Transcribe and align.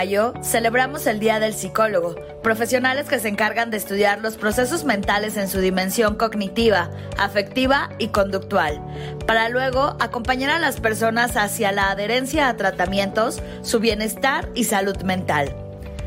20 0.00 0.06
de 0.06 0.06
mayo 0.06 0.32
celebramos 0.42 1.06
el 1.06 1.20
Día 1.20 1.40
del 1.40 1.52
Psicólogo, 1.52 2.14
profesionales 2.42 3.06
que 3.06 3.18
se 3.18 3.28
encargan 3.28 3.70
de 3.70 3.76
estudiar 3.76 4.20
los 4.20 4.36
procesos 4.36 4.84
mentales 4.84 5.36
en 5.36 5.48
su 5.48 5.60
dimensión 5.60 6.16
cognitiva, 6.16 6.90
afectiva 7.18 7.90
y 7.98 8.08
conductual, 8.08 8.80
para 9.26 9.48
luego 9.50 9.96
acompañar 10.00 10.50
a 10.50 10.58
las 10.58 10.80
personas 10.80 11.36
hacia 11.36 11.72
la 11.72 11.90
adherencia 11.90 12.48
a 12.48 12.56
tratamientos, 12.56 13.42
su 13.62 13.78
bienestar 13.78 14.48
y 14.54 14.64
salud 14.64 14.96
mental. 15.02 15.54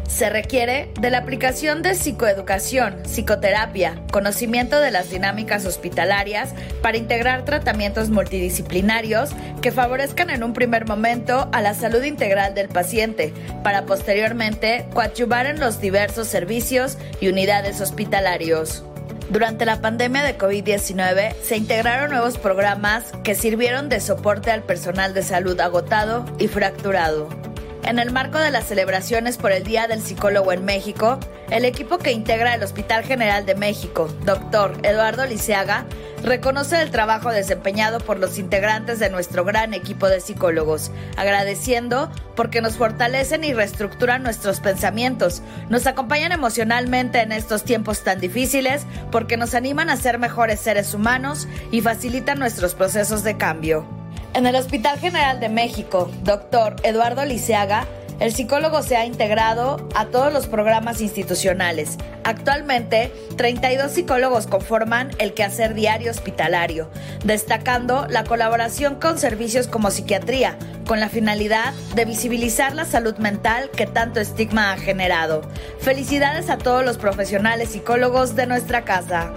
Se 0.08 0.30
requiere 0.30 0.92
de 1.00 1.10
la 1.10 1.20
aplicación 1.20 1.82
de 1.82 1.96
psicoeducación, 1.96 3.04
psicoterapia, 3.06 4.02
conocimiento 4.12 4.80
de 4.80 4.92
las 4.92 5.10
dinámicas 5.10 5.66
hospitalarias 5.66 6.54
para 6.82 6.98
integrar 6.98 7.46
tratamientos 7.46 8.10
multidisciplinarios 8.10 9.32
que 9.62 9.72
favorezcan 9.72 10.30
en 10.30 10.44
un 10.44 10.54
primer 10.54 10.86
momento 10.86 11.50
a 11.52 11.62
la 11.62 11.74
salud 11.74 12.04
integral 12.04 12.54
del 12.54 12.68
paciente, 12.68 13.34
para 13.64 13.86
posteriormente 13.86 14.86
coadyuvar 14.94 15.46
en 15.46 15.60
los 15.60 15.80
diversos 15.80 16.28
servicios 16.28 16.98
y 17.22 17.30
unidades 17.30 17.82
hospitalarios. 17.82 18.84
Durante 19.30 19.66
la 19.66 19.82
pandemia 19.82 20.22
de 20.22 20.38
COVID-19 20.38 21.34
se 21.42 21.58
integraron 21.58 22.12
nuevos 22.12 22.38
programas 22.38 23.06
que 23.24 23.36
sirvieron 23.36 23.90
de 23.90 24.00
soporte 24.00 24.52
al 24.52 24.64
personal 24.64 25.14
de 25.14 25.24
salud 25.24 25.60
agotado 25.60 26.26
y 26.38 26.50
fracturado. 26.50 27.30
En 27.86 28.00
el 28.00 28.12
marco 28.12 28.40
de 28.40 28.50
las 28.50 28.66
celebraciones 28.66 29.38
por 29.38 29.52
el 29.52 29.66
Día 29.66 29.88
del 29.88 30.02
Psicólogo 30.02 30.54
en 30.54 30.64
México, 30.64 31.20
el 31.50 31.66
equipo 31.66 31.98
que 31.98 32.14
integra 32.14 32.56
el 32.56 32.64
Hospital 32.64 33.04
General 33.04 33.46
de 33.46 33.56
México, 33.56 34.08
doctor 34.26 34.78
Eduardo 34.84 35.26
Liceaga, 35.26 35.86
reconoce 36.24 36.82
el 36.82 36.92
trabajo 36.92 37.30
desempeñado 37.30 38.00
por 38.00 38.20
los 38.20 38.40
integrantes 38.40 39.00
de 39.00 39.10
nuestro 39.10 39.44
gran 39.44 39.74
equipo 39.74 40.08
de 40.08 40.22
psicólogos, 40.22 40.92
agradeciendo 41.18 42.10
porque 42.38 42.62
nos 42.62 42.78
fortalecen 42.78 43.44
y 43.44 43.54
reestructuran 43.54 44.24
nuestros 44.24 44.62
pensamientos, 44.62 45.42
nos 45.70 45.86
acompañan 45.86 46.32
emocionalmente 46.32 47.20
en 47.20 47.34
estos 47.34 47.66
tiempos 47.66 48.02
tan 48.06 48.22
difíciles, 48.22 48.86
porque 49.12 49.36
nos 49.36 49.56
animan 49.56 49.90
a 49.90 49.98
ser 49.98 50.20
mejores 50.20 50.62
seres 50.62 50.94
humanos 50.94 51.50
y 51.70 51.82
facilitan 51.82 52.40
nuestros 52.40 52.76
procesos 52.76 53.24
de 53.24 53.36
cambio. 53.36 54.03
En 54.36 54.48
el 54.48 54.56
Hospital 54.56 54.98
General 54.98 55.40
de 55.40 55.48
México, 55.48 56.10
doctor 56.24 56.76
Eduardo 56.82 57.24
Liceaga, 57.24 57.86
el 58.20 58.34
psicólogo 58.34 58.82
se 58.82 58.96
ha 58.96 59.06
integrado 59.06 59.88
a 59.94 60.06
todos 60.06 60.34
los 60.34 60.48
programas 60.48 61.02
institucionales. 61.02 61.98
Actualmente, 62.24 63.12
32 63.38 63.92
psicólogos 63.92 64.48
conforman 64.48 65.12
el 65.20 65.36
quehacer 65.36 65.76
diario 65.76 66.10
hospitalario, 66.10 66.90
destacando 67.24 68.08
la 68.10 68.24
colaboración 68.24 68.96
con 68.96 69.20
servicios 69.20 69.68
como 69.68 69.92
psiquiatría, 69.92 70.58
con 70.88 71.00
la 71.00 71.10
finalidad 71.10 71.74
de 71.94 72.06
visibilizar 72.06 72.74
la 72.74 72.86
salud 72.86 73.18
mental 73.18 73.70
que 73.70 73.86
tanto 73.86 74.20
estigma 74.20 74.72
ha 74.72 74.78
generado. 74.78 75.42
Felicidades 75.80 76.50
a 76.50 76.58
todos 76.58 76.84
los 76.84 76.98
profesionales 76.98 77.70
psicólogos 77.70 78.36
de 78.36 78.48
nuestra 78.48 78.84
casa. 78.84 79.32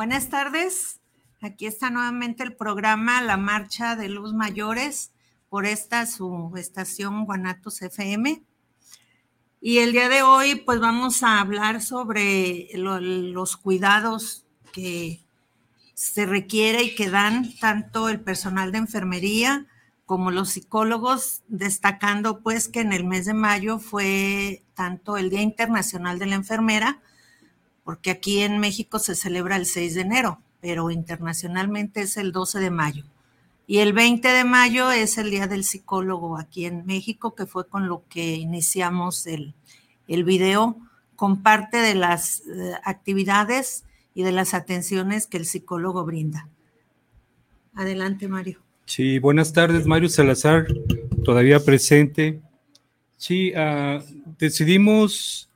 Buenas 0.00 0.30
tardes. 0.30 0.98
Aquí 1.42 1.66
está 1.66 1.90
nuevamente 1.90 2.42
el 2.42 2.56
programa 2.56 3.20
La 3.20 3.36
Marcha 3.36 3.96
de 3.96 4.08
Luz 4.08 4.32
Mayores 4.32 5.12
por 5.50 5.66
esta 5.66 6.06
su 6.06 6.54
estación 6.56 7.26
Guanatos 7.26 7.82
FM. 7.82 8.42
Y 9.60 9.78
el 9.80 9.92
día 9.92 10.08
de 10.08 10.22
hoy 10.22 10.54
pues 10.54 10.80
vamos 10.80 11.22
a 11.22 11.38
hablar 11.38 11.82
sobre 11.82 12.70
los 12.72 13.58
cuidados 13.58 14.46
que 14.72 15.20
se 15.92 16.24
requiere 16.24 16.82
y 16.82 16.94
que 16.94 17.10
dan 17.10 17.54
tanto 17.58 18.08
el 18.08 18.20
personal 18.20 18.72
de 18.72 18.78
enfermería 18.78 19.66
como 20.06 20.30
los 20.30 20.48
psicólogos, 20.48 21.42
destacando 21.48 22.40
pues 22.40 22.68
que 22.68 22.80
en 22.80 22.94
el 22.94 23.04
mes 23.04 23.26
de 23.26 23.34
mayo 23.34 23.78
fue 23.78 24.64
tanto 24.72 25.18
el 25.18 25.28
Día 25.28 25.42
Internacional 25.42 26.18
de 26.18 26.24
la 26.24 26.36
Enfermera, 26.36 27.02
porque 27.90 28.12
aquí 28.12 28.38
en 28.38 28.58
México 28.58 29.00
se 29.00 29.16
celebra 29.16 29.56
el 29.56 29.66
6 29.66 29.96
de 29.96 30.02
enero, 30.02 30.40
pero 30.60 30.92
internacionalmente 30.92 32.02
es 32.02 32.16
el 32.16 32.30
12 32.30 32.60
de 32.60 32.70
mayo. 32.70 33.02
Y 33.66 33.78
el 33.78 33.92
20 33.92 34.28
de 34.28 34.44
mayo 34.44 34.92
es 34.92 35.18
el 35.18 35.28
Día 35.28 35.48
del 35.48 35.64
Psicólogo 35.64 36.38
aquí 36.38 36.66
en 36.66 36.86
México, 36.86 37.34
que 37.34 37.46
fue 37.46 37.66
con 37.66 37.88
lo 37.88 38.04
que 38.08 38.36
iniciamos 38.36 39.26
el, 39.26 39.54
el 40.06 40.22
video, 40.22 40.76
con 41.16 41.42
parte 41.42 41.78
de 41.78 41.96
las 41.96 42.42
eh, 42.46 42.74
actividades 42.84 43.82
y 44.14 44.22
de 44.22 44.30
las 44.30 44.54
atenciones 44.54 45.26
que 45.26 45.38
el 45.38 45.46
psicólogo 45.46 46.04
brinda. 46.04 46.46
Adelante, 47.74 48.28
Mario. 48.28 48.60
Sí, 48.84 49.18
buenas 49.18 49.52
tardes, 49.52 49.84
Mario 49.84 50.10
Salazar, 50.10 50.68
todavía 51.24 51.58
presente. 51.58 52.40
Sí, 53.16 53.52
uh, 53.52 54.00
decidimos 54.38 55.49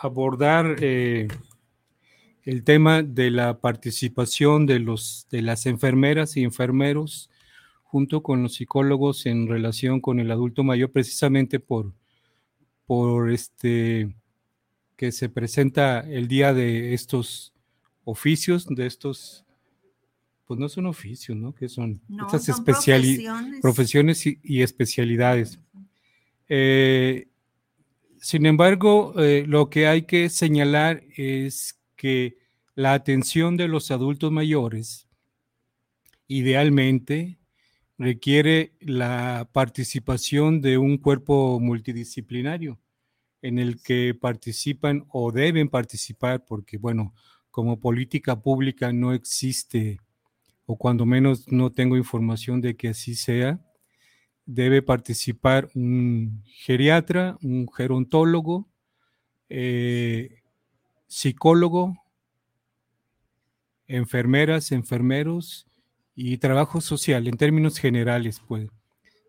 abordar 0.00 0.76
eh, 0.80 1.28
el 2.44 2.64
tema 2.64 3.02
de 3.02 3.30
la 3.30 3.60
participación 3.60 4.64
de, 4.66 4.78
los, 4.78 5.26
de 5.30 5.42
las 5.42 5.66
enfermeras 5.66 6.36
y 6.36 6.42
enfermeros 6.42 7.30
junto 7.82 8.22
con 8.22 8.42
los 8.42 8.54
psicólogos 8.54 9.26
en 9.26 9.46
relación 9.46 10.00
con 10.00 10.20
el 10.20 10.30
adulto 10.30 10.64
mayor, 10.64 10.90
precisamente 10.90 11.60
por, 11.60 11.92
por 12.86 13.30
este 13.30 14.14
que 14.96 15.12
se 15.12 15.28
presenta 15.28 16.00
el 16.00 16.28
día 16.28 16.52
de 16.52 16.92
estos 16.92 17.52
oficios, 18.04 18.66
de 18.66 18.86
estos, 18.86 19.46
pues 20.46 20.60
no 20.60 20.68
son 20.68 20.86
oficios, 20.86 21.36
¿no? 21.36 21.54
Que 21.54 21.70
son 21.70 22.00
estas 22.32 22.60
profesiones, 22.60 23.22
profesiones 23.62 24.26
y, 24.26 24.62
especialidades. 24.62 25.58
Eh, 26.50 27.29
sin 28.20 28.46
embargo, 28.46 29.14
eh, 29.18 29.44
lo 29.46 29.70
que 29.70 29.86
hay 29.86 30.02
que 30.02 30.28
señalar 30.28 31.02
es 31.16 31.80
que 31.96 32.38
la 32.74 32.92
atención 32.92 33.56
de 33.56 33.68
los 33.68 33.90
adultos 33.90 34.30
mayores 34.30 35.08
idealmente 36.28 37.38
requiere 37.98 38.72
la 38.80 39.48
participación 39.52 40.60
de 40.60 40.78
un 40.78 40.96
cuerpo 40.98 41.58
multidisciplinario 41.60 42.78
en 43.42 43.58
el 43.58 43.82
que 43.82 44.14
participan 44.14 45.06
o 45.08 45.32
deben 45.32 45.68
participar, 45.68 46.44
porque 46.44 46.78
bueno, 46.78 47.14
como 47.50 47.80
política 47.80 48.40
pública 48.40 48.92
no 48.92 49.12
existe, 49.12 49.98
o 50.66 50.76
cuando 50.76 51.04
menos 51.04 51.50
no 51.50 51.72
tengo 51.72 51.96
información 51.96 52.60
de 52.60 52.76
que 52.76 52.88
así 52.88 53.14
sea, 53.14 53.60
debe 54.52 54.82
participar 54.82 55.68
un 55.74 56.42
geriatra, 56.44 57.38
un 57.40 57.68
gerontólogo, 57.72 58.68
eh, 59.48 60.42
psicólogo, 61.06 61.96
enfermeras, 63.86 64.72
enfermeros 64.72 65.66
y 66.16 66.38
trabajo 66.38 66.80
social 66.80 67.28
en 67.28 67.36
términos 67.36 67.78
generales, 67.78 68.42
pues. 68.46 68.68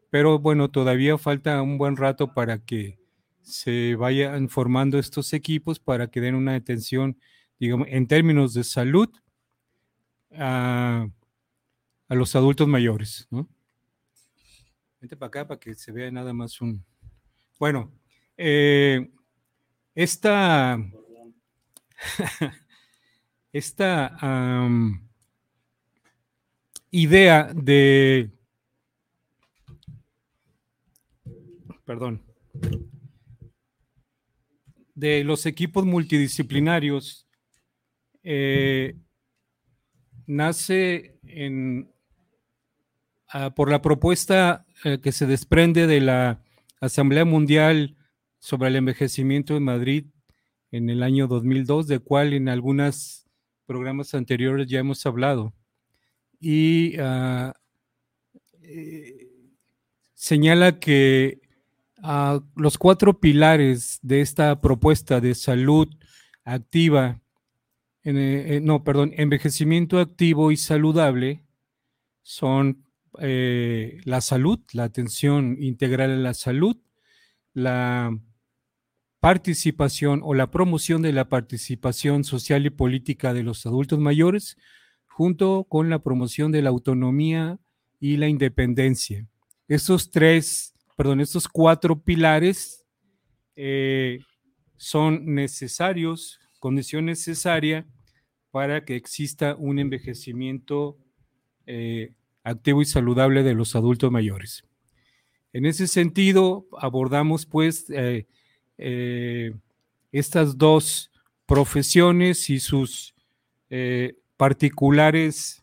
Pero 0.10 0.40
bueno, 0.40 0.72
todavía 0.72 1.18
falta 1.18 1.62
un 1.62 1.78
buen 1.78 1.98
rato 1.98 2.34
para 2.34 2.58
que 2.58 3.00
se 3.42 3.96
vayan 3.96 4.50
formando 4.50 4.98
estos 4.98 5.34
equipos 5.34 5.80
para 5.80 6.08
que 6.08 6.20
den 6.20 6.36
una 6.36 6.56
atención, 6.56 7.18
digamos, 7.60 7.88
en 7.92 8.08
términos 8.08 8.54
de 8.56 8.64
salud 8.64 9.10
a, 10.32 11.08
a 12.08 12.16
los 12.16 12.36
adultos 12.36 12.68
mayores, 12.68 13.28
¿no? 13.30 13.48
Vente 15.02 15.18
para 15.18 15.28
acá 15.30 15.48
para 15.48 15.60
que 15.60 15.74
se 15.74 15.92
vea 15.92 16.12
nada 16.12 16.32
más 16.32 16.62
un. 16.62 16.86
Bueno, 17.58 17.92
eh, 18.38 19.10
esta. 19.96 20.78
esta 23.52 24.16
idea 26.92 27.52
de. 27.52 28.30
Perdón. 31.84 32.24
De 34.94 35.24
los 35.24 35.48
equipos 35.48 35.84
multidisciplinarios 35.84 37.28
eh, 38.22 38.96
nace 40.28 41.18
en, 41.24 41.92
por 43.56 43.72
la 43.72 43.82
propuesta 43.82 44.64
eh, 44.84 45.00
que 45.00 45.12
se 45.12 45.28
desprende 45.28 45.88
de 45.88 46.02
la 46.02 46.42
Asamblea 46.80 47.26
Mundial 47.26 47.96
sobre 48.40 48.70
el 48.70 48.76
Envejecimiento 48.76 49.54
de 49.54 49.60
Madrid 49.60 50.06
en 50.72 50.90
el 50.90 51.04
año 51.04 51.28
2002, 51.28 51.88
de 51.88 52.00
cual 52.00 52.34
en 52.34 52.50
algunos 52.50 53.28
programas 53.66 54.14
anteriores 54.16 54.68
ya 54.68 54.80
hemos 54.80 55.06
hablado. 55.06 55.54
Y 56.40 56.98
ah, 57.00 57.54
eh, 58.64 59.28
señala 60.14 60.80
que 60.80 61.42
ah, 62.02 62.42
los 62.56 62.78
cuatro 62.78 63.20
pilares 63.20 64.00
de 64.02 64.22
esta 64.22 64.60
propuesta 64.62 65.22
de 65.22 65.36
salud 65.36 65.88
activa, 66.44 67.22
eh, 68.04 68.60
no, 68.64 68.84
perdón, 68.84 69.14
envejecimiento 69.16 70.00
activo 70.00 70.52
y 70.52 70.58
saludable 70.58 71.44
son 72.24 72.84
la 73.22 74.22
salud, 74.22 74.60
la 74.74 74.84
atención 74.84 75.58
integral 75.60 76.12
a 76.12 76.16
la 76.16 76.34
salud, 76.34 76.78
la 77.54 78.18
participación 79.22 80.22
o 80.24 80.34
la 80.34 80.50
promoción 80.50 81.04
de 81.04 81.14
la 81.14 81.30
participación 81.30 82.24
social 82.24 82.66
y 82.66 82.72
política 82.72 83.34
de 83.34 83.44
los 83.44 83.66
adultos 83.66 84.00
mayores, 84.00 84.58
junto 85.08 85.66
con 85.66 85.90
la 85.90 86.00
promoción 86.00 86.52
de 86.52 86.64
la 86.64 86.70
autonomía 86.70 87.60
y 88.00 88.18
la 88.18 88.28
independencia. 88.28 89.28
Estos 89.68 90.10
tres, 90.10 90.74
perdón, 90.98 91.22
estos 91.22 91.48
cuatro 91.48 92.02
pilares 92.02 92.84
eh, 93.56 94.20
son 94.76 95.36
necesarios, 95.36 96.40
condición 96.60 97.06
necesaria 97.06 97.86
para 98.50 98.84
que 98.84 98.96
exista 98.96 99.56
un 99.56 99.78
envejecimiento 99.78 100.98
eh, 101.68 102.16
activo 102.44 102.82
y 102.82 102.86
saludable 102.86 103.44
de 103.44 103.54
los 103.54 103.76
adultos 103.76 104.12
mayores. 104.12 104.64
En 105.54 105.66
ese 105.66 105.88
sentido, 105.88 106.66
abordamos 106.78 107.46
pues 107.46 107.90
eh, 107.90 108.26
eh, 108.78 109.54
estas 110.12 110.58
dos 110.58 111.12
profesiones 111.46 112.50
y 112.50 112.60
sus 112.60 113.14
eh, 113.70 114.16
particulares 114.38 115.58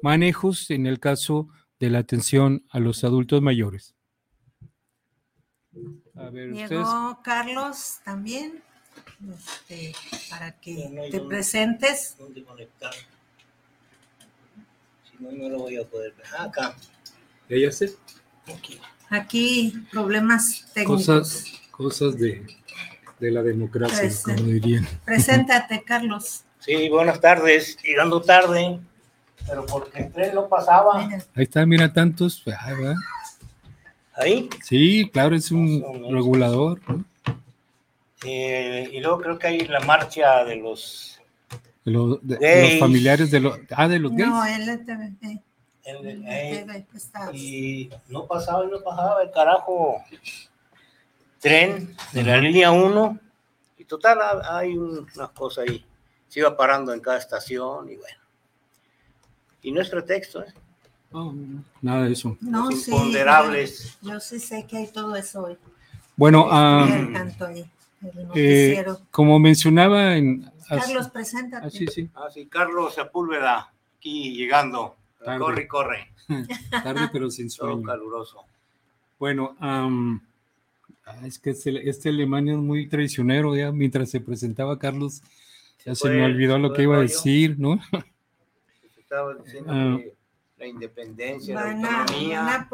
manejos 0.00 0.70
en 0.70 0.86
el 0.86 1.00
caso 1.00 1.48
de 1.80 1.90
la 1.90 1.98
atención 1.98 2.64
a 2.70 2.78
los 2.78 3.02
adultos 3.02 3.42
mayores. 3.42 3.96
A 6.14 6.30
ver, 6.30 6.52
Llegó 6.52 7.18
Carlos 7.24 7.98
también 8.04 8.62
este, 9.34 9.92
para 10.28 10.52
que 10.60 11.08
te 11.10 11.20
presentes. 11.20 12.16
No, 15.20 15.30
no 15.32 15.48
lo 15.48 15.58
voy 15.58 15.76
a 15.76 15.84
poder 15.84 16.12
ver. 16.14 16.26
Ah, 16.36 16.44
acá. 16.44 16.74
¿Ya 17.48 17.70
sé? 17.70 17.94
Aquí, 19.08 19.74
problemas 19.90 20.66
técnicos. 20.72 21.06
Cosas, 21.06 21.44
cosas 21.70 22.18
de, 22.18 22.46
la 23.18 23.42
democracia, 23.42 24.08
como 24.24 24.48
dirían. 24.48 24.88
Preséntate, 25.04 25.82
Carlos. 25.82 26.44
Sí, 26.60 26.88
buenas 26.88 27.20
tardes. 27.20 27.76
Llegando 27.82 28.20
tarde, 28.22 28.78
pero 29.46 29.66
porque 29.66 30.00
el 30.00 30.12
tren 30.12 30.34
no 30.34 30.48
pasaba. 30.48 31.08
Ahí 31.34 31.44
está, 31.44 31.66
mira, 31.66 31.92
tantos. 31.92 32.44
¿Ahí? 34.14 34.48
Sí, 34.62 35.10
claro, 35.12 35.34
es 35.34 35.50
un 35.50 35.82
regulador. 36.12 36.80
Eh, 38.24 38.90
y 38.92 39.00
luego 39.00 39.20
creo 39.20 39.38
que 39.38 39.46
hay 39.46 39.60
la 39.66 39.80
marcha 39.80 40.44
de 40.44 40.56
los... 40.56 41.19
De, 41.84 42.70
los 42.70 42.78
familiares 42.78 43.30
de 43.30 43.40
los... 43.40 43.58
Ah, 43.70 43.88
de 43.88 43.98
los 43.98 44.12
gays. 44.12 44.28
No, 44.28 44.44
LTV. 44.44 45.40
Y 47.32 47.90
no 48.08 48.26
pasaba 48.26 48.64
y 48.64 48.68
no 48.68 48.80
pasaba 48.82 49.22
el 49.22 49.30
carajo 49.30 49.96
tren 51.40 51.96
de 52.12 52.22
la 52.22 52.36
línea 52.36 52.70
1. 52.70 53.18
Y 53.78 53.84
total, 53.84 54.18
hay 54.44 54.76
unas 54.76 55.30
cosas 55.30 55.66
ahí. 55.68 55.84
Se 56.28 56.40
iba 56.40 56.56
parando 56.56 56.92
en 56.92 57.00
cada 57.00 57.18
estación 57.18 57.90
y 57.90 57.96
bueno. 57.96 58.18
Y 59.62 59.72
no 59.72 59.80
es 59.80 59.88
pretexto, 59.88 60.42
¿eh? 60.42 60.52
nada 61.82 62.04
de 62.04 62.12
eso. 62.12 62.36
No, 62.40 62.70
sí, 62.70 62.90
imponderables. 62.90 63.98
Yo, 64.00 64.20
sí 64.20 64.38
sé 64.38 64.64
que 64.66 64.76
hay 64.76 64.86
todo 64.86 65.16
eso 65.16 65.42
hoy. 65.42 65.58
Bueno, 66.16 66.48
eh, 68.34 68.84
como 69.10 69.38
mencionaba 69.38 70.16
en... 70.16 70.50
Carlos, 70.78 71.08
preséntate. 71.08 71.66
Ah, 71.66 71.70
sí, 71.70 71.86
sí. 71.86 72.08
Ah, 72.14 72.28
sí, 72.32 72.46
Carlos 72.46 72.94
Sepúlveda, 72.94 73.72
aquí 73.96 74.34
llegando. 74.34 74.96
Corre, 75.18 75.68
corre. 75.68 76.12
Tarde, 76.70 77.08
pero 77.12 77.30
sin 77.30 77.50
sueño. 77.50 77.82
caluroso. 77.82 78.44
Bueno, 79.18 79.56
ah, 79.60 79.90
es 81.24 81.38
que 81.38 81.50
este, 81.50 81.88
este, 81.88 82.08
Alemania 82.08 82.54
es 82.54 82.60
muy 82.60 82.88
traicionero, 82.88 83.54
ya 83.54 83.72
mientras 83.72 84.10
se 84.10 84.20
presentaba 84.20 84.78
Carlos, 84.78 85.22
ya 85.84 85.94
se, 85.94 86.08
me 86.08 86.24
olvidó 86.24 86.58
lo 86.58 86.72
que 86.72 86.82
iba 86.82 86.96
a 86.96 87.00
decir, 87.00 87.58
¿no? 87.58 87.78
Estaba 88.98 89.34
diciendo 89.34 89.72
ah. 89.72 89.98
que 89.98 90.19
la 90.60 90.66
independencia, 90.66 91.54
la 91.54 91.70
autonomía. 91.70 92.68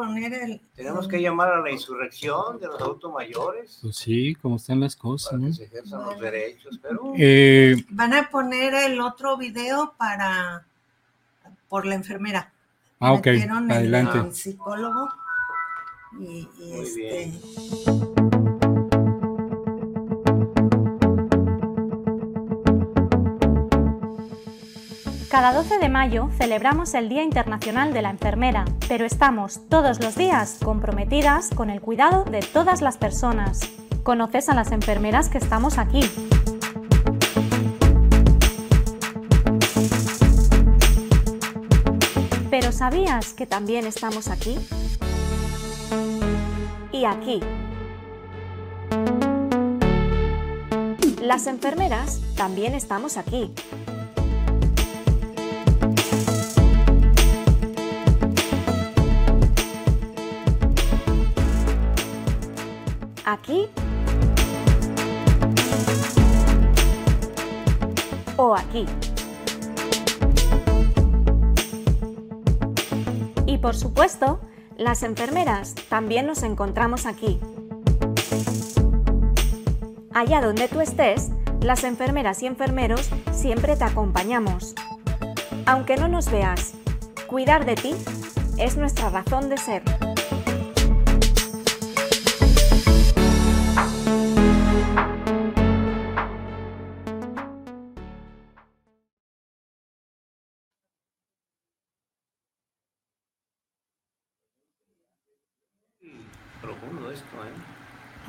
Tenemos 0.74 1.06
que 1.06 1.22
llamar 1.22 1.52
a 1.52 1.60
la 1.60 1.70
insurrección 1.70 2.58
de 2.58 2.66
los 2.66 2.80
adultos 2.80 3.12
mayores. 3.12 3.78
Pues 3.80 3.96
sí, 3.96 4.34
como 4.34 4.56
están 4.56 4.80
las 4.80 4.96
cosas, 4.96 5.30
para 5.30 5.46
Que 5.46 5.52
se 5.52 5.64
ejerzan 5.64 6.04
los 6.04 6.18
derechos, 6.18 6.80
pero... 6.82 7.12
Eh, 7.16 7.76
van 7.90 8.12
a 8.12 8.28
poner 8.28 8.74
el 8.74 9.00
otro 9.00 9.36
video 9.36 9.94
para 9.96 10.66
por 11.68 11.86
la 11.86 11.94
enfermera. 11.94 12.52
Ah, 12.98 13.12
ok. 13.12 13.28
Adelante. 13.28 14.18
El, 14.18 14.34
psicólogo 14.34 15.08
y, 16.18 16.48
este. 16.72 17.32
Cada 25.36 25.52
12 25.52 25.76
de 25.80 25.90
mayo 25.90 26.30
celebramos 26.38 26.94
el 26.94 27.10
Día 27.10 27.22
Internacional 27.22 27.92
de 27.92 28.00
la 28.00 28.08
Enfermera, 28.08 28.64
pero 28.88 29.04
estamos 29.04 29.60
todos 29.68 30.02
los 30.02 30.14
días 30.14 30.56
comprometidas 30.64 31.50
con 31.54 31.68
el 31.68 31.82
cuidado 31.82 32.24
de 32.24 32.40
todas 32.40 32.80
las 32.80 32.96
personas. 32.96 33.60
¿Conoces 34.02 34.48
a 34.48 34.54
las 34.54 34.72
enfermeras 34.72 35.28
que 35.28 35.36
estamos 35.36 35.76
aquí? 35.76 36.00
Pero 42.48 42.72
¿sabías 42.72 43.34
que 43.34 43.44
también 43.44 43.86
estamos 43.86 44.28
aquí? 44.28 44.56
Y 46.92 47.04
aquí. 47.04 47.40
Las 51.20 51.46
enfermeras 51.46 52.22
también 52.36 52.74
estamos 52.74 53.18
aquí. 53.18 53.52
Aquí 63.46 63.68
o 68.36 68.56
aquí. 68.56 68.84
Y 73.46 73.58
por 73.58 73.76
supuesto, 73.76 74.40
las 74.76 75.04
enfermeras 75.04 75.76
también 75.88 76.26
nos 76.26 76.42
encontramos 76.42 77.06
aquí. 77.06 77.38
Allá 80.12 80.40
donde 80.40 80.66
tú 80.66 80.80
estés, 80.80 81.30
las 81.60 81.84
enfermeras 81.84 82.42
y 82.42 82.46
enfermeros 82.46 83.08
siempre 83.30 83.76
te 83.76 83.84
acompañamos. 83.84 84.74
Aunque 85.66 85.96
no 85.96 86.08
nos 86.08 86.32
veas, 86.32 86.72
cuidar 87.28 87.64
de 87.64 87.76
ti 87.76 87.94
es 88.58 88.76
nuestra 88.76 89.08
razón 89.10 89.48
de 89.48 89.56
ser. 89.56 89.95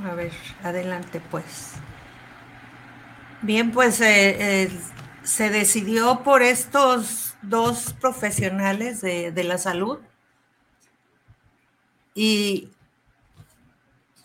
A 0.03 0.13
ver, 0.15 0.31
adelante 0.63 1.21
pues. 1.31 1.73
Bien, 3.41 3.71
pues 3.71 4.01
eh, 4.01 4.63
eh, 4.63 4.69
se 5.23 5.49
decidió 5.49 6.23
por 6.23 6.41
estos 6.41 7.35
dos 7.41 7.93
profesionales 7.99 9.01
de, 9.01 9.31
de 9.31 9.43
la 9.43 9.57
salud 9.57 9.99
y 12.13 12.69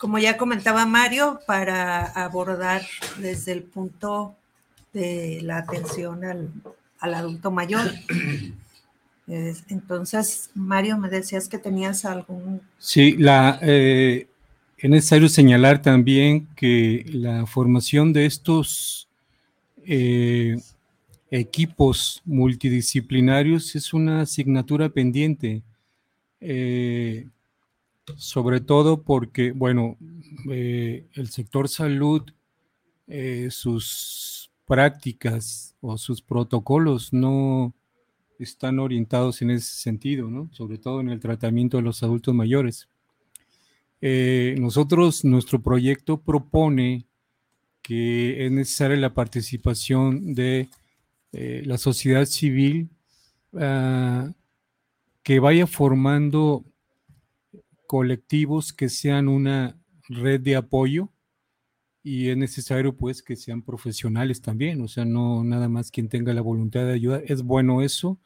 como 0.03 0.17
ya 0.17 0.35
comentaba 0.35 0.85
Mario, 0.85 1.39
para 1.47 2.03
abordar 2.03 2.81
desde 3.19 3.53
el 3.53 3.63
punto 3.63 4.35
de 4.91 5.39
la 5.43 5.59
atención 5.59 6.25
al, 6.25 6.51
al 6.99 7.13
adulto 7.13 7.51
mayor. 7.51 7.89
Entonces, 9.27 10.49
Mario, 10.55 10.97
me 10.97 11.07
decías 11.07 11.47
que 11.47 11.57
tenías 11.57 12.03
algún... 12.03 12.61
Sí, 12.77 13.15
la, 13.17 13.59
eh, 13.61 14.27
es 14.83 14.89
necesario 14.89 15.29
señalar 15.29 15.81
también 15.81 16.45
que 16.57 17.05
la 17.07 17.45
formación 17.45 18.11
de 18.11 18.25
estos 18.25 19.07
eh, 19.85 20.57
equipos 21.31 22.21
multidisciplinarios 22.25 23.77
es 23.77 23.93
una 23.93 24.19
asignatura 24.19 24.89
pendiente 24.89 25.63
eh, 26.41 27.29
sobre 28.17 28.59
todo 28.59 29.03
porque, 29.03 29.53
bueno, 29.53 29.95
eh, 30.51 31.05
el 31.13 31.29
sector 31.29 31.69
salud, 31.69 32.23
sus 33.51 34.51
prácticas 34.65 35.77
o 35.79 35.97
sus 35.97 36.21
protocolos 36.21 37.13
no 37.13 37.73
están 38.37 38.79
orientados 38.79 39.41
en 39.41 39.51
ese 39.51 39.75
sentido, 39.75 40.29
¿no? 40.29 40.49
Sobre 40.51 40.77
todo 40.77 40.99
en 40.99 41.07
el 41.07 41.21
tratamiento 41.21 41.77
de 41.77 41.83
los 41.83 42.03
adultos 42.03 42.35
mayores. 42.35 42.89
Nosotros, 44.59 45.23
nuestro 45.23 45.61
proyecto 45.61 46.21
propone 46.21 47.05
que 47.81 48.45
es 48.45 48.51
necesaria 48.51 48.97
la 48.97 49.13
participación 49.13 50.33
de 50.33 50.69
la 51.31 51.77
sociedad 51.77 52.25
civil 52.25 52.89
ah, 53.57 54.31
que 55.23 55.39
vaya 55.39 55.67
formando 55.67 56.65
colectivos 57.87 58.73
que 58.73 58.89
sean 58.89 59.27
una 59.27 59.77
red 60.09 60.41
de 60.41 60.55
apoyo 60.55 61.09
y 62.03 62.29
es 62.29 62.37
necesario 62.37 62.97
pues 62.97 63.23
que 63.23 63.37
sean 63.37 63.61
profesionales 63.61 64.41
también, 64.41 64.81
o 64.81 64.89
sea, 64.89 65.05
no 65.05 65.43
nada 65.45 65.69
más 65.69 65.89
quien 65.89 66.09
tenga 66.09 66.33
la 66.33 66.41
voluntad 66.41 66.85
de 66.85 66.93
ayudar. 66.93 67.23
Es 67.27 67.43
bueno 67.43 67.81
eso, 67.81 68.19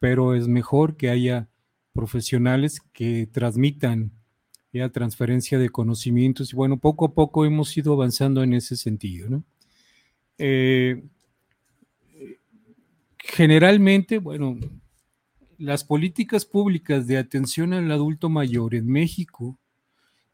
pero 0.00 0.34
es 0.34 0.48
mejor 0.48 0.96
que 0.96 1.10
haya 1.10 1.48
profesionales 1.92 2.80
que 2.92 3.28
transmitan 3.30 4.10
transferencia 4.92 5.58
de 5.58 5.70
conocimientos 5.70 6.52
y 6.52 6.56
bueno, 6.56 6.78
poco 6.78 7.06
a 7.06 7.14
poco 7.14 7.44
hemos 7.44 7.76
ido 7.76 7.92
avanzando 7.92 8.42
en 8.42 8.54
ese 8.54 8.76
sentido, 8.76 9.28
¿no? 9.28 9.44
Eh, 10.38 11.02
generalmente, 13.18 14.18
bueno, 14.18 14.58
las 15.58 15.84
políticas 15.84 16.44
públicas 16.44 17.06
de 17.06 17.18
atención 17.18 17.72
al 17.72 17.90
adulto 17.90 18.28
mayor 18.28 18.74
en 18.74 18.86
México 18.86 19.58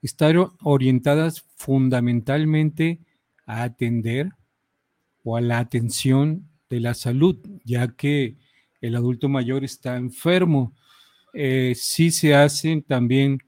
están 0.02 0.36
orientadas 0.62 1.44
fundamentalmente 1.56 3.00
a 3.44 3.62
atender 3.64 4.30
o 5.22 5.36
a 5.36 5.40
la 5.40 5.58
atención 5.58 6.48
de 6.70 6.80
la 6.80 6.94
salud, 6.94 7.36
ya 7.64 7.88
que 7.88 8.36
el 8.80 8.96
adulto 8.96 9.28
mayor 9.28 9.64
está 9.64 9.96
enfermo. 9.96 10.74
Eh, 11.34 11.74
sí 11.76 12.10
se 12.10 12.34
hacen 12.34 12.82
también 12.82 13.38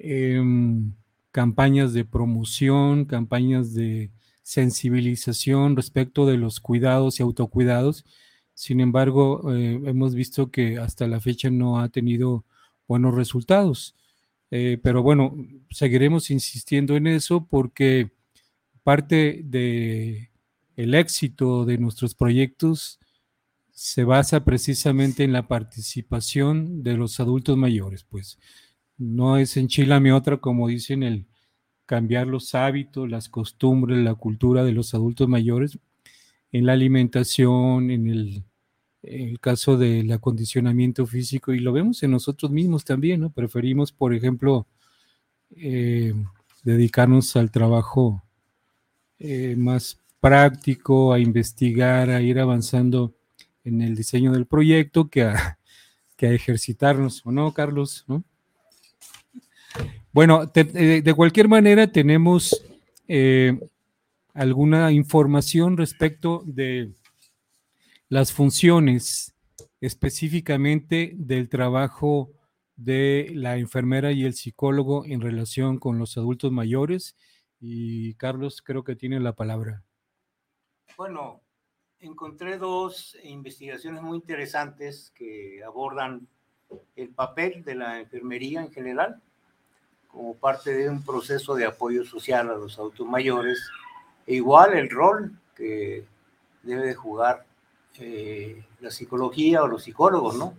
em, 0.00 0.92
campañas 1.32 1.92
de 1.92 2.04
promoción, 2.04 3.04
campañas 3.04 3.74
de 3.74 4.10
sensibilización 4.42 5.76
respecto 5.76 6.26
de 6.26 6.36
los 6.36 6.60
cuidados 6.60 7.20
y 7.20 7.22
autocuidados, 7.22 8.04
sin 8.60 8.80
embargo, 8.80 9.54
eh, 9.54 9.80
hemos 9.86 10.14
visto 10.14 10.50
que 10.50 10.76
hasta 10.78 11.06
la 11.06 11.18
fecha 11.18 11.48
no 11.48 11.80
ha 11.80 11.88
tenido 11.88 12.44
buenos 12.86 13.14
resultados. 13.14 13.96
Eh, 14.50 14.78
pero 14.82 15.02
bueno, 15.02 15.34
seguiremos 15.70 16.30
insistiendo 16.30 16.94
en 16.94 17.06
eso 17.06 17.46
porque 17.48 18.10
parte 18.82 19.40
de 19.44 20.30
el 20.76 20.94
éxito 20.94 21.64
de 21.64 21.78
nuestros 21.78 22.14
proyectos 22.14 22.98
se 23.70 24.04
basa 24.04 24.44
precisamente 24.44 25.24
en 25.24 25.32
la 25.32 25.48
participación 25.48 26.82
de 26.82 26.98
los 26.98 27.18
adultos 27.18 27.56
mayores, 27.56 28.04
pues 28.04 28.38
no 29.00 29.36
es 29.36 29.56
en 29.56 29.68
mi 30.02 30.10
otra, 30.12 30.36
como 30.36 30.68
dicen, 30.68 31.02
el 31.02 31.26
cambiar 31.86 32.28
los 32.28 32.54
hábitos, 32.54 33.10
las 33.10 33.28
costumbres, 33.28 33.98
la 33.98 34.14
cultura 34.14 34.62
de 34.64 34.72
los 34.72 34.94
adultos 34.94 35.28
mayores 35.28 35.78
en 36.52 36.66
la 36.66 36.74
alimentación, 36.74 37.90
en 37.90 38.06
el 38.08 38.44
el 39.02 39.40
caso 39.40 39.76
del 39.76 40.12
acondicionamiento 40.12 41.06
físico 41.06 41.52
y 41.52 41.60
lo 41.60 41.72
vemos 41.72 42.02
en 42.02 42.10
nosotros 42.10 42.50
mismos 42.50 42.84
también, 42.84 43.20
¿no? 43.20 43.30
Preferimos, 43.30 43.92
por 43.92 44.14
ejemplo, 44.14 44.66
eh, 45.56 46.14
dedicarnos 46.62 47.34
al 47.36 47.50
trabajo 47.50 48.22
eh, 49.18 49.54
más 49.56 49.98
práctico, 50.20 51.12
a 51.12 51.18
investigar, 51.18 52.10
a 52.10 52.20
ir 52.20 52.38
avanzando 52.38 53.14
en 53.64 53.80
el 53.82 53.96
diseño 53.96 54.32
del 54.32 54.46
proyecto 54.46 55.08
que 55.08 55.24
a, 55.24 55.58
que 56.16 56.26
a 56.26 56.32
ejercitarnos, 56.32 57.24
¿o 57.24 57.32
no, 57.32 57.52
Carlos? 57.54 58.04
Bueno, 60.12 60.50
eh, 60.54 61.02
de 61.02 61.14
cualquier 61.14 61.48
manera 61.48 61.90
tenemos 61.90 62.64
alguna 64.34 64.92
información 64.92 65.76
respecto 65.76 66.42
de 66.46 66.92
las 68.08 68.32
funciones 68.32 69.34
específicamente 69.80 71.12
del 71.16 71.48
trabajo 71.48 72.30
de 72.76 73.30
la 73.34 73.56
enfermera 73.56 74.12
y 74.12 74.24
el 74.24 74.34
psicólogo 74.34 75.04
en 75.04 75.20
relación 75.20 75.78
con 75.78 75.98
los 75.98 76.16
adultos 76.16 76.50
mayores. 76.50 77.16
Y 77.60 78.14
Carlos 78.14 78.62
creo 78.62 78.84
que 78.84 78.96
tiene 78.96 79.20
la 79.20 79.34
palabra. 79.34 79.84
Bueno, 80.96 81.42
encontré 81.98 82.58
dos 82.58 83.16
investigaciones 83.22 84.02
muy 84.02 84.16
interesantes 84.16 85.12
que 85.14 85.62
abordan 85.64 86.26
el 86.96 87.10
papel 87.10 87.62
de 87.64 87.74
la 87.74 88.00
enfermería 88.00 88.62
en 88.62 88.72
general 88.72 89.22
como 90.12 90.34
parte 90.34 90.74
de 90.74 90.88
un 90.88 91.02
proceso 91.02 91.54
de 91.54 91.66
apoyo 91.66 92.04
social 92.04 92.50
a 92.50 92.56
los 92.56 92.78
adultos 92.78 93.06
mayores, 93.06 93.58
e 94.26 94.34
igual 94.34 94.74
el 94.74 94.90
rol 94.90 95.32
que 95.54 96.04
debe 96.62 96.94
jugar 96.94 97.44
eh, 97.98 98.64
la 98.80 98.90
psicología 98.90 99.62
o 99.62 99.68
los 99.68 99.84
psicólogos, 99.84 100.36
¿no? 100.36 100.54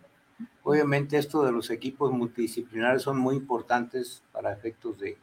Obviamente 0.64 1.18
esto 1.18 1.44
de 1.44 1.52
los 1.52 1.70
equipos 1.70 2.12
multidisciplinares 2.12 3.02
son 3.02 3.18
muy 3.18 3.36
importantes 3.36 4.24
para 4.32 4.54
efectos 4.54 5.00
de, 5.00 5.18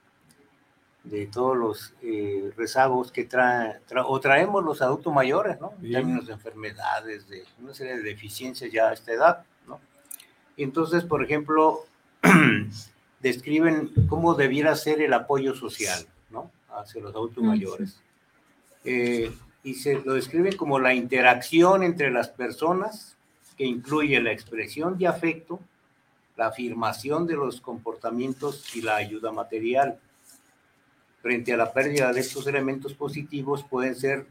de 1.05 1.27
todos 1.27 1.57
los 1.57 1.95
eh, 2.03 2.53
rezagos 2.57 3.13
que 3.13 3.25
trae, 3.25 3.81
o 4.07 4.21
traemos 4.21 4.65
los 4.65 4.83
adultos 4.83 5.13
mayores, 5.13 5.61
¿no? 5.61 5.73
En 5.83 5.93
términos 5.93 6.27
de 6.27 6.33
enfermedades, 6.35 7.29
de 7.29 7.45
una 7.61 7.75
serie 7.75 7.97
de 7.97 8.03
deficiencias 8.03 8.71
ya 8.73 8.89
a 8.89 8.93
esta 8.93 9.13
edad, 9.13 9.45
¿no? 9.67 9.81
Y 10.57 10.65
entonces, 10.65 11.05
por 11.05 11.23
ejemplo, 11.23 11.85
describen 13.21 13.93
cómo 14.09 14.35
debiera 14.35 14.75
ser 14.77 15.01
el 15.03 15.13
apoyo 15.13 15.55
social, 15.55 16.07
¿no? 16.31 16.51
Hacia 16.71 17.03
los 17.03 17.15
adultos 17.15 17.43
mayores. 17.43 18.01
Eh, 18.85 19.33
y 19.63 19.75
se 19.75 19.95
lo 20.01 20.15
describen 20.15 20.57
como 20.57 20.79
la 20.79 20.95
interacción 20.95 21.83
entre 21.83 22.11
las 22.11 22.29
personas 22.29 23.17
que 23.57 23.65
incluye 23.65 24.21
la 24.21 24.33
expresión 24.33 24.97
de 24.97 25.09
afecto, 25.09 25.61
la 26.37 26.47
afirmación 26.47 27.27
de 27.27 27.35
los 27.35 27.61
comportamientos 27.61 28.75
y 28.77 28.83
la 28.83 28.97
ayuda 28.97 29.33
material. 29.33 29.99
Frente 31.21 31.53
a 31.53 31.57
la 31.57 31.73
pérdida 31.73 32.13
de 32.13 32.21
estos 32.21 32.47
elementos 32.47 32.95
positivos 32.95 33.65
pueden 33.65 33.97
ser, 33.97 34.27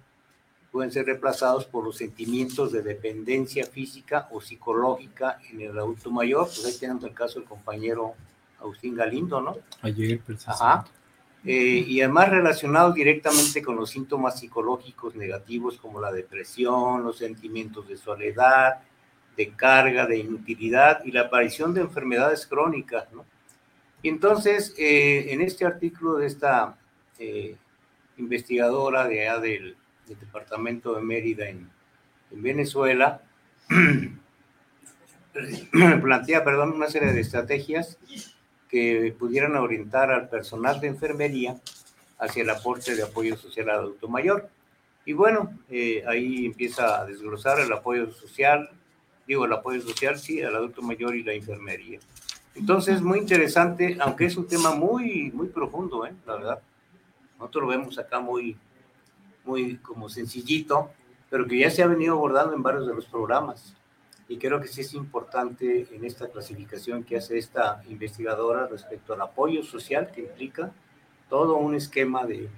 pueden 0.71 0.91
ser 0.93 1.05
reemplazados 1.05 1.65
por 1.65 1.83
los 1.83 1.97
sentimientos 1.97 2.71
de 2.71 2.81
dependencia 2.81 3.65
física 3.65 4.29
o 4.31 4.39
psicológica 4.39 5.39
en 5.51 5.59
el 5.59 5.77
adulto 5.77 6.09
mayor. 6.09 6.45
Pues 6.45 6.65
ahí 6.65 6.77
tenemos 6.79 7.03
el 7.03 7.13
caso 7.13 7.39
del 7.39 7.49
compañero 7.49 8.15
Agustín 8.59 8.95
Galindo, 8.95 9.41
¿no? 9.41 9.57
Ayer, 9.81 10.19
precisamente. 10.19 10.63
Ajá. 10.63 10.85
Eh, 11.45 11.85
y 11.87 12.01
además 12.01 12.29
relacionados 12.29 12.93
directamente 12.93 13.61
con 13.61 13.77
los 13.77 13.89
síntomas 13.89 14.39
psicológicos 14.39 15.15
negativos 15.15 15.77
como 15.77 16.01
la 16.01 16.11
depresión, 16.11 17.03
los 17.03 17.19
sentimientos 17.19 17.87
de 17.87 17.95
soledad, 17.95 18.81
de 19.37 19.51
carga, 19.51 20.05
de 20.05 20.17
inutilidad 20.17 21.05
y 21.05 21.11
la 21.11 21.21
aparición 21.21 21.73
de 21.73 21.81
enfermedades 21.81 22.45
crónicas. 22.47 23.13
¿no? 23.13 23.23
Y 24.01 24.09
entonces, 24.09 24.73
eh, 24.77 25.31
en 25.31 25.41
este 25.41 25.63
artículo 25.63 26.15
de 26.15 26.27
esta 26.27 26.75
eh, 27.19 27.55
investigadora 28.17 29.07
de 29.07 29.29
allá 29.29 29.39
del, 29.39 29.77
departamento 30.07 30.95
de 30.95 31.01
Mérida 31.01 31.49
en, 31.49 31.69
en 32.31 32.41
Venezuela, 32.41 33.21
plantea, 36.01 36.45
perdón, 36.45 36.71
una 36.71 36.87
serie 36.87 37.11
de 37.11 37.19
estrategias 37.19 37.97
que 38.69 39.15
pudieran 39.17 39.55
orientar 39.55 40.11
al 40.11 40.29
personal 40.29 40.79
de 40.79 40.87
enfermería 40.87 41.55
hacia 42.19 42.43
el 42.43 42.49
aporte 42.49 42.95
de 42.95 43.03
apoyo 43.03 43.37
social 43.37 43.69
al 43.69 43.79
adulto 43.79 44.07
mayor. 44.07 44.49
Y 45.05 45.13
bueno, 45.13 45.57
eh, 45.69 46.03
ahí 46.07 46.45
empieza 46.45 46.99
a 46.99 47.05
desglosar 47.05 47.59
el 47.59 47.71
apoyo 47.71 48.11
social, 48.11 48.69
digo, 49.25 49.45
el 49.45 49.53
apoyo 49.53 49.81
social, 49.81 50.19
sí, 50.19 50.41
al 50.41 50.55
adulto 50.55 50.81
mayor 50.81 51.15
y 51.15 51.23
la 51.23 51.33
enfermería. 51.33 51.99
Entonces, 52.55 53.01
muy 53.01 53.19
interesante, 53.19 53.97
aunque 54.01 54.25
es 54.25 54.35
un 54.35 54.47
tema 54.47 54.73
muy, 54.73 55.31
muy 55.31 55.47
profundo, 55.47 56.05
¿eh? 56.05 56.13
la 56.25 56.35
verdad. 56.35 56.59
Nosotros 57.39 57.63
lo 57.63 57.69
vemos 57.69 57.97
acá 57.99 58.19
muy, 58.19 58.57
muy 59.45 59.77
como 59.77 60.09
sencillito, 60.09 60.89
pero 61.29 61.45
que 61.45 61.59
ya 61.59 61.69
se 61.69 61.83
ha 61.83 61.87
venido 61.87 62.15
abordando 62.15 62.55
en 62.55 62.63
varios 62.63 62.87
de 62.87 62.95
los 62.95 63.05
programas 63.05 63.76
y 64.29 64.37
creo 64.37 64.59
que 64.59 64.67
sí 64.67 64.81
es 64.81 64.93
importante 64.93 65.87
en 65.91 66.03
esta 66.03 66.27
clasificación 66.27 67.03
que 67.03 67.17
hace 67.17 67.37
esta 67.37 67.81
investigadora 67.89 68.67
respecto 68.67 69.13
al 69.13 69.21
apoyo 69.21 69.63
social 69.63 70.11
que 70.11 70.21
implica 70.21 70.71
todo 71.29 71.57
un 71.57 71.75
esquema 71.75 72.25
de, 72.25 72.49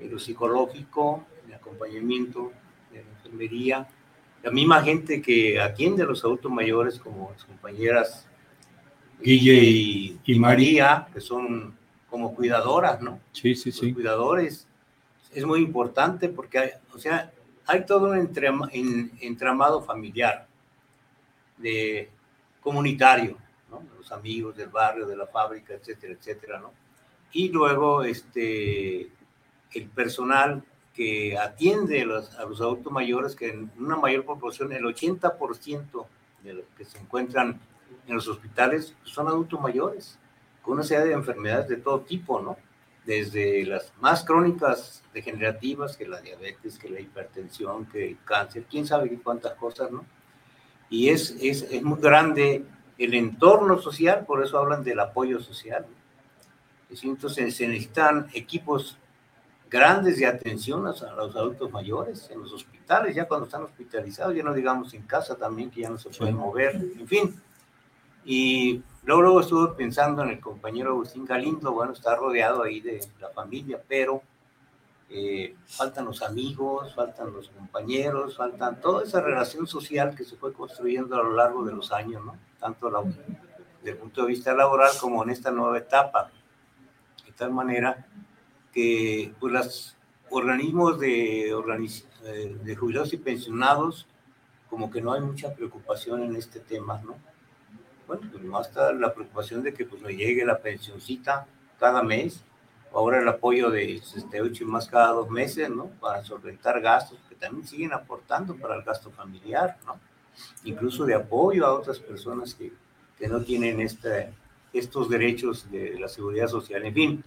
lo 0.00 0.18
psicológico, 0.18 1.24
de 1.46 1.54
acompañamiento, 1.54 2.52
de 2.90 3.04
la 3.04 3.10
enfermería, 3.10 3.88
la 4.42 4.50
misma 4.50 4.82
gente 4.82 5.22
que 5.22 5.60
atiende 5.60 6.02
a 6.02 6.06
los 6.06 6.24
adultos 6.24 6.50
mayores, 6.50 6.98
como 6.98 7.30
las 7.32 7.44
compañeras 7.44 8.26
Guille 9.20 10.18
y, 10.24 10.38
María, 10.38 11.08
que 11.12 11.20
son 11.20 11.76
como 12.10 12.34
cuidadoras, 12.34 13.00
¿no? 13.00 13.20
Sí, 13.32 13.54
sí, 13.54 13.72
sí. 13.72 13.92
cuidadores. 13.92 14.68
Es 15.32 15.44
muy 15.44 15.60
importante 15.60 16.28
porque, 16.28 16.58
hay, 16.58 16.70
o 16.92 16.98
sea, 16.98 17.32
hay 17.66 17.84
todo 17.84 18.10
un 18.10 18.30
entramado 19.20 19.82
familiar, 19.82 20.46
de 21.56 22.10
comunitario, 22.60 23.36
¿no? 23.70 23.82
Los 23.96 24.10
amigos 24.12 24.56
del 24.56 24.68
barrio, 24.68 25.06
de 25.06 25.16
la 25.16 25.26
fábrica, 25.26 25.74
etcétera, 25.74 26.14
etcétera, 26.14 26.60
¿no? 26.60 26.72
Y 27.32 27.48
luego, 27.50 28.02
este, 28.02 29.10
el 29.72 29.88
personal 29.94 30.62
que 30.94 31.36
atiende 31.36 32.00
a 32.02 32.06
los, 32.06 32.34
a 32.36 32.44
los 32.44 32.60
adultos 32.60 32.92
mayores, 32.92 33.36
que 33.36 33.50
en 33.50 33.70
una 33.78 33.96
mayor 33.96 34.24
proporción, 34.24 34.72
el 34.72 34.84
80% 34.84 36.06
de 36.42 36.54
los 36.54 36.64
que 36.76 36.84
se 36.84 36.98
encuentran 36.98 37.60
en 38.06 38.14
los 38.14 38.28
hospitales 38.28 38.94
son 39.04 39.28
adultos 39.28 39.60
mayores, 39.60 40.18
con 40.62 40.74
una 40.74 40.82
serie 40.82 41.06
de 41.06 41.12
enfermedades 41.12 41.68
de 41.68 41.76
todo 41.76 42.00
tipo, 42.00 42.40
¿no? 42.40 42.56
Desde 43.04 43.64
las 43.66 43.92
más 44.00 44.24
crónicas 44.24 45.04
degenerativas, 45.12 45.96
que 45.96 46.08
la 46.08 46.20
diabetes, 46.20 46.78
que 46.78 46.88
la 46.88 47.00
hipertensión, 47.00 47.86
que 47.86 48.08
el 48.08 48.18
cáncer, 48.24 48.64
quién 48.68 48.86
sabe 48.86 49.16
cuántas 49.22 49.54
cosas, 49.54 49.90
¿no? 49.90 50.04
Y 50.88 51.08
es, 51.08 51.36
es, 51.40 51.62
es 51.70 51.82
muy 51.82 52.00
grande 52.00 52.64
el 52.98 53.14
entorno 53.14 53.78
social, 53.78 54.24
por 54.26 54.42
eso 54.44 54.58
hablan 54.58 54.84
del 54.84 55.00
apoyo 55.00 55.40
social. 55.40 55.86
Entonces 56.88 57.56
se 57.56 57.66
necesitan 57.66 58.28
equipos 58.32 58.98
grandes 59.68 60.18
de 60.18 60.26
atención 60.26 60.86
a 60.86 60.90
los 60.90 61.34
adultos 61.36 61.70
mayores 61.72 62.30
en 62.30 62.40
los 62.40 62.52
hospitales, 62.52 63.14
ya 63.14 63.26
cuando 63.26 63.46
están 63.46 63.64
hospitalizados, 63.64 64.34
ya 64.34 64.42
no 64.42 64.54
digamos 64.54 64.94
en 64.94 65.02
casa 65.02 65.36
también, 65.36 65.70
que 65.70 65.82
ya 65.82 65.90
no 65.90 65.98
se 65.98 66.10
pueden 66.10 66.36
mover, 66.36 66.76
en 66.76 67.08
fin. 67.08 67.42
Y 68.24 68.82
luego, 69.04 69.22
luego 69.22 69.40
estuve 69.40 69.74
pensando 69.74 70.22
en 70.22 70.30
el 70.30 70.40
compañero 70.40 70.90
Agustín 70.90 71.24
Galindo, 71.24 71.72
bueno, 71.72 71.92
está 71.92 72.14
rodeado 72.14 72.62
ahí 72.62 72.80
de 72.80 73.00
la 73.20 73.28
familia, 73.30 73.80
pero 73.86 74.22
eh, 75.08 75.54
faltan 75.66 76.04
los 76.04 76.22
amigos, 76.22 76.94
faltan 76.94 77.32
los 77.32 77.48
compañeros, 77.50 78.36
faltan 78.36 78.80
toda 78.80 79.04
esa 79.04 79.20
relación 79.20 79.66
social 79.66 80.16
que 80.16 80.24
se 80.24 80.36
fue 80.36 80.52
construyendo 80.52 81.14
a 81.16 81.22
lo 81.22 81.34
largo 81.34 81.64
de 81.64 81.72
los 81.72 81.92
años, 81.92 82.24
¿no? 82.24 82.36
Tanto 82.58 82.90
desde 82.90 83.90
el 83.92 83.96
punto 83.98 84.22
de 84.22 84.28
vista 84.28 84.52
laboral 84.52 84.90
como 85.00 85.22
en 85.22 85.30
esta 85.30 85.50
nueva 85.50 85.78
etapa. 85.78 86.30
De 87.24 87.32
tal 87.32 87.52
manera 87.52 88.06
que 88.72 89.32
pues, 89.38 89.52
los 89.52 89.96
organismos 90.30 90.98
de, 90.98 91.50
eh, 91.50 92.56
de 92.62 92.76
jubilados 92.76 93.12
y 93.12 93.16
pensionados, 93.16 94.06
como 94.68 94.90
que 94.90 95.00
no 95.00 95.12
hay 95.12 95.20
mucha 95.20 95.54
preocupación 95.54 96.24
en 96.24 96.34
este 96.34 96.58
tema, 96.58 97.00
¿no? 97.04 97.16
Bueno, 98.08 98.28
pues 98.30 98.42
más 98.44 98.68
está 98.68 98.92
la 98.92 99.14
preocupación 99.14 99.62
de 99.62 99.72
que 99.72 99.84
pues 99.84 100.02
no 100.02 100.08
llegue 100.08 100.44
la 100.44 100.58
pensioncita 100.58 101.46
cada 101.78 102.02
mes, 102.02 102.44
ahora 102.96 103.20
el 103.20 103.28
apoyo 103.28 103.70
de 103.70 103.98
68 103.98 104.64
y 104.64 104.66
más 104.66 104.88
cada 104.88 105.12
dos 105.12 105.30
meses, 105.30 105.68
¿no? 105.68 105.86
Para 106.00 106.24
solventar 106.24 106.80
gastos 106.80 107.18
que 107.28 107.34
también 107.34 107.66
siguen 107.66 107.92
aportando 107.92 108.56
para 108.56 108.76
el 108.76 108.82
gasto 108.82 109.10
familiar, 109.10 109.76
¿no? 109.86 109.98
Incluso 110.64 111.04
de 111.04 111.14
apoyo 111.14 111.66
a 111.66 111.74
otras 111.74 111.98
personas 111.98 112.54
que, 112.54 112.72
que 113.18 113.28
no 113.28 113.42
tienen 113.42 113.80
este, 113.80 114.32
estos 114.72 115.08
derechos 115.08 115.70
de 115.70 115.98
la 115.98 116.08
seguridad 116.08 116.48
social. 116.48 116.84
En 116.84 116.94
fin, 116.94 117.24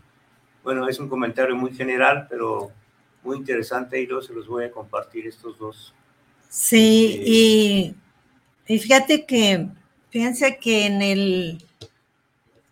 bueno, 0.64 0.88
es 0.88 1.00
un 1.00 1.10
comentario 1.10 1.56
muy 1.56 1.74
general, 1.74 2.28
pero 2.30 2.72
muy 3.24 3.38
interesante 3.38 4.02
y 4.02 4.08
luego 4.08 4.22
se 4.22 4.34
los 4.34 4.48
voy 4.48 4.66
a 4.66 4.72
compartir 4.72 5.28
estos 5.28 5.58
dos. 5.58 5.94
Sí, 6.50 7.22
eh, 7.22 7.94
y, 8.68 8.74
y, 8.74 8.80
fíjate 8.80 9.26
que, 9.26 9.68
fíjense 10.10 10.58
que 10.58 10.88
en 10.88 11.02
el, 11.02 11.64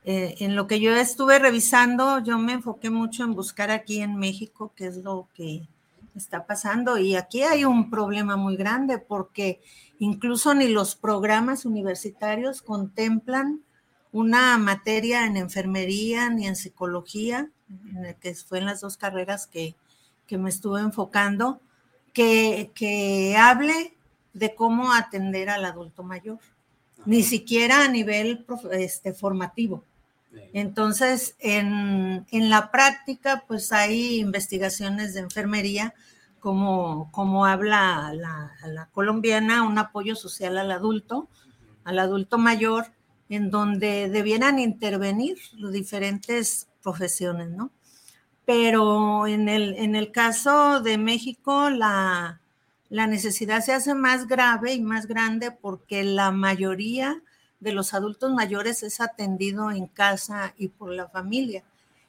eh, 0.09 0.35
en 0.39 0.55
lo 0.55 0.67
que 0.67 0.79
yo 0.79 0.95
estuve 0.95 1.37
revisando, 1.37 2.19
yo 2.19 2.37
me 2.37 2.53
enfoqué 2.53 2.89
mucho 2.89 3.25
en 3.25 3.33
buscar 3.33 3.71
aquí 3.71 3.99
en 3.99 4.15
México 4.15 4.71
qué 4.73 4.87
es 4.87 4.95
lo 4.95 5.27
que 5.33 5.67
está 6.15 6.45
pasando 6.45 6.97
y 6.97 7.17
aquí 7.17 7.43
hay 7.43 7.65
un 7.65 7.89
problema 7.89 8.37
muy 8.37 8.55
grande 8.55 8.99
porque 8.99 9.59
incluso 9.99 10.53
ni 10.53 10.69
los 10.69 10.95
programas 10.95 11.65
universitarios 11.65 12.61
contemplan 12.61 13.59
una 14.13 14.57
materia 14.57 15.25
en 15.25 15.35
enfermería 15.35 16.29
ni 16.29 16.47
en 16.47 16.55
psicología 16.55 17.49
que 18.21 18.33
fue 18.33 18.59
en 18.59 18.65
las 18.65 18.79
dos 18.79 18.95
carreras 18.95 19.45
que, 19.45 19.75
me 20.37 20.49
estuve 20.49 20.79
enfocando, 20.79 21.59
que, 22.13 22.71
que, 22.73 23.35
hable 23.35 23.93
de 24.31 24.55
cómo 24.55 24.93
atender 24.93 25.49
al 25.49 25.65
adulto 25.65 26.01
mayor, 26.01 26.39
ni 27.05 27.23
siquiera 27.23 27.83
a 27.83 27.89
nivel 27.89 28.45
este, 28.71 29.13
formativo. 29.13 29.83
Entonces, 30.53 31.35
en, 31.39 32.25
la 32.31 32.71
práctica, 32.71 33.43
pues 33.47 33.71
hay 33.71 34.19
investigaciones 34.19 35.13
de 35.13 35.21
enfermería, 35.21 35.93
como, 36.39 37.11
como 37.11 37.45
habla 37.45 38.11
la, 38.13 38.51
la, 38.65 38.85
colombiana, 38.91 39.63
un 39.63 39.77
apoyo 39.77 40.15
social 40.15 40.57
al 40.57 40.71
adulto, 40.71 41.27
al 41.83 41.99
adulto 41.99 42.37
mayor, 42.37 42.93
en 43.29 43.49
donde 43.49 44.09
debieran 44.09 44.59
intervenir 44.59 45.37
los 45.53 45.73
diferentes 45.73 46.67
profesiones, 46.81 47.49
¿no? 47.49 47.71
Pero 48.47 49.27
en 49.27 49.49
el, 49.49 49.75
en 49.75 49.95
el 49.97 50.13
caso 50.13 50.79
de 50.79 50.97
México, 50.97 51.69
la, 51.69 52.39
necesidad 52.89 53.61
se 53.61 53.73
hace 53.73 53.93
más 53.93 54.25
grave 54.25 54.73
y 54.73 54.81
más 54.81 55.05
grande 55.05 55.51
porque 55.51 56.05
la 56.05 56.31
mayoría 56.31 57.21
de 57.59 57.71
los 57.71 57.93
adultos 57.93 58.33
mayores 58.33 58.83
es 58.83 59.01
atendido 59.01 59.71
en 59.71 59.87
casa 59.87 60.53
y 60.57 60.67
por 60.67 60.91
la 60.91 61.07
familia. 61.07 61.63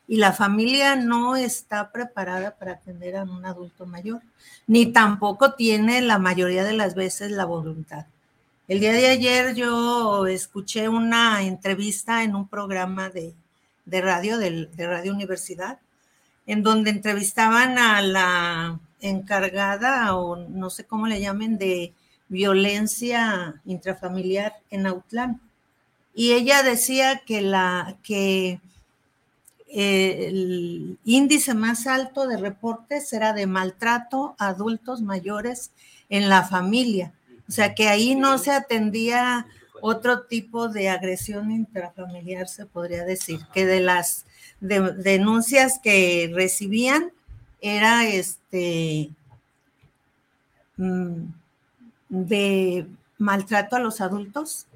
Y 0.06 0.16
la 0.16 0.32
familia 0.32 0.96
no 0.96 1.36
está 1.36 1.92
preparada 1.92 2.56
para 2.56 2.72
atender 2.72 3.16
a 3.16 3.24
un 3.24 3.44
adulto 3.44 3.84
mayor, 3.84 4.22
ni 4.66 4.86
tampoco 4.86 5.52
tiene 5.54 6.00
la 6.00 6.18
mayoría 6.18 6.64
de 6.64 6.72
las 6.72 6.94
veces 6.94 7.30
la 7.30 7.44
voluntad. 7.44 8.06
El 8.68 8.80
día 8.80 8.92
de 8.92 9.08
ayer 9.08 9.54
yo 9.54 10.26
escuché 10.26 10.88
una 10.88 11.42
entrevista 11.42 12.22
en 12.22 12.34
un 12.34 12.48
programa 12.48 13.08
de, 13.08 13.34
de 13.86 14.00
radio, 14.02 14.36
de, 14.36 14.68
Radio 14.76 15.14
Universidad, 15.14 15.78
en 16.46 16.62
donde 16.62 16.90
entrevistaban 16.90 17.78
a 17.78 18.02
la 18.02 18.78
encargada, 19.00 20.14
o 20.16 20.36
no 20.36 20.68
sé 20.68 20.84
cómo 20.84 21.06
le 21.06 21.20
llamen, 21.20 21.56
de 21.56 21.94
violencia 22.28 23.60
intrafamiliar 23.64 24.54
en 24.70 24.86
Autlán. 24.86 25.40
Y 26.14 26.32
ella 26.32 26.62
decía 26.62 27.22
que, 27.24 27.40
la, 27.40 27.96
que 28.02 28.60
eh, 29.68 30.26
el 30.28 30.98
índice 31.04 31.54
más 31.54 31.86
alto 31.86 32.26
de 32.26 32.36
reportes 32.36 33.12
era 33.12 33.32
de 33.32 33.46
maltrato 33.46 34.34
a 34.38 34.48
adultos 34.48 35.02
mayores 35.02 35.70
en 36.08 36.28
la 36.28 36.42
familia. 36.42 37.12
O 37.48 37.52
sea 37.52 37.74
que 37.74 37.88
ahí 37.88 38.14
no 38.14 38.38
se 38.38 38.50
atendía 38.50 39.46
otro 39.80 40.22
tipo 40.22 40.68
de 40.68 40.88
agresión 40.88 41.50
intrafamiliar, 41.50 42.48
se 42.48 42.66
podría 42.66 43.04
decir, 43.04 43.40
que 43.54 43.64
de 43.64 43.80
las 43.80 44.26
denuncias 44.60 45.78
que 45.82 46.30
recibían 46.34 47.12
era 47.60 48.06
este 48.08 49.10
mm, 50.76 51.26
de 52.08 52.86
maltrato 53.18 53.76
a 53.76 53.80
los 53.80 54.00
adultos 54.00 54.66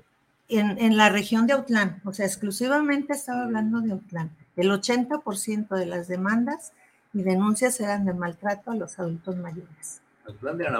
en, 0.49 0.79
en, 0.79 0.97
la 0.97 1.09
región 1.09 1.47
de 1.47 1.55
Autlán, 1.55 2.01
o 2.05 2.12
sea, 2.12 2.27
exclusivamente 2.27 3.14
estaba 3.14 3.45
hablando 3.45 3.81
de 3.81 3.92
Autlán. 3.92 4.31
El 4.57 4.71
80% 4.71 5.68
de 5.68 5.87
las 5.87 6.09
demandas 6.09 6.73
y 7.14 7.23
denuncias 7.23 7.81
eran 7.81 8.05
de 8.05 8.12
maltrato 8.12 8.71
a 8.71 8.77
los 8.77 8.99
adultos 8.99 9.37
mayores. 9.37 10.03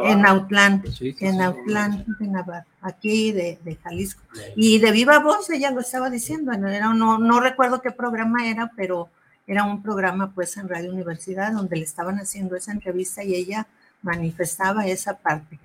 En 0.05 0.25
Autlán, 0.25 0.85
en 1.01 1.41
Autlán 1.41 2.05
de 2.19 2.29
Navarra, 2.29 2.67
aquí 2.81 3.33
de, 3.33 3.79
Jalisco. 3.83 4.23
Y 4.55 4.79
de 4.79 4.93
viva 4.93 5.19
voz 5.19 5.51
ella 5.51 5.73
lo 5.73 5.81
estaba 5.81 6.11
diciendo, 6.11 6.53
no, 6.53 7.19
no 7.19 7.41
recuerdo 7.41 7.83
qué 7.83 7.91
programa 7.91 8.47
era, 8.47 8.71
pero 8.77 9.09
era 9.47 9.65
un 9.65 9.83
programa 9.83 10.33
pues 10.33 10.57
en 10.57 10.69
Radio 10.69 10.93
Universidad 10.93 11.53
donde 11.53 11.77
le 11.77 11.85
estaban 11.85 12.19
haciendo 12.19 12.55
esa 12.55 12.71
entrevista 12.71 13.25
y 13.25 13.35
ella 13.35 13.67
manifestaba 14.01 14.87
esa 14.87 15.19
parte. 15.19 15.59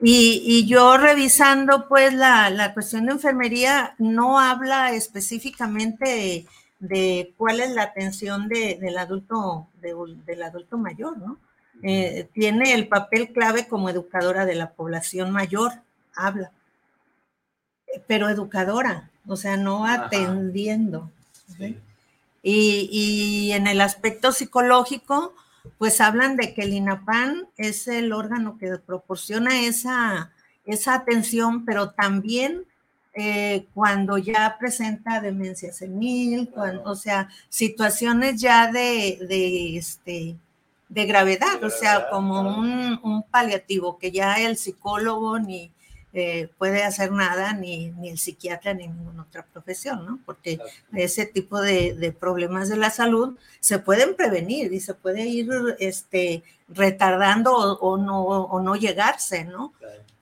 Y, 0.00 0.66
yo 0.66 0.96
revisando 0.96 1.88
pues 1.88 2.14
la, 2.14 2.72
cuestión 2.72 3.06
de 3.06 3.12
enfermería 3.12 3.94
no 3.98 4.38
habla 4.38 4.92
específicamente 4.92 6.46
de, 6.78 7.34
cuál 7.36 7.60
es 7.60 7.70
la 7.72 7.82
atención 7.82 8.48
del 8.48 8.96
adulto, 8.98 9.66
del 9.80 10.42
adulto 10.42 10.78
mayor, 10.78 11.18
¿no? 11.18 11.38
Eh, 11.82 12.28
tiene 12.32 12.74
el 12.74 12.88
papel 12.88 13.32
clave 13.32 13.68
como 13.68 13.88
educadora 13.88 14.46
de 14.46 14.56
la 14.56 14.70
población 14.70 15.30
mayor, 15.30 15.74
habla, 16.14 16.50
pero 18.06 18.28
educadora, 18.28 19.10
o 19.26 19.36
sea, 19.36 19.56
no 19.56 19.86
atendiendo. 19.86 21.10
Y, 22.42 23.50
en 23.52 23.66
el 23.66 23.80
aspecto 23.80 24.32
psicológico, 24.32 25.34
pues 25.76 26.00
hablan 26.00 26.36
de 26.36 26.54
que 26.54 26.62
el 26.62 26.72
INAPAN 26.72 27.48
es 27.56 27.88
el 27.88 28.12
órgano 28.12 28.56
que 28.58 28.78
proporciona 28.78 29.60
esa, 29.60 30.32
esa 30.64 30.94
atención, 30.94 31.64
pero 31.64 31.90
también 31.90 32.64
eh, 33.14 33.66
cuando 33.74 34.16
ya 34.18 34.56
presenta 34.58 35.20
demencia 35.20 35.72
senil, 35.72 36.50
cuando, 36.50 36.84
o 36.84 36.94
sea, 36.94 37.28
situaciones 37.48 38.40
ya 38.40 38.70
de, 38.70 39.18
de, 39.28 39.76
este, 39.76 40.36
de 40.88 41.06
gravedad, 41.06 41.62
o 41.64 41.70
sea, 41.70 42.08
como 42.10 42.40
un, 42.40 43.00
un, 43.02 43.22
paliativo 43.24 43.98
que 43.98 44.12
ya 44.12 44.36
el 44.36 44.56
psicólogo 44.56 45.38
ni 45.38 45.72
eh, 46.14 46.48
puede 46.56 46.84
hacer 46.84 47.12
nada, 47.12 47.52
ni, 47.52 47.90
ni, 47.90 48.08
el 48.08 48.18
psiquiatra, 48.18 48.72
ni 48.72 48.88
ninguna 48.88 49.22
otra 49.22 49.44
profesión, 49.44 50.06
¿no? 50.06 50.18
Porque 50.24 50.58
ese 50.94 51.26
tipo 51.26 51.60
de, 51.60 51.94
de, 51.94 52.12
problemas 52.12 52.70
de 52.70 52.76
la 52.76 52.90
salud 52.90 53.36
se 53.60 53.78
pueden 53.78 54.16
prevenir 54.16 54.72
y 54.72 54.80
se 54.80 54.94
puede 54.94 55.26
ir 55.26 55.50
este, 55.78 56.42
retardando 56.68 57.54
o, 57.54 57.78
o 57.78 57.98
no, 57.98 58.22
o 58.24 58.60
no 58.60 58.74
llegarse, 58.74 59.44
¿no? 59.44 59.74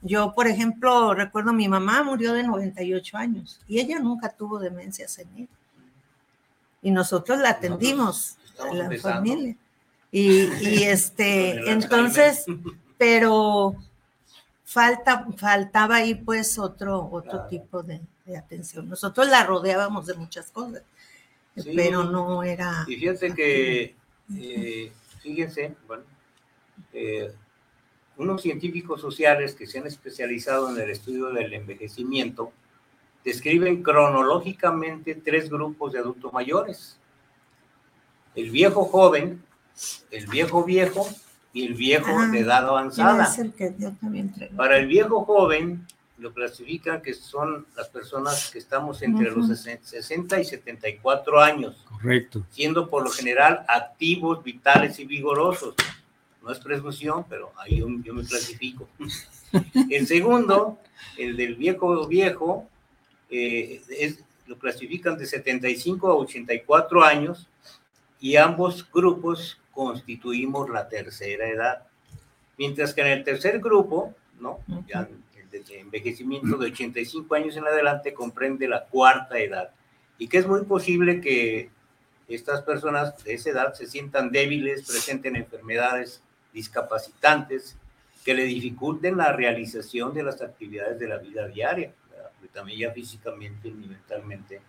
Yo, 0.02 0.34
por 0.34 0.46
ejemplo, 0.46 1.14
recuerdo 1.14 1.52
mi 1.52 1.68
mamá 1.68 2.02
murió 2.02 2.32
de 2.32 2.42
98 2.42 3.16
años 3.16 3.60
y 3.66 3.80
ella 3.80 3.98
nunca 3.98 4.28
tuvo 4.28 4.58
demencia 4.58 5.08
senil. 5.08 5.48
Y 6.82 6.90
nosotros 6.90 7.38
la 7.38 7.50
atendimos, 7.50 8.36
la 8.72 8.90
familia. 8.98 9.56
Y, 10.12 10.44
y 10.62 10.82
este, 10.84 11.58
entonces, 11.70 12.44
pero 12.98 13.76
falta, 14.66 15.24
faltaba 15.36 15.96
ahí 15.96 16.16
pues 16.16 16.58
otro, 16.58 17.08
otro 17.10 17.46
tipo 17.46 17.82
de, 17.82 18.00
de, 18.24 18.36
atención. 18.36 18.88
Nosotros 18.88 19.28
la 19.28 19.44
rodeábamos 19.44 20.06
de 20.06 20.14
muchas 20.14 20.50
cosas, 20.50 20.82
sí, 21.56 21.72
pero 21.74 22.04
no 22.04 22.42
era... 22.42 22.84
Y 22.88 22.96
fíjense 22.96 23.32
que, 23.32 23.94
eh, 24.36 24.92
fíjense, 25.20 25.76
bueno, 25.86 26.02
eh, 26.92 27.32
unos 28.16 28.42
científicos 28.42 29.00
sociales 29.00 29.54
que 29.54 29.68
se 29.68 29.78
han 29.78 29.86
especializado 29.86 30.70
en 30.70 30.82
el 30.82 30.90
estudio 30.90 31.26
del 31.26 31.54
envejecimiento 31.54 32.52
describen 33.24 33.82
cronológicamente 33.82 35.14
tres 35.14 35.48
grupos 35.48 35.92
de 35.92 36.00
adultos 36.00 36.32
mayores. 36.32 36.98
El 38.34 38.50
viejo 38.50 38.84
joven, 38.84 39.42
el 40.10 40.26
viejo 40.26 40.64
viejo 40.64 41.08
y 41.56 41.64
el 41.64 41.72
viejo 41.72 42.10
ah, 42.18 42.26
de 42.26 42.40
edad 42.40 42.68
avanzada. 42.68 43.34
El 43.38 43.54
que 43.54 43.74
yo 43.78 43.90
también 43.92 44.30
Para 44.54 44.76
el 44.76 44.86
viejo 44.86 45.24
joven 45.24 45.86
lo 46.18 46.34
clasifican 46.34 47.00
que 47.00 47.14
son 47.14 47.66
las 47.74 47.88
personas 47.88 48.50
que 48.50 48.58
estamos 48.58 49.00
entre 49.00 49.30
uh 49.30 49.36
-huh. 49.36 49.48
los 49.48 49.58
60 49.82 50.38
y 50.38 50.44
74 50.44 51.40
años. 51.40 51.82
Correcto. 51.88 52.44
Siendo 52.50 52.90
por 52.90 53.02
lo 53.04 53.10
general 53.10 53.64
activos, 53.68 54.44
vitales 54.44 54.98
y 54.98 55.06
vigorosos 55.06 55.74
no 56.42 56.52
es 56.52 56.58
presunción, 56.58 57.24
pero 57.26 57.50
ahí 57.56 57.78
yo, 57.78 57.86
yo, 58.04 58.12
me 58.12 58.22
clasifico. 58.22 58.86
El 59.90 60.06
segundo, 60.06 60.78
el 61.16 61.38
del 61.38 61.54
viejo 61.54 62.06
viejo, 62.06 62.68
eh, 63.30 63.80
es, 63.88 64.20
lo 64.46 64.58
clasifican 64.58 65.16
de 65.16 65.24
75 65.24 66.06
a 66.10 66.14
84 66.16 67.02
años 67.02 67.48
y 68.20 68.36
ambos 68.36 68.86
grupos 68.92 69.58
constituimos 69.76 70.70
la 70.70 70.88
tercera 70.88 71.46
edad. 71.46 71.82
Mientras 72.56 72.94
que 72.94 73.02
en 73.02 73.08
el 73.08 73.24
tercer 73.24 73.60
grupo, 73.60 74.14
¿no? 74.40 74.60
Ya 74.88 75.08
el 75.36 75.50
de 75.50 75.78
envejecimiento 75.78 76.56
de 76.56 76.66
85 76.70 77.34
años 77.34 77.56
en 77.56 77.66
adelante 77.66 78.14
comprende 78.14 78.66
la 78.66 78.86
cuarta 78.86 79.38
edad 79.38 79.70
y 80.18 80.28
que 80.28 80.38
es 80.38 80.46
muy 80.46 80.64
posible 80.64 81.20
que 81.20 81.70
estas 82.26 82.62
personas 82.62 83.22
de 83.22 83.34
esa 83.34 83.50
edad 83.50 83.74
se 83.74 83.86
sientan 83.86 84.32
débiles, 84.32 84.86
presenten 84.86 85.36
enfermedades 85.36 86.22
discapacitantes 86.52 87.76
que 88.24 88.34
le 88.34 88.44
dificulten 88.44 89.18
la 89.18 89.32
realización 89.32 90.14
de 90.14 90.24
las 90.24 90.40
actividades 90.42 90.98
de 90.98 91.06
la 91.06 91.18
vida 91.18 91.46
diaria, 91.46 91.92
porque 92.40 92.52
también 92.52 92.80
ya 92.80 92.90
físicamente 92.92 93.70
ni 93.70 93.86
mentalmente 93.86 94.60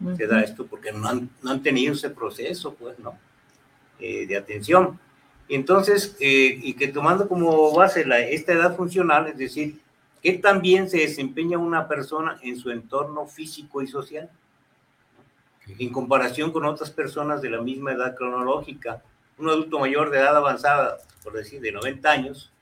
uh 0.00 0.06
-huh. 0.06 0.16
se 0.16 0.26
da 0.26 0.40
esto 0.40 0.66
porque 0.66 0.90
no 0.92 1.06
han, 1.06 1.30
no 1.42 1.52
han, 1.52 1.62
tenido 1.62 1.92
ese 1.92 2.10
proceso, 2.10 2.74
pues, 2.74 2.98
¿no? 2.98 3.16
Eh, 3.98 4.26
de 4.26 4.36
atención. 4.36 5.00
Entonces, 5.48 6.16
eh, 6.20 6.58
y 6.62 6.74
que 6.74 6.88
tomando 6.88 7.26
como 7.28 7.72
base 7.72 8.04
la, 8.04 8.20
esta 8.20 8.52
edad 8.52 8.76
funcional, 8.76 9.26
es 9.28 9.38
decir, 9.38 9.80
que 10.22 10.34
también 10.34 10.90
se 10.90 10.98
desempeña 10.98 11.56
una 11.56 11.88
persona 11.88 12.38
en 12.42 12.58
su 12.58 12.70
entorno 12.70 13.26
físico 13.26 13.80
y 13.80 13.86
social, 13.86 14.28
en 15.66 15.90
comparación 15.90 16.52
con 16.52 16.66
otras 16.66 16.90
personas 16.90 17.40
de 17.40 17.48
la 17.48 17.62
misma 17.62 17.92
edad 17.92 18.14
cronológica, 18.14 19.02
un 19.38 19.48
adulto 19.48 19.78
mayor 19.78 20.10
de 20.10 20.18
edad 20.18 20.36
avanzada, 20.36 20.98
por 21.24 21.32
decir, 21.32 21.62
de 21.62 21.72
90 21.72 22.10
años, 22.10 22.52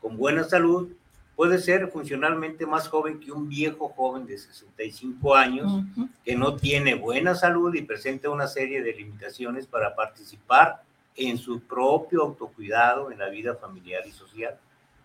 con 0.00 0.16
buena 0.16 0.44
salud, 0.44 0.92
puede 1.34 1.58
ser 1.58 1.88
funcionalmente 1.88 2.66
más 2.66 2.86
joven 2.86 3.18
que 3.18 3.32
un 3.32 3.48
viejo 3.48 3.88
joven 3.88 4.26
de 4.26 4.38
65 4.38 5.34
años 5.34 5.72
uh 5.72 5.84
-huh. 5.96 6.08
que 6.24 6.36
no 6.36 6.54
tiene 6.54 6.94
buena 6.94 7.34
salud 7.34 7.74
y 7.74 7.82
presenta 7.82 8.30
una 8.30 8.46
serie 8.46 8.80
de 8.80 8.92
limitaciones 8.92 9.66
para 9.66 9.96
participar 9.96 10.83
en 11.16 11.38
su 11.38 11.60
propio 11.60 12.22
autocuidado 12.22 13.10
en 13.10 13.18
la 13.18 13.28
vida 13.28 13.54
familiar 13.54 14.02
y 14.06 14.12
social. 14.12 14.58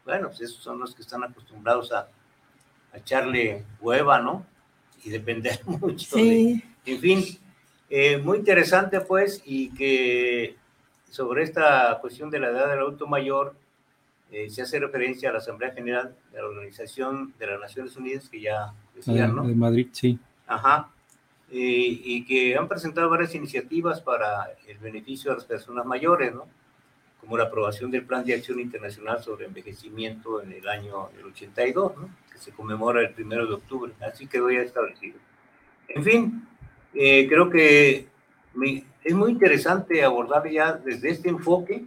Bueno, 0.06 0.28
pues 0.28 0.42
esos 0.42 0.58
son 0.58 0.80
los 0.80 0.96
que 0.96 1.02
están 1.02 1.24
acostumbrados 1.24 1.92
a, 1.92 2.08
a 2.94 2.98
echarle 2.98 3.64
hueva, 3.80 4.20
¿no? 4.20 4.46
Y 5.04 5.10
depender 5.10 5.60
mucho. 5.66 6.18
Sí. 6.18 6.64
De, 6.86 6.92
en 6.94 7.00
fin, 7.00 7.26
eh, 7.90 8.18
muy 8.18 8.40
interesante 8.40 9.02
pues 9.02 9.42
y 9.46 9.70
que 9.72 10.56
sobre 11.10 11.44
esta 11.44 11.98
cuestión 12.02 12.30
de 12.30 12.40
la 12.40 12.50
edad 12.50 12.70
del 12.70 12.80
adulto 12.80 13.08
mayor, 13.08 13.56
eh, 14.32 14.50
se 14.50 14.62
hace 14.62 14.80
referencia 14.80 15.30
a 15.30 15.34
la 15.34 15.40
Asamblea 15.40 15.72
General 15.72 16.16
de 16.32 16.38
la 16.38 16.48
Organización 16.48 17.34
de 17.40 17.48
las 17.48 17.60
Naciones 17.60 17.98
Unidas, 17.98 18.30
que 18.30 18.42
ya 18.42 18.74
decían, 18.94 19.36
¿no? 19.36 19.44
De 19.44 19.56
Madrid, 19.56 19.88
sí. 19.92 20.20
Ajá. 20.46 20.90
Eh, 21.52 22.02
y 22.04 22.26
que 22.26 22.56
han 22.56 22.68
presentado 22.68 23.10
varias 23.10 23.34
iniciativas 23.34 24.02
para 24.02 24.56
el 24.68 24.78
beneficio 24.78 25.32
de 25.32 25.38
las 25.38 25.46
personas 25.46 25.84
mayores, 25.84 26.34
¿no? 26.34 26.48
Como 27.20 27.38
la 27.38 27.46
aprobación 27.46 27.90
del 27.90 28.06
Plan 28.06 28.24
de 28.24 28.36
Acción 28.36 28.60
Internacional 28.60 29.24
sobre 29.24 29.48
Envejecimiento 29.48 30.44
en 30.44 30.52
el 30.52 30.70
año 30.70 31.10
del 31.16 31.26
82, 31.26 31.98
¿no? 31.98 32.10
Que 32.32 32.38
se 32.38 32.52
conmemora 32.52 33.02
el 33.02 33.14
primero 33.16 33.48
de 33.48 33.56
octubre. 33.56 33.94
Así 34.00 34.28
quedó 34.28 34.52
ya 34.52 34.62
establecido. 34.62 35.18
En 35.88 36.04
fin, 36.04 36.48
eh, 36.94 37.28
creo 37.28 37.50
que 37.50 38.08
me, 38.54 38.84
es 39.04 39.16
muy 39.16 39.32
interesante 39.32 40.04
abordar 40.04 40.48
ya 40.52 40.74
desde 40.74 41.10
este 41.10 41.30
enfoque 41.30 41.84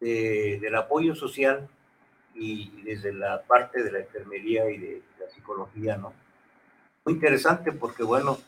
de, 0.00 0.58
del 0.60 0.74
apoyo 0.74 1.14
social 1.14 1.66
y 2.34 2.82
desde 2.82 3.14
la 3.14 3.40
parte 3.42 3.82
de 3.82 3.90
la 3.90 4.00
enfermería 4.00 4.70
y 4.70 4.76
de 4.76 5.02
la 5.18 5.30
psicología, 5.30 5.96
¿no? 5.96 6.12
Muy 7.10 7.16
interesante 7.16 7.72
porque, 7.72 8.04
bueno, 8.04 8.38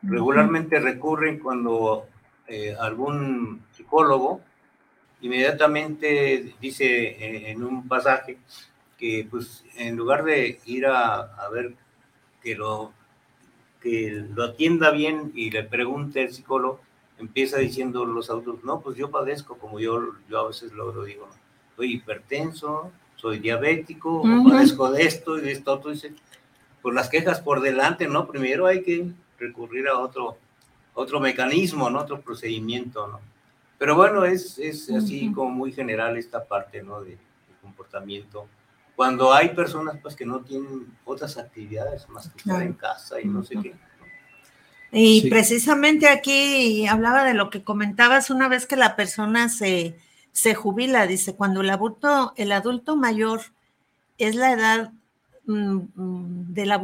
regularmente 0.00 0.78
recurren 0.78 1.40
cuando 1.40 2.06
eh, 2.46 2.72
algún 2.78 3.62
psicólogo 3.72 4.40
inmediatamente 5.22 6.54
dice 6.60 7.16
en, 7.18 7.46
en, 7.46 7.64
un 7.64 7.88
pasaje 7.88 8.38
que, 8.96 9.26
pues, 9.28 9.64
en 9.74 9.96
lugar 9.96 10.22
de 10.22 10.60
ir 10.66 10.86
a, 10.86 11.34
a 11.34 11.50
ver 11.50 11.74
que 12.40 12.54
lo, 12.54 12.92
que 13.80 14.24
lo 14.32 14.44
atienda 14.44 14.92
bien 14.92 15.32
y 15.34 15.50
le 15.50 15.64
pregunte 15.64 16.22
el 16.22 16.32
psicólogo, 16.32 16.80
empieza 17.18 17.58
diciendo 17.58 18.04
los 18.04 18.30
adultos, 18.30 18.62
no, 18.62 18.80
pues 18.82 18.96
yo 18.96 19.10
padezco, 19.10 19.58
como 19.58 19.80
yo, 19.80 20.14
yo 20.30 20.38
a 20.38 20.46
veces 20.46 20.72
lo 20.72 21.04
digo, 21.04 21.28
soy 21.74 21.94
hipertenso, 21.94 22.92
soy 23.16 23.40
diabético, 23.40 24.20
uh 24.20 24.26
-huh. 24.26 24.48
padezco 24.48 24.92
de 24.92 25.02
esto 25.02 25.38
y 25.38 25.40
de 25.40 25.52
esto, 25.52 25.72
otro, 25.72 25.90
dice, 25.90 26.14
pues 26.82 26.94
las 26.94 27.08
quejas 27.08 27.40
por 27.40 27.60
delante, 27.60 28.08
¿no? 28.08 28.26
Primero 28.26 28.66
hay 28.66 28.82
que 28.82 29.06
recurrir 29.38 29.88
a 29.88 29.98
otro, 29.98 30.36
otro 30.94 31.20
mecanismo, 31.20 31.88
¿no? 31.88 32.00
Otro 32.00 32.20
procedimiento, 32.20 33.06
¿no? 33.06 33.20
Pero 33.78 33.96
bueno, 33.96 34.24
es, 34.24 34.58
es 34.58 34.90
así 34.90 35.28
uh 35.28 35.30
-huh. 35.30 35.34
como 35.34 35.50
muy 35.50 35.72
general 35.72 36.16
esta 36.16 36.44
parte, 36.44 36.82
¿no? 36.82 37.00
De, 37.00 37.10
de, 37.10 37.18
comportamiento. 37.60 38.46
Cuando 38.96 39.32
hay 39.32 39.50
personas, 39.50 39.96
pues, 40.02 40.14
que 40.16 40.26
no 40.26 40.40
tienen 40.40 40.86
otras 41.04 41.38
actividades 41.38 42.08
más 42.08 42.28
que 42.28 42.38
estar 42.38 42.62
en 42.62 42.74
casa 42.74 43.20
y 43.20 43.24
no 43.24 43.42
sé 43.42 43.56
qué. 43.62 43.74
Y 44.92 45.22
sí. 45.22 45.30
precisamente 45.30 46.08
aquí 46.08 46.86
hablaba 46.86 47.24
de 47.24 47.34
lo 47.34 47.48
que 47.48 47.64
comentabas 47.64 48.30
una 48.30 48.48
vez 48.48 48.66
que 48.66 48.76
la 48.76 48.94
persona 48.94 49.48
se, 49.48 49.96
se 50.32 50.54
jubila, 50.54 51.06
dice, 51.06 51.34
cuando 51.34 51.62
el 51.62 51.70
adulto, 51.70 52.34
el 52.36 52.52
adulto 52.52 52.96
mayor 52.96 53.40
es 54.18 54.34
la 54.34 54.52
edad 54.52 54.92
de 55.44 56.66
la 56.66 56.78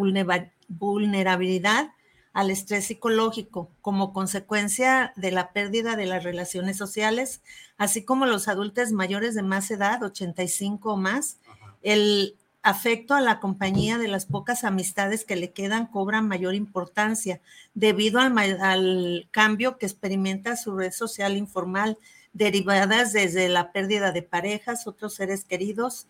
vulnerabilidad 0.68 1.90
al 2.32 2.50
estrés 2.50 2.86
psicológico 2.86 3.70
como 3.80 4.12
consecuencia 4.12 5.12
de 5.16 5.32
la 5.32 5.52
pérdida 5.52 5.96
de 5.96 6.06
las 6.06 6.22
relaciones 6.22 6.76
sociales, 6.76 7.42
así 7.78 8.04
como 8.04 8.26
los 8.26 8.48
adultos 8.48 8.92
mayores 8.92 9.34
de 9.34 9.42
más 9.42 9.70
edad, 9.70 10.02
85 10.02 10.92
o 10.92 10.96
más, 10.96 11.38
el 11.82 12.36
afecto 12.62 13.14
a 13.14 13.20
la 13.20 13.40
compañía 13.40 13.98
de 13.98 14.08
las 14.08 14.26
pocas 14.26 14.64
amistades 14.64 15.24
que 15.24 15.36
le 15.36 15.52
quedan 15.52 15.86
cobran 15.86 16.28
mayor 16.28 16.54
importancia 16.54 17.40
debido 17.74 18.20
al, 18.20 18.36
al, 18.60 19.28
cambio 19.30 19.78
que 19.78 19.86
experimenta 19.86 20.56
su 20.56 20.76
red 20.76 20.92
social 20.92 21.36
informal, 21.36 21.98
derivadas 22.32 23.12
desde 23.12 23.48
la 23.48 23.72
pérdida 23.72 24.12
de 24.12 24.22
parejas, 24.22 24.86
otros 24.86 25.14
seres 25.14 25.44
queridos 25.44 26.06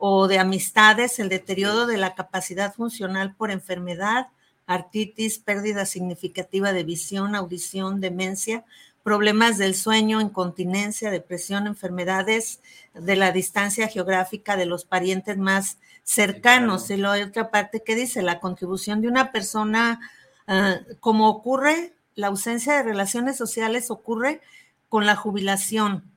o 0.00 0.28
de 0.28 0.38
amistades, 0.38 1.18
el 1.18 1.28
deterioro 1.28 1.86
de 1.86 1.98
la 1.98 2.14
capacidad 2.14 2.74
funcional 2.74 3.34
por 3.36 3.50
enfermedad 3.50 4.28
artritis, 4.66 5.38
pérdida 5.38 5.84
significativa 5.84 6.72
de 6.72 6.84
visión, 6.84 7.34
audición, 7.34 8.00
demencia, 8.00 8.64
problemas 9.02 9.58
del 9.58 9.74
sueño, 9.74 10.20
incontinencia, 10.20 11.10
depresión, 11.10 11.66
enfermedades 11.66 12.60
de 12.94 13.16
la 13.16 13.32
distancia 13.32 13.88
geográfica 13.88 14.56
de 14.56 14.66
los 14.66 14.84
parientes 14.84 15.36
más 15.36 15.78
cercanos. 16.02 16.88
Y 16.90 16.96
la 16.96 17.12
otra 17.12 17.50
parte 17.50 17.82
que 17.84 17.94
dice, 17.94 18.22
la 18.22 18.40
contribución 18.40 19.02
de 19.02 19.08
una 19.08 19.32
persona, 19.32 20.00
ah, 20.46 20.76
como 21.00 21.28
ocurre, 21.28 21.92
la 22.14 22.28
ausencia 22.28 22.74
de 22.74 22.82
relaciones 22.82 23.36
sociales 23.36 23.90
ocurre 23.90 24.40
con 24.88 25.04
la 25.04 25.16
jubilación. 25.16 26.09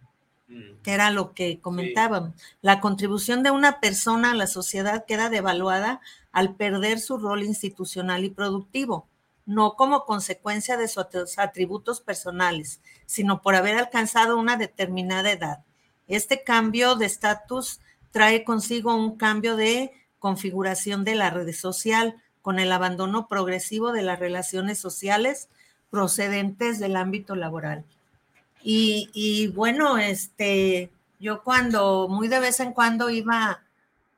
Que 0.83 0.91
era 0.91 1.11
lo 1.11 1.33
que 1.33 1.59
comentábamos. 1.59 2.31
La 2.61 2.79
contribución 2.79 3.43
de 3.43 3.51
una 3.51 3.79
persona 3.79 4.31
a 4.31 4.35
la 4.35 4.47
sociedad 4.47 5.05
queda 5.05 5.29
devaluada 5.29 6.01
al 6.31 6.55
perder 6.55 6.99
su 6.99 7.17
rol 7.17 7.43
institucional 7.43 8.23
y 8.25 8.29
productivo 8.29 9.07
no 9.45 9.75
como 9.75 10.05
consecuencia 10.05 10.77
de 10.77 10.87
sus 10.87 11.37
atributos 11.37 12.01
personales, 12.01 12.79
sino 13.05 13.41
por 13.41 13.55
haber 13.55 13.77
alcanzado 13.77 14.37
una 14.37 14.57
determinada 14.57 15.31
edad. 15.31 15.63
Este 16.07 16.43
cambio 16.43 16.95
de 16.95 17.05
estatus 17.05 17.79
trae 18.11 18.43
consigo 18.43 18.95
un 18.95 19.17
cambio 19.17 19.55
de 19.55 19.91
configuración 20.19 21.03
de 21.03 21.15
la 21.15 21.29
red 21.29 21.51
social 21.53 22.21
con 22.41 22.59
el 22.59 22.71
abandono 22.71 23.27
progresivo 23.27 23.91
de 23.91 24.03
las 24.03 24.19
relaciones 24.19 24.79
sociales 24.79 25.49
procedentes 25.89 26.79
del 26.79 26.95
ámbito 26.95 27.35
laboral. 27.35 27.85
Y, 28.63 29.51
bueno, 29.55 29.97
este, 29.97 30.89
yo 31.19 31.43
cuando 31.43 32.07
muy 32.07 32.27
de 32.27 32.39
vez 32.39 32.59
en 32.59 32.73
cuando 32.73 33.09
iba 33.09 33.61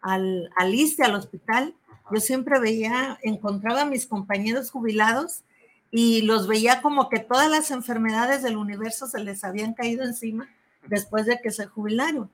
al, 0.01 0.51
al 0.55 0.75
ISTE, 0.75 1.03
al 1.03 1.15
hospital, 1.15 1.73
yo 2.11 2.19
siempre 2.19 2.59
veía, 2.59 3.17
encontraba 3.23 3.81
a 3.81 3.85
mis 3.85 4.05
compañeros 4.05 4.69
jubilados 4.69 5.43
y 5.91 6.21
los 6.21 6.47
veía 6.47 6.81
como 6.81 7.09
que 7.09 7.19
todas 7.19 7.49
las 7.49 7.71
enfermedades 7.71 8.43
del 8.43 8.57
universo 8.57 9.07
se 9.07 9.19
les 9.19 9.43
habían 9.43 9.73
caído 9.73 10.03
encima 10.03 10.47
después 10.87 11.25
de 11.25 11.39
que 11.41 11.51
se 11.51 11.65
jubilaron. 11.65 12.29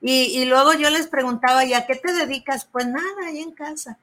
Y, 0.00 0.44
luego 0.46 0.72
yo 0.72 0.88
les 0.90 1.06
preguntaba, 1.06 1.64
¿y 1.64 1.74
a 1.74 1.86
qué 1.86 1.94
te 1.94 2.12
dedicas? 2.12 2.64
Pues 2.64 2.86
nada, 2.86 3.26
ahí 3.26 3.40
en 3.40 3.52
casa. 3.52 3.98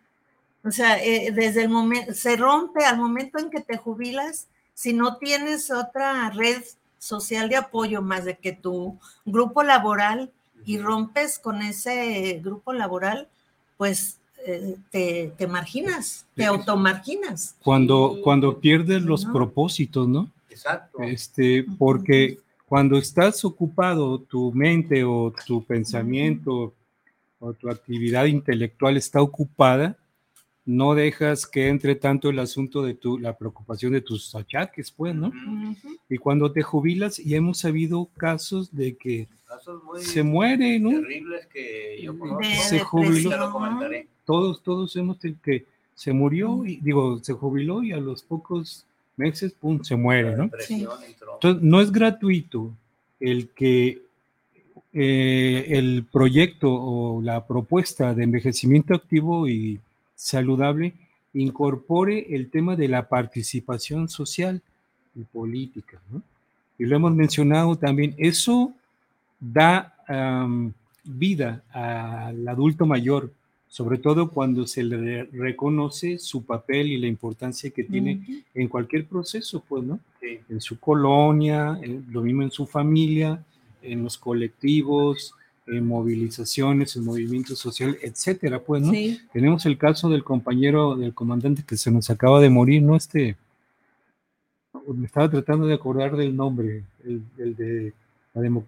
O 0.64 0.72
sea, 0.72 1.04
eh, 1.04 1.32
desde 1.32 1.64
el 1.64 1.70
momento, 1.70 2.14
se 2.14 2.36
rompe 2.36 2.86
al 2.86 2.98
momento 2.98 3.40
en 3.40 3.50
que 3.50 3.62
te 3.62 3.78
jubilas, 3.78 4.48
si 4.74 4.94
no 4.94 5.18
tienes 5.18 5.72
otra 5.72 6.30
red 6.30 6.62
social 7.08 7.50
de 7.50 7.56
apoyo 7.56 8.02
más 8.02 8.26
de 8.26 8.38
que 8.38 8.52
tu 8.52 9.00
grupo 9.26 9.64
laboral 9.64 10.32
y 10.66 10.78
rompes 10.78 11.40
con 11.40 11.62
ese 11.62 12.40
grupo 12.44 12.74
laboral, 12.74 13.28
pues 13.78 14.20
te, 14.92 15.34
te, 15.38 15.48
marginas, 15.48 16.26
te 16.36 16.46
automarginas. 16.46 17.56
Cuando, 17.64 18.18
cuando 18.24 18.60
pierdes 18.60 19.02
los 19.02 19.26
propósitos, 19.26 20.08
¿no? 20.08 20.30
Exacto. 20.50 21.02
Este, 21.02 21.66
porque 21.78 22.40
cuando 22.68 22.98
estás 22.98 23.44
ocupado, 23.46 24.20
tu 24.20 24.52
mente 24.54 25.04
o 25.04 25.34
tu 25.46 25.64
pensamiento 25.64 26.74
o 27.40 27.54
tu 27.54 27.70
actividad 27.70 28.26
intelectual 28.26 28.98
está 28.98 29.22
ocupada, 29.22 29.96
no 30.68 30.94
dejas 30.96 31.48
que 31.48 31.70
entre 31.70 31.96
tanto 31.96 32.30
el 32.30 32.38
asunto 32.40 32.84
de 32.84 32.94
tu, 32.94 33.18
la 33.18 33.38
preocupación 33.38 33.94
de 33.94 34.02
tus 34.02 34.36
achaques, 34.36 34.92
pues, 34.92 35.16
¿no? 35.16 35.32
Y 36.10 36.18
cuando 36.18 36.52
te 36.52 36.62
jubilas, 36.62 37.20
y 37.20 37.36
hemos 37.36 37.60
sabido 37.60 38.10
casos 38.18 38.76
de 38.76 38.96
que 38.98 39.28
se 40.02 40.24
muere, 40.24 40.78
¿no? 40.78 40.90
Terribles 40.90 41.46
que 41.48 42.02
yo 42.04 42.20
conozco. 42.20 42.44
se 42.68 42.80
jubiló. 42.80 43.32
Todos, 44.26 44.62
todos 44.62 44.94
hemos 44.98 45.24
el 45.24 45.38
que 45.38 45.64
se 45.96 46.12
murió 46.12 46.66
y 46.66 46.76
digo, 46.78 47.18
se 47.24 47.32
jubiló 47.32 47.82
y 47.82 47.94
a 47.94 47.98
los 47.98 48.22
pocos 48.22 48.86
meses, 49.16 49.54
pum, 49.54 49.82
se 49.84 49.96
muere, 49.96 50.36
¿no? 50.36 50.50
Entonces, 50.70 51.64
no 51.64 51.80
es 51.80 51.94
gratuito 51.94 52.74
el 53.22 53.48
que 53.50 54.02
eh, 54.92 55.66
el 55.70 56.06
proyecto 56.12 56.74
o 56.74 57.22
la 57.22 57.48
propuesta 57.48 58.14
de 58.14 58.26
envejecimiento 58.26 58.94
activo 58.94 59.48
y 59.48 59.80
saludable 60.18 60.94
incorpore 61.34 62.36
el 62.36 62.50
tema 62.50 62.76
de 62.76 62.88
la 62.88 63.08
participación 63.08 64.10
social 64.10 64.62
y 65.16 65.24
política, 65.24 66.02
¿no? 66.12 66.22
Y 66.80 66.86
lo 66.86 66.96
hemos 66.96 67.16
mencionado 67.16 67.76
también, 67.76 68.14
eso 68.18 68.74
da 69.40 69.94
vida 71.04 71.64
al 71.72 72.48
adulto 72.48 72.86
mayor, 72.86 73.32
sobre 73.68 73.98
todo 73.98 74.30
cuando 74.30 74.66
se 74.66 74.84
le 74.84 75.24
reconoce 75.26 76.18
su 76.20 76.44
papel 76.44 76.88
y 76.88 76.98
la 76.98 77.08
importancia 77.08 77.70
que 77.70 77.84
tiene 77.84 78.44
en 78.54 78.68
cualquier 78.68 79.06
proceso, 79.06 79.64
pues, 79.68 79.84
¿no? 79.84 80.00
En 80.22 80.62
su 80.62 80.80
colonia, 80.80 81.80
lo 82.12 82.22
mismo 82.22 82.44
en 82.44 82.52
su 82.52 82.66
familia, 82.66 83.44
en 83.82 84.04
los 84.04 84.18
colectivos, 84.18 85.34
en 85.68 85.86
movilizaciones, 85.86 86.96
en 86.96 87.06
movimiento 87.06 87.56
social, 87.56 87.98
etcétera, 88.02 88.60
pues, 88.60 88.82
¿no? 88.82 88.92
Tenemos 89.34 89.66
el 89.66 89.78
caso 89.78 90.10
del 90.10 90.24
compañero, 90.24 90.96
del 90.96 91.14
comandante 91.14 91.64
que 91.68 91.78
se 91.78 91.92
nos 91.92 92.10
acaba 92.10 92.40
de 92.40 92.50
morir, 92.50 92.82
¿no? 92.82 92.96
Este, 92.96 93.36
me 94.88 95.06
estaba 95.06 95.30
tratando 95.30 95.68
de 95.68 95.74
acordar 95.74 96.16
del 96.16 96.36
nombre, 96.36 96.84
el 97.04 97.56
de 97.56 97.94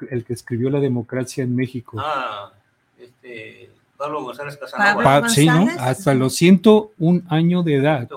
el 0.09 0.23
que 0.23 0.33
escribió 0.33 0.69
La 0.69 0.79
democracia 0.79 1.43
en 1.43 1.55
México. 1.55 1.97
Ah, 1.99 2.51
este, 2.97 3.69
Pablo 3.97 4.23
González 4.23 4.57
Casanova. 4.57 5.29
sí, 5.29 5.45
¿no? 5.45 5.67
Hasta 5.77 6.13
los 6.13 6.35
101 6.35 7.23
años 7.29 7.65
de 7.65 7.75
edad. 7.75 8.09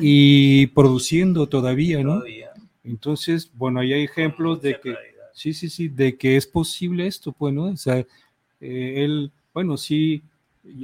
Y 0.00 0.66
produciendo 0.68 1.46
todavía, 1.46 2.02
¿no? 2.02 2.22
Entonces, 2.84 3.50
bueno, 3.54 3.80
ahí 3.80 3.92
hay 3.92 4.04
ejemplos 4.04 4.60
de 4.60 4.80
que, 4.80 4.96
sí, 5.34 5.52
sí, 5.52 5.68
sí, 5.68 5.88
de 5.88 6.16
que 6.16 6.36
es 6.36 6.46
posible 6.46 7.06
esto, 7.06 7.32
pues, 7.32 7.52
¿no? 7.54 7.64
O 7.64 7.76
sea, 7.76 7.98
eh, 7.98 9.04
él, 9.04 9.32
bueno, 9.52 9.76
sí, 9.76 10.22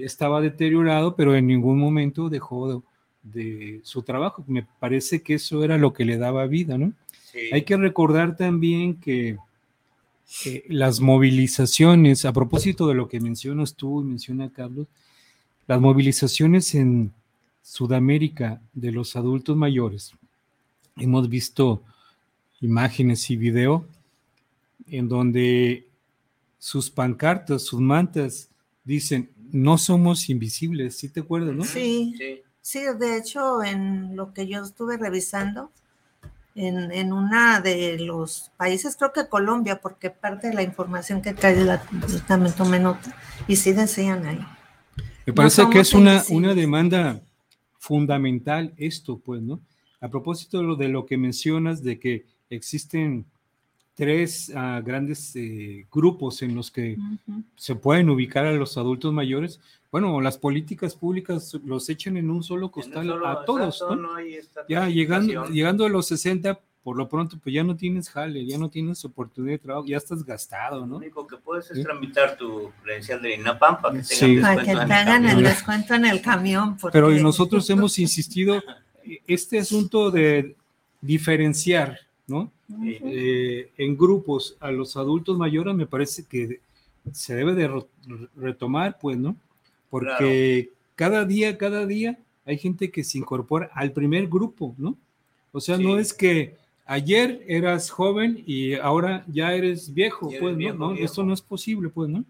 estaba 0.01 0.41
deteriorado, 0.41 1.15
pero 1.15 1.35
en 1.35 1.47
ningún 1.47 1.79
momento 1.79 2.29
dejó 2.29 2.83
de, 3.23 3.81
su 3.83 4.03
trabajo. 4.03 4.45
Me 4.47 4.67
parece 4.81 5.23
que 5.23 5.35
eso 5.35 5.63
era 5.63 5.79
lo 5.79 5.93
que 5.93 6.05
le 6.05 6.17
daba 6.17 6.47
vida, 6.47 6.79
¿no? 6.79 6.93
Hay 7.53 7.63
que 7.63 7.77
recordar 7.77 8.37
también 8.37 8.95
que 8.95 9.37
eh, 10.45 10.65
las 10.69 11.01
movilizaciones, 11.01 12.25
a 12.25 12.33
propósito 12.33 12.89
de 12.89 12.95
lo 12.95 13.09
que 13.09 13.21
mencionas 13.21 13.75
tú 13.75 14.01
y 14.01 14.05
menciona 14.05 14.51
Carlos, 14.51 14.87
las 15.67 15.81
movilizaciones 15.81 16.75
en 16.75 17.13
Sudamérica 17.63 18.61
de 18.73 18.93
los 18.93 19.15
adultos 19.15 19.57
mayores, 19.57 20.15
hemos 20.97 21.29
visto 21.29 21.83
imágenes 22.61 23.31
y 23.31 23.37
video 23.37 23.87
en 24.90 25.09
donde 25.09 25.88
sus 26.59 26.90
pancartas, 26.90 27.62
sus 27.62 27.81
mantas 27.81 28.51
dicen, 28.85 29.31
no 29.51 29.79
somos 29.79 30.29
invisibles, 30.29 30.96
¿sí 30.96 31.09
te 31.09 31.20
acuerdas, 31.20 31.55
no? 31.55 31.64
Sí, 31.64 32.14
sí, 32.61 32.81
de 32.98 33.16
hecho, 33.16 33.62
en 33.62 34.16
lo 34.16 34.33
que 34.33 34.46
yo 34.46 34.62
estuve 34.62 34.96
revisando, 34.96 35.70
en, 36.55 36.90
en 36.90 37.12
una 37.12 37.61
de 37.61 37.98
los 38.01 38.51
países, 38.57 38.96
creo 38.96 39.12
que 39.12 39.29
Colombia, 39.29 39.81
porque 39.81 40.11
parte 40.11 40.48
de 40.48 40.55
la 40.55 40.62
información 40.62 41.22
que 41.22 41.33
trae 41.33 41.64
la, 41.64 41.83
también 42.27 42.55
tomé 42.55 42.81
nota, 42.81 43.14
y 43.46 43.57
sí 43.57 43.72
decían 43.72 44.27
ahí. 44.27 44.44
Me 45.24 45.33
parece 45.33 45.68
que 45.70 45.81
es 45.81 45.92
una, 45.92 46.24
una 46.31 46.55
demanda 46.55 47.22
fundamental 47.79 48.74
esto, 48.77 49.18
pues, 49.18 49.40
¿no? 49.40 49.61
A 50.01 50.09
propósito 50.09 50.59
de 50.59 50.64
lo, 50.64 50.77
de 50.77 50.88
lo 50.88 51.07
que 51.07 51.16
mencionas, 51.16 51.83
de 51.83 52.01
que 52.01 52.27
existen 52.51 53.27
tres 53.99 54.49
uh, 54.51 54.81
grandes 54.85 55.35
eh, 55.35 55.85
grupos 55.93 56.41
en 56.43 56.55
los 56.55 56.71
que 56.71 56.97
se 57.57 57.75
pueden 57.75 58.09
ubicar 58.11 58.47
a 58.47 58.53
los 58.53 58.79
adultos 58.79 59.13
mayores. 59.13 59.59
Bueno, 59.91 60.21
las 60.21 60.39
políticas 60.39 60.95
públicas 60.95 61.53
los 61.65 61.89
echan 61.89 62.17
en 62.17 62.31
un 62.31 62.45
solo 62.45 62.71
costal 62.71 63.11
a 63.27 63.45
todos. 63.45 63.85
¿no? 63.91 64.11
ya 64.69 64.89
llegando, 64.89 65.47
llegando 65.47 65.85
a 65.85 65.89
los 65.89 66.07
60, 66.07 66.61
por 66.85 66.97
lo 66.97 67.09
pronto, 67.09 67.41
pues 67.43 67.53
ya 67.53 67.65
no 67.65 67.75
tienes 67.75 68.09
jale, 68.09 68.47
ya 68.47 68.57
no 68.57 68.71
tienes 68.71 69.05
oportunidad 69.05 69.55
de 69.55 69.59
trabajo, 69.59 69.87
ya 69.89 69.97
estás 69.97 70.25
gastado, 70.25 70.87
¿no? 70.87 70.93
Lo 70.93 70.97
único 70.99 71.27
que 71.27 71.37
puedes 71.37 71.69
es 71.73 71.83
tramitar 71.83 72.37
tu 72.37 72.71
credencial 72.85 73.21
de 73.21 73.35
INAPAM 73.35 73.83
para 73.83 73.97
que, 73.97 74.05
sí. 74.05 74.39
para 74.41 74.63
que 74.63 74.77
te 74.77 74.93
hagan 74.93 75.27
el 75.27 75.43
descuento 75.43 75.95
en 75.95 76.07
el 76.07 76.23
camión. 76.23 76.77
Pero 76.93 77.11
nosotros 77.11 77.69
hemos 77.69 77.99
insistido, 77.99 78.63
este 79.27 79.59
asunto 79.59 80.13
de 80.13 80.55
diferenciar 81.01 81.99
¿no? 82.29 82.53
Eh, 82.85 83.71
en 83.77 83.97
grupos 83.97 84.57
a 84.61 84.71
los 84.71 84.97
adultos 84.97 85.37
mayores 85.37 85.75
me 85.75 85.87
parece 85.87 86.25
que 86.27 86.61
se 87.12 87.35
debe 87.35 87.55
de 87.55 87.85
retomar, 88.37 88.99
pues, 89.01 89.17
¿no? 89.17 89.35
Porque 89.91 90.71
cada 90.95 91.25
día, 91.25 91.57
cada 91.57 91.87
día 91.87 92.19
hay 92.45 92.59
gente 92.59 92.91
que 92.91 93.03
se 93.03 93.19
incorpora 93.19 93.71
al 93.75 93.93
primer 93.93 94.29
grupo, 94.29 94.75
¿no? 94.79 94.97
O 95.53 95.61
sea, 95.61 95.79
no 95.79 95.99
es 95.99 96.12
que 96.12 96.55
ayer 96.85 97.43
eras 97.49 97.91
joven 97.91 98.45
y 98.47 98.75
ahora 98.75 99.25
ya 99.27 99.55
eres 99.55 99.93
viejo, 99.93 100.31
pues, 100.38 100.57
¿no? 100.57 100.95
Eso 100.95 101.25
no 101.25 101.33
es 101.33 101.41
posible, 101.41 101.88
pues, 101.88 102.11
¿no? 102.11 102.25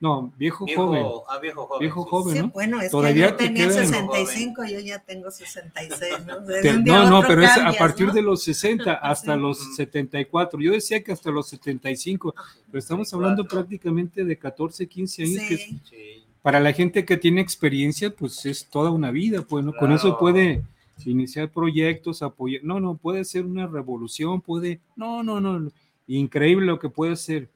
No, 0.00 0.32
viejo, 0.38 0.64
joven. 0.76 1.04
Ah, 1.28 1.38
viejo 1.40 1.66
joven. 1.66 1.80
Viejo 1.80 2.04
sí. 2.04 2.08
joven, 2.10 2.36
Sí, 2.36 2.42
¿no? 2.42 2.48
bueno, 2.50 2.80
es 2.80 2.90
Todavía 2.90 3.26
que 3.26 3.30
yo 3.32 3.36
te 3.36 3.44
tenía 3.46 3.64
quedan- 3.68 3.86
65, 3.86 4.64
yo 4.64 4.78
ya 4.78 4.98
tengo 5.00 5.30
66, 5.30 6.14
¿no? 6.26 6.44
Te- 6.44 6.72
no, 6.78 7.10
no, 7.10 7.22
pero 7.26 7.42
es 7.42 7.50
a 7.58 7.72
partir 7.72 8.06
¿no? 8.06 8.12
de 8.12 8.22
los 8.22 8.42
60 8.44 8.92
hasta 9.02 9.34
Sí. 9.34 9.40
los 9.40 9.74
74. 9.74 10.60
Yo 10.60 10.70
decía 10.72 11.02
que 11.02 11.10
hasta 11.12 11.30
los 11.32 11.48
75, 11.48 12.34
pero 12.70 12.78
estamos 12.78 13.12
hablando 13.12 13.42
74. 13.42 13.58
prácticamente 13.58 14.24
de 14.24 14.36
14, 14.38 14.86
15 14.86 15.22
años, 15.24 15.42
que 15.48 15.54
es- 15.54 15.60
Sí. 15.62 15.80
Sí. 15.90 16.24
para 16.42 16.60
la 16.60 16.72
gente 16.72 17.04
que 17.04 17.16
tiene 17.16 17.40
experiencia, 17.40 18.14
pues 18.14 18.46
es 18.46 18.66
toda 18.70 18.90
una 18.90 19.10
vida, 19.10 19.42
pues, 19.42 19.64
¿no? 19.64 19.72
Con 19.74 19.90
eso 19.92 20.16
puede 20.16 20.62
iniciar 21.04 21.50
proyectos, 21.50 22.22
apoyar, 22.22 22.62
no, 22.64 22.78
no, 22.80 22.94
puede 22.96 23.24
ser 23.24 23.44
una 23.44 23.66
revolución, 23.66 24.40
puede, 24.40 24.80
no, 24.96 25.22
no, 25.24 25.40
no, 25.40 25.70
increíble 26.06 26.66
lo 26.66 26.78
que 26.78 26.88
puede 26.88 27.16
ser. 27.16 27.48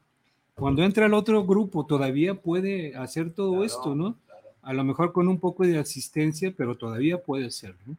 Cuando 0.54 0.82
entra 0.84 1.06
el 1.06 1.14
otro 1.14 1.44
grupo, 1.44 1.86
todavía 1.86 2.34
puede 2.34 2.94
hacer 2.96 3.30
todo 3.30 3.50
Claro, 3.52 3.64
esto, 3.64 3.94
¿no? 3.94 4.16
claro. 4.26 4.40
A 4.62 4.72
lo 4.72 4.84
mejor 4.84 5.12
con 5.12 5.28
un 5.28 5.38
poco 5.38 5.64
de 5.64 5.78
asistencia, 5.78 6.52
pero 6.56 6.76
todavía 6.76 7.18
puede 7.22 7.50
ser, 7.50 7.74
¿no? 7.86 7.96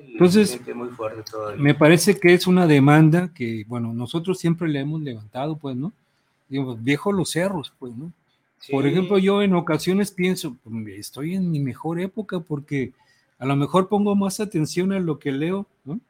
Entonces, 0.00 0.60
muy. 0.74 0.88
Me 1.58 1.74
parece 1.74 2.18
que 2.18 2.34
es 2.34 2.46
una 2.46 2.66
demanda 2.66 3.32
que, 3.34 3.64
bueno, 3.68 3.92
nosotros 3.92 4.38
siempre 4.38 4.68
le 4.68 4.80
hemos 4.80 5.00
levantado, 5.02 5.56
pues, 5.56 5.76
¿no? 5.76 5.92
Digamos, 6.48 6.82
viejo 6.82 7.12
los 7.12 7.30
cerros, 7.30 7.72
pues, 7.78 7.94
¿no? 7.94 8.12
Por 8.70 8.84
Sí. 8.84 8.90
ejemplo, 8.90 9.18
yo 9.18 9.42
en 9.42 9.54
ocasiones 9.54 10.10
pienso, 10.10 10.56
"Mm, 10.64 10.88
estoy 10.88 11.34
en 11.34 11.50
mi 11.50 11.60
mejor 11.60 12.00
época 12.00 12.40
porque 12.40 12.92
a 13.38 13.46
lo 13.46 13.54
mejor 13.54 13.88
pongo 13.88 14.16
más 14.16 14.40
atención 14.40 14.92
a 14.92 14.98
lo 14.98 15.18
que 15.18 15.30
leo, 15.30 15.66
¿no? 15.84 16.00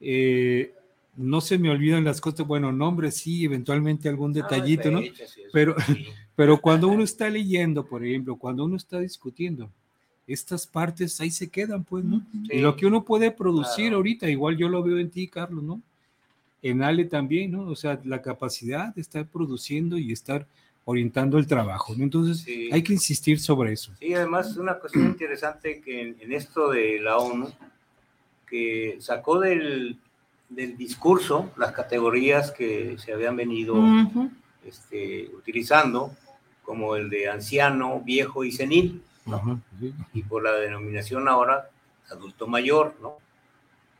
Eh, 0.00 0.72
no 1.18 1.40
se 1.40 1.58
me 1.58 1.68
olvidan 1.70 2.04
las 2.04 2.20
cosas, 2.20 2.46
bueno, 2.46 2.72
nombres 2.72 3.16
sí, 3.16 3.44
eventualmente 3.44 4.08
algún 4.08 4.30
Ah, 4.30 4.34
detallito, 4.34 4.90
¿no? 4.90 5.00
Pero- 5.52 5.74
sí. 5.86 6.06
Pero 6.36 6.60
cuando 6.60 6.86
uno 6.86 7.02
está 7.02 7.28
leyendo, 7.28 7.84
por 7.84 8.04
ejemplo, 8.06 8.36
cuando 8.36 8.64
uno 8.64 8.76
está 8.76 9.00
discutiendo, 9.00 9.68
estas 10.26 10.66
partes 10.68 11.20
ahí 11.20 11.30
se 11.32 11.48
quedan, 11.48 11.82
pues, 11.82 12.04
¿no? 12.04 12.24
Y 12.44 12.60
lo 12.60 12.76
que 12.76 12.86
uno 12.86 13.02
puede 13.04 13.32
producir 13.32 13.86
Claro. 13.86 13.96
ahorita, 13.96 14.28
igual 14.30 14.56
yo 14.56 14.68
lo 14.68 14.82
veo 14.84 14.98
en 14.98 15.10
ti, 15.10 15.26
Carlos, 15.26 15.64
¿no? 15.64 15.80
En 16.62 16.82
Ale 16.82 17.06
también, 17.06 17.50
¿no? 17.52 17.62
O 17.66 17.74
sea, 17.74 18.00
la 18.04 18.22
capacidad 18.22 18.94
de 18.94 19.00
estar 19.00 19.26
produciendo 19.26 19.98
y 19.98 20.12
estar 20.12 20.46
orientando 20.84 21.38
el 21.38 21.46
trabajo, 21.48 21.94
¿no? 21.96 22.04
Entonces, 22.04 22.38
Sí. 22.42 22.68
hay 22.72 22.82
que 22.84 22.92
insistir 22.92 23.40
sobre 23.40 23.72
eso. 23.72 23.92
Sí, 23.98 24.14
además 24.14 24.56
una 24.56 24.74
cuestión 24.78 25.06
interesante 25.06 25.80
que 25.80 26.00
en, 26.02 26.16
en 26.20 26.32
esto 26.32 26.70
de 26.70 27.00
la 27.00 27.16
ONU, 27.18 27.50
que 28.48 28.96
sacó 29.00 29.40
del, 29.40 29.98
del 30.48 30.76
discurso 30.76 31.50
las 31.56 31.72
categorías 31.72 32.50
que 32.50 32.96
se 32.98 33.12
habían 33.12 33.36
venido 33.36 33.74
este, 34.64 35.30
utilizando, 35.36 36.12
como 36.62 36.96
el 36.96 37.08
de 37.10 37.28
anciano, 37.28 38.00
viejo 38.00 38.44
y 38.44 38.52
senil, 38.52 39.02
sí. 39.80 39.94
y 40.12 40.22
por 40.22 40.42
la 40.42 40.52
denominación 40.52 41.28
ahora 41.28 41.70
adulto 42.10 42.46
mayor, 42.46 42.94
¿no? 43.00 43.16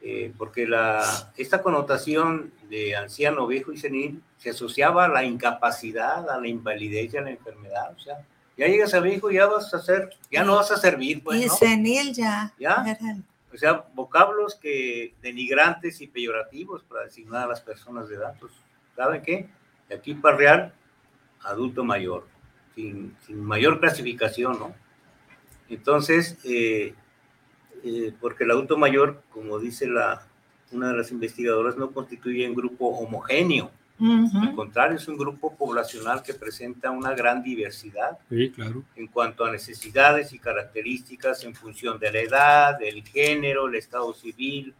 Eh, 0.01 0.33
porque 0.39 0.67
la, 0.67 1.33
esta 1.37 1.61
connotación 1.61 2.53
de 2.71 2.95
anciano, 2.95 3.47
viejo 3.47 3.73
y 3.73 3.79
senil 3.79 4.23
se 4.37 4.51
asociaba 4.51 5.07
a 5.07 5.09
la 5.09 5.25
incapacidad, 5.25 6.31
a 6.31 6.41
la 6.41 6.47
invalidez 6.47 7.13
y 7.15 7.17
a 7.17 7.23
la 7.23 7.31
enfermedad. 7.31 7.93
O 7.97 7.99
sea, 7.99 8.19
ya 8.57 8.67
llegas 8.69 8.95
a 8.95 9.01
viejo, 9.01 9.31
ya 9.31 9.47
vas 9.47 9.75
a 9.75 9.81
ser, 9.83 10.11
ya 10.31 10.45
no 10.45 10.57
vas 10.57 10.71
a 10.71 10.77
servir, 10.77 11.23
pues, 11.23 11.43
y 11.43 11.47
¿no? 11.47 11.55
senil 11.55 12.13
ya. 12.13 12.53
¿Ya? 12.59 12.85
era 12.87 13.11
el- 13.13 13.25
O 13.53 13.57
sea, 13.57 13.87
vocablos 13.95 14.55
que 14.55 15.15
denigrantes 15.23 16.01
y 16.01 16.07
peyorativos 16.07 16.83
para 16.83 17.05
designar 17.05 17.45
a 17.45 17.49
las 17.49 17.61
personas 17.61 18.09
de 18.09 18.17
edad. 18.17 18.35
Pues, 18.39 18.53
¿saben 18.95 19.23
qué? 19.23 19.49
De 19.89 19.95
aquí 19.95 20.15
para 20.15 20.37
real, 20.37 20.75
adulto 21.43 21.83
mayor, 21.85 22.27
sin, 22.75 23.17
sin 23.27 23.43
mayor 23.43 23.81
clasificación, 23.81 24.59
¿no? 24.59 24.75
Entonces, 25.69 26.39
eh, 26.45 26.95
eh, 27.85 28.13
porque 28.21 28.45
el 28.45 28.51
adulto 28.51 28.77
mayor, 28.77 29.23
como 29.31 29.59
dice 29.59 29.87
la, 29.87 30.27
una 30.73 30.89
de 30.89 30.97
las 30.97 31.11
investigadoras, 31.11 31.77
no 31.77 31.93
constituye 31.93 32.49
un 32.49 32.55
grupo 32.55 32.89
homogéneo. 32.89 33.71
Al 34.01 34.25
Ujú. 34.25 34.55
contrario, 34.55 34.97
es 34.97 35.09
un 35.09 35.17
grupo 35.17 35.57
poblacional 35.57 36.23
que 36.23 36.33
presenta 36.35 36.91
una 36.91 37.15
gran 37.15 37.43
diversidad 37.43 38.17
Sí, 38.29 38.51
claro. 38.51 38.85
en 38.95 39.09
cuanto 39.09 39.45
a 39.45 39.51
necesidades 39.51 40.33
y 40.33 40.39
características 40.39 41.43
en 41.45 41.55
función 41.55 41.99
de 41.99 42.13
la 42.13 42.21
edad, 42.21 42.79
del 42.79 43.03
género, 43.03 43.67
el 43.67 43.75
estado 43.75 44.13
civil, 44.15 44.73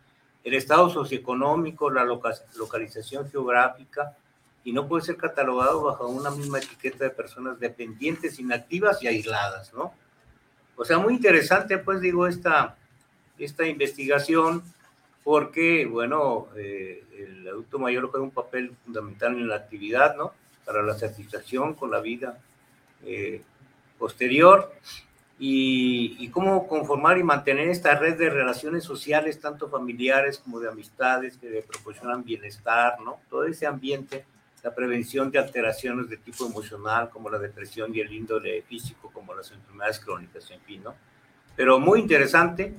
el 0.45 0.55
estado 0.55 0.89
socioeconómico, 0.89 1.91
la 1.91 2.05
loca- 2.05 2.35
localización 2.57 3.29
geográfica, 3.29 4.17
y 4.65 4.73
no 4.73 4.87
puede 4.87 5.05
ser 5.05 5.17
catalogado 5.17 5.83
bajo 5.83 6.07
una 6.09 6.31
misma 6.31 6.59
etiqueta 6.59 7.05
de 7.05 7.11
personas 7.11 7.59
dependientes, 7.59 8.39
inactivas 8.39 9.03
y 9.03 9.09
aisladas, 9.09 9.73
¿no? 9.75 9.93
O 10.77 10.85
sea, 10.85 10.99
muy 10.99 11.15
interesante, 11.15 11.79
pues 11.79 12.01
digo, 12.01 12.27
esta, 12.29 12.77
esta 13.39 13.67
investigación, 13.67 14.63
porque, 15.29 15.85
bueno, 15.85 16.49
eh, 16.57 17.05
el 17.19 17.47
adulto 17.47 17.79
mayor 17.79 18.09
juega 18.09 18.25
un 18.25 18.31
papel 18.31 18.73
fundamental 18.83 19.35
en 19.35 19.47
la 19.47 19.57
actividad, 19.57 20.17
¿no? 20.17 20.33
Para 20.65 20.83
la 20.83 20.95
satisfacción 20.95 21.75
con 21.75 21.91
la 21.91 22.01
vida 22.01 22.39
eh, 23.05 23.43
posterior 23.99 24.73
y, 25.39 26.17
y 26.19 26.31
cómo 26.31 26.67
conformar 26.67 27.19
y 27.19 27.25
mantener 27.25 27.69
esta 27.69 27.95
red 27.95 28.17
de 28.17 28.31
relaciones 28.31 28.85
sociales, 28.85 29.39
tanto 29.39 29.69
familiares 29.69 30.39
como 30.39 30.61
de 30.61 30.71
amistades, 30.71 31.37
que 31.37 31.51
le 31.51 31.61
proporcionan 31.61 32.25
bienestar, 32.25 32.99
¿no? 33.03 33.21
Todo 33.29 33.45
ese 33.45 33.67
ambiente, 33.67 34.25
la 34.63 34.75
prevención 34.75 35.31
de 35.31 35.41
alteraciones 35.41 36.09
de 36.09 36.17
tipo 36.17 36.47
emocional, 36.47 37.11
como 37.11 37.29
la 37.29 37.39
depresión 37.39 37.95
y 37.95 38.01
el 38.01 38.11
índole 38.11 38.63
físico, 38.63 39.11
como 39.13 39.35
las 39.35 39.51
enfermedades 39.51 40.01
crónicas, 40.01 40.51
en 40.51 40.61
fin, 40.63 40.85
¿no? 40.85 40.95
Pero 41.55 41.79
muy 41.79 42.01
interesante. 42.01 42.73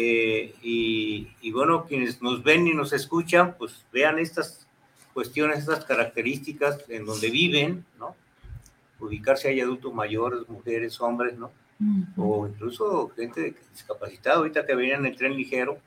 Eh, 0.00 0.54
y, 0.62 1.26
y 1.40 1.50
bueno, 1.50 1.84
quienes 1.86 2.22
nos 2.22 2.44
ven 2.44 2.68
y 2.68 2.72
nos 2.72 2.92
escuchan, 2.92 3.56
pues 3.58 3.84
vean 3.92 4.20
estas 4.20 4.68
cuestiones, 5.12 5.58
estas 5.58 5.84
características 5.84 6.84
en 6.88 7.04
donde 7.04 7.30
viven, 7.30 7.84
¿no? 7.98 8.14
ubicarse 9.00 9.48
hay 9.48 9.60
adultos 9.60 9.92
mayores, 9.92 10.48
mujeres, 10.48 11.00
hombres, 11.00 11.36
¿no? 11.36 11.50
O 12.16 12.46
incluso 12.46 13.08
gente 13.16 13.56
discapacitada, 13.72 14.36
ahorita 14.36 14.64
que 14.64 14.76
venían 14.76 15.00
en 15.00 15.12
el 15.12 15.16
tren 15.16 15.34
ligero, 15.34 15.78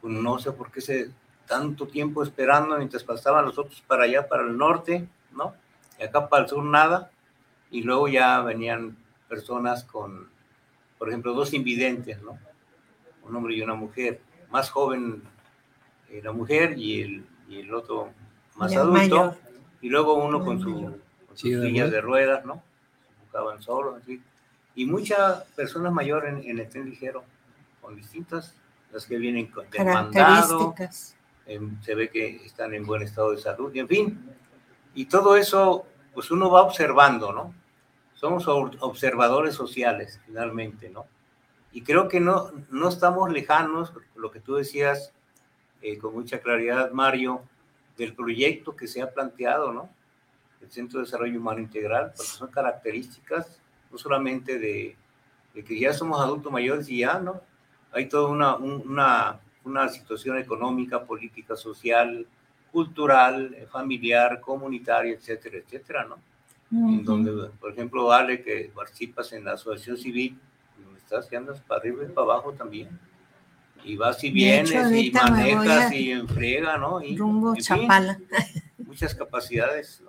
pues 0.00 0.12
no 0.12 0.40
sé 0.40 0.50
por 0.50 0.72
qué 0.72 0.80
se 0.80 1.10
tanto 1.46 1.86
tiempo 1.86 2.24
esperando 2.24 2.76
mientras 2.76 3.04
pasaban 3.04 3.44
los 3.44 3.58
otros 3.58 3.80
para 3.86 4.04
allá, 4.04 4.26
para 4.26 4.42
el 4.42 4.58
norte, 4.58 5.06
¿no? 5.30 5.54
Y 6.00 6.02
acá 6.02 6.28
para 6.28 6.42
el 6.42 6.48
sur 6.48 6.64
nada, 6.64 7.12
y 7.70 7.82
luego 7.82 8.08
ya 8.08 8.40
venían 8.40 8.96
personas 9.28 9.84
con, 9.84 10.28
por 10.98 11.10
ejemplo, 11.10 11.32
dos 11.32 11.54
invidentes, 11.54 12.20
¿no? 12.22 12.36
Un 13.28 13.36
hombre 13.36 13.54
y 13.54 13.62
una 13.62 13.74
mujer, 13.74 14.20
más 14.50 14.70
joven 14.70 15.22
eh, 16.10 16.20
la 16.22 16.32
mujer 16.32 16.78
y 16.78 17.02
el, 17.02 17.26
y 17.48 17.60
el 17.60 17.74
otro 17.74 18.10
más 18.56 18.70
Ya 18.72 18.80
adulto, 18.80 18.98
mayor. 18.98 19.34
y 19.80 19.88
luego 19.88 20.14
uno 20.14 20.44
con 20.44 20.60
su 20.60 20.72
con 21.26 21.36
sus 21.36 21.50
de 21.50 21.66
sillas 21.66 21.72
ruedas. 21.72 21.90
de 21.92 22.00
ruedas, 22.00 22.44
¿no? 22.44 22.62
Buscaban 23.22 23.60
solos, 23.62 24.00
así. 24.02 24.22
Y 24.74 24.84
muchas 24.86 25.42
personas 25.56 25.92
mayores 25.92 26.32
en, 26.34 26.50
en 26.50 26.58
el 26.60 26.68
tren 26.68 26.88
ligero, 26.88 27.24
con 27.80 27.96
distintas, 27.96 28.54
las 28.92 29.04
que 29.06 29.16
vienen 29.16 29.46
con 29.48 29.68
demandado, 29.70 30.74
em, 31.46 31.80
se 31.82 31.94
ve 31.94 32.08
que 32.10 32.36
están 32.44 32.72
en 32.74 32.84
buen 32.86 33.02
estado 33.02 33.32
de 33.32 33.38
salud, 33.38 33.74
y 33.74 33.80
en 33.80 33.88
fin. 33.88 34.30
Y 34.94 35.06
todo 35.06 35.36
eso, 35.36 35.86
pues 36.14 36.30
uno 36.30 36.50
va 36.50 36.62
observando, 36.62 37.32
¿no? 37.32 37.52
Somos 38.14 38.46
ob- 38.46 38.76
observadores 38.80 39.54
sociales, 39.54 40.20
finalmente, 40.24 40.88
¿no? 40.88 41.06
Y 41.76 41.82
creo 41.82 42.08
que 42.08 42.20
no, 42.20 42.50
no 42.70 42.88
estamos 42.88 43.30
lejanos, 43.30 43.92
lo 44.14 44.30
que 44.30 44.40
tú 44.40 44.54
decías 44.54 45.12
eh, 45.82 45.98
con 45.98 46.14
mucha 46.14 46.40
claridad, 46.40 46.90
Mario, 46.92 47.42
del 47.98 48.14
proyecto 48.14 48.74
que 48.74 48.86
se 48.88 49.02
ha 49.02 49.12
planteado, 49.12 49.74
¿no? 49.74 49.90
El 50.62 50.70
Centro 50.70 50.98
de 51.00 51.04
Desarrollo 51.04 51.38
Humano 51.38 51.60
Integral, 51.60 52.12
porque 52.16 52.32
son 52.32 52.48
características 52.50 53.60
no 53.90 53.98
solamente 53.98 54.58
de, 54.58 54.96
de 55.52 55.64
que 55.64 55.78
ya 55.78 55.92
somos 55.92 56.18
adultos 56.18 56.50
mayores 56.50 56.88
y 56.88 57.00
ya, 57.00 57.18
¿no? 57.18 57.42
Hay 57.92 58.08
toda 58.08 58.30
una, 58.30 58.56
un- 58.56 58.82
una, 58.88 59.38
una 59.62 59.86
situación 59.90 60.38
económica, 60.38 61.04
política, 61.04 61.56
social, 61.56 62.26
cultural, 62.72 63.54
familiar, 63.70 64.40
comunitaria, 64.40 65.12
etcétera, 65.12 65.58
etcétera, 65.58 66.06
¿no? 66.06 66.16
En 66.72 66.94
Ujú. 67.00 67.04
donde, 67.04 67.50
por 67.60 67.70
ejemplo, 67.72 68.10
Ale, 68.10 68.42
que 68.42 68.72
participas 68.74 69.30
en 69.34 69.44
la 69.44 69.52
asociación 69.52 69.98
civil, 69.98 70.40
estás, 71.06 71.26
que 71.26 71.36
andas 71.36 71.60
para 71.60 71.80
arriba 71.80 72.02
y 72.04 72.08
para 72.08 72.32
abajo 72.32 72.52
también. 72.52 72.88
Y 73.84 73.96
vas 73.96 74.22
y 74.24 74.30
vienes 74.30 74.72
hecho, 74.72 74.94
y 74.94 75.10
manejas 75.12 75.92
y 75.92 76.10
enfriega, 76.10 76.76
¿no? 76.76 77.00
Y, 77.00 77.16
Rumbo 77.16 77.50
en 77.50 77.56
fin, 77.56 77.64
Chapala. 77.64 78.18
muchas 78.78 79.14
capacidades, 79.14 80.02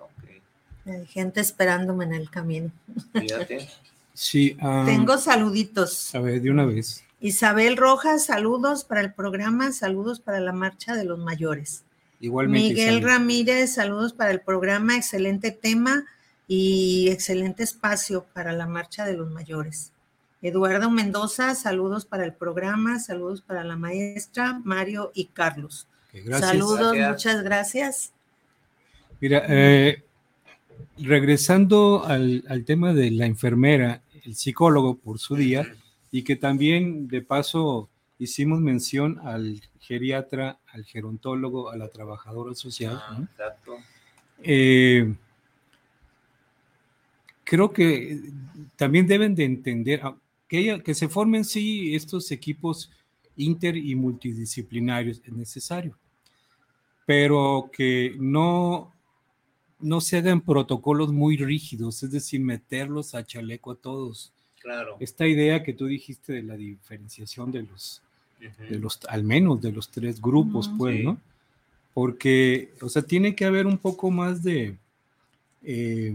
Hay 0.84 1.06
gente 1.06 1.40
esperándome 1.40 2.04
en 2.04 2.14
el 2.14 2.30
camino. 2.30 2.70
fíjate. 3.12 3.68
Sí, 4.12 4.56
ah, 4.60 4.82
Tengo 4.84 5.16
saluditos. 5.16 6.12
a 6.14 6.20
ver, 6.20 6.42
de 6.42 6.50
una 6.50 6.66
vez. 6.66 7.04
Isabel 7.20 7.76
Rojas, 7.76 8.24
saludos 8.26 8.84
para 8.84 9.00
el 9.00 9.12
programa, 9.12 9.70
saludos 9.70 10.18
para 10.18 10.40
la 10.40 10.52
marcha 10.52 10.96
de 10.96 11.04
los 11.04 11.20
mayores. 11.20 11.84
Igualmente. 12.20 12.68
Miguel 12.70 12.98
Isabel. 12.98 13.02
Ramírez, 13.04 13.74
saludos 13.74 14.12
para 14.12 14.32
el 14.32 14.40
programa, 14.40 14.96
excelente 14.96 15.52
tema 15.52 16.04
y 16.48 17.08
excelente 17.10 17.62
espacio 17.62 18.26
para 18.32 18.52
la 18.52 18.66
marcha 18.66 19.04
de 19.04 19.16
los 19.16 19.30
mayores. 19.30 19.92
Eduardo 20.40 20.90
Mendoza, 20.90 21.54
saludos 21.54 22.04
para 22.04 22.24
el 22.24 22.32
programa, 22.32 22.98
saludos 23.00 23.42
para 23.42 23.64
la 23.64 23.76
maestra, 23.76 24.60
Mario 24.64 25.10
y 25.14 25.26
Carlos. 25.26 25.88
Saludos, 26.30 26.96
muchas 26.96 27.42
gracias. 27.42 28.12
Mira, 29.20 29.44
eh, 29.48 30.02
regresando 30.98 32.04
al, 32.04 32.44
al, 32.48 32.64
tema 32.64 32.94
de 32.94 33.10
la 33.10 33.26
enfermera, 33.26 34.02
el 34.24 34.36
psicólogo 34.36 34.96
por 34.96 35.18
su 35.18 35.34
día, 35.34 35.66
y 36.10 36.22
que 36.22 36.36
también 36.36 37.08
de 37.08 37.22
paso 37.22 37.88
hicimos 38.18 38.60
mención 38.60 39.20
al 39.24 39.60
geriatra, 39.80 40.58
al 40.72 40.84
gerontólogo, 40.84 41.70
a 41.70 41.76
la 41.76 41.88
trabajadora 41.88 42.54
social. 42.54 43.00
Ah, 43.00 43.18
exacto. 43.22 43.76
Eh, 44.42 45.14
creo 47.44 47.72
que 47.72 48.20
también 48.76 49.06
deben 49.06 49.34
de 49.34 49.44
entender 49.44 50.00
ah, 50.02 50.14
que, 50.48 50.82
que 50.82 50.94
se 50.94 51.08
formen 51.08 51.44
sí 51.44 51.94
estos 51.94 52.30
equipos 52.30 52.90
inter 53.36 53.76
y 53.76 53.94
multidisciplinarios 53.94 55.20
es 55.24 55.32
necesario, 55.32 55.96
pero 57.06 57.70
que 57.72 58.16
no, 58.18 58.92
no 59.78 60.00
se 60.00 60.18
hagan 60.18 60.40
protocolos 60.40 61.12
muy 61.12 61.36
rígidos, 61.36 62.02
es 62.02 62.10
decir, 62.10 62.40
meterlos 62.40 63.14
a 63.14 63.24
chaleco 63.24 63.72
a 63.72 63.76
todos. 63.76 64.32
Claro. 64.60 64.96
Esta 64.98 65.26
idea 65.26 65.62
que 65.62 65.72
tú 65.72 65.86
dijiste 65.86 66.32
de 66.32 66.42
la 66.42 66.56
diferenciación 66.56 67.52
de 67.52 67.62
los, 67.62 68.02
de 68.68 68.78
los 68.78 69.00
al 69.08 69.22
menos 69.22 69.62
de 69.62 69.72
los 69.72 69.88
tres 69.88 70.20
grupos, 70.20 70.70
pues, 70.76 71.02
¿no? 71.02 71.20
Porque, 71.94 72.72
o 72.80 72.88
sea, 72.88 73.02
tiene 73.02 73.34
que 73.34 73.44
haber 73.44 73.66
un 73.66 73.78
poco 73.78 74.10
más 74.10 74.42
de, 74.42 74.76
eh, 75.62 76.12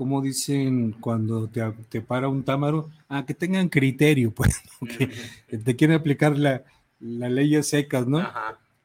como 0.00 0.22
dicen 0.22 0.96
cuando 0.98 1.46
te, 1.46 1.60
te, 1.90 2.00
para 2.00 2.26
un 2.26 2.42
támaro, 2.42 2.88
ah, 3.06 3.26
que 3.26 3.34
tengan 3.34 3.68
criterio, 3.68 4.30
pues, 4.34 4.62
que 4.96 5.58
te 5.58 5.76
quieren 5.76 5.98
aplicar 5.98 6.38
la, 6.38 6.64
la 7.00 7.28
leyes 7.28 7.68
secas, 7.68 8.06
¿no? 8.06 8.26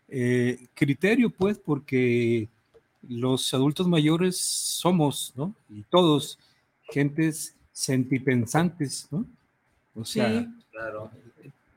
Eh, 0.09 0.67
criterio, 0.73 1.29
pues, 1.29 1.57
porque 1.57 2.49
los 3.07 3.53
adultos 3.53 3.87
mayores 3.87 4.35
somos, 4.35 5.31
¿no? 5.37 5.55
Y 5.69 5.83
todos, 5.83 6.37
gentes 6.89 7.55
sentipensantes, 7.71 9.07
¿no? 9.09 9.25
O 9.95 10.03
sea, 10.03 10.45
claro. 10.69 11.11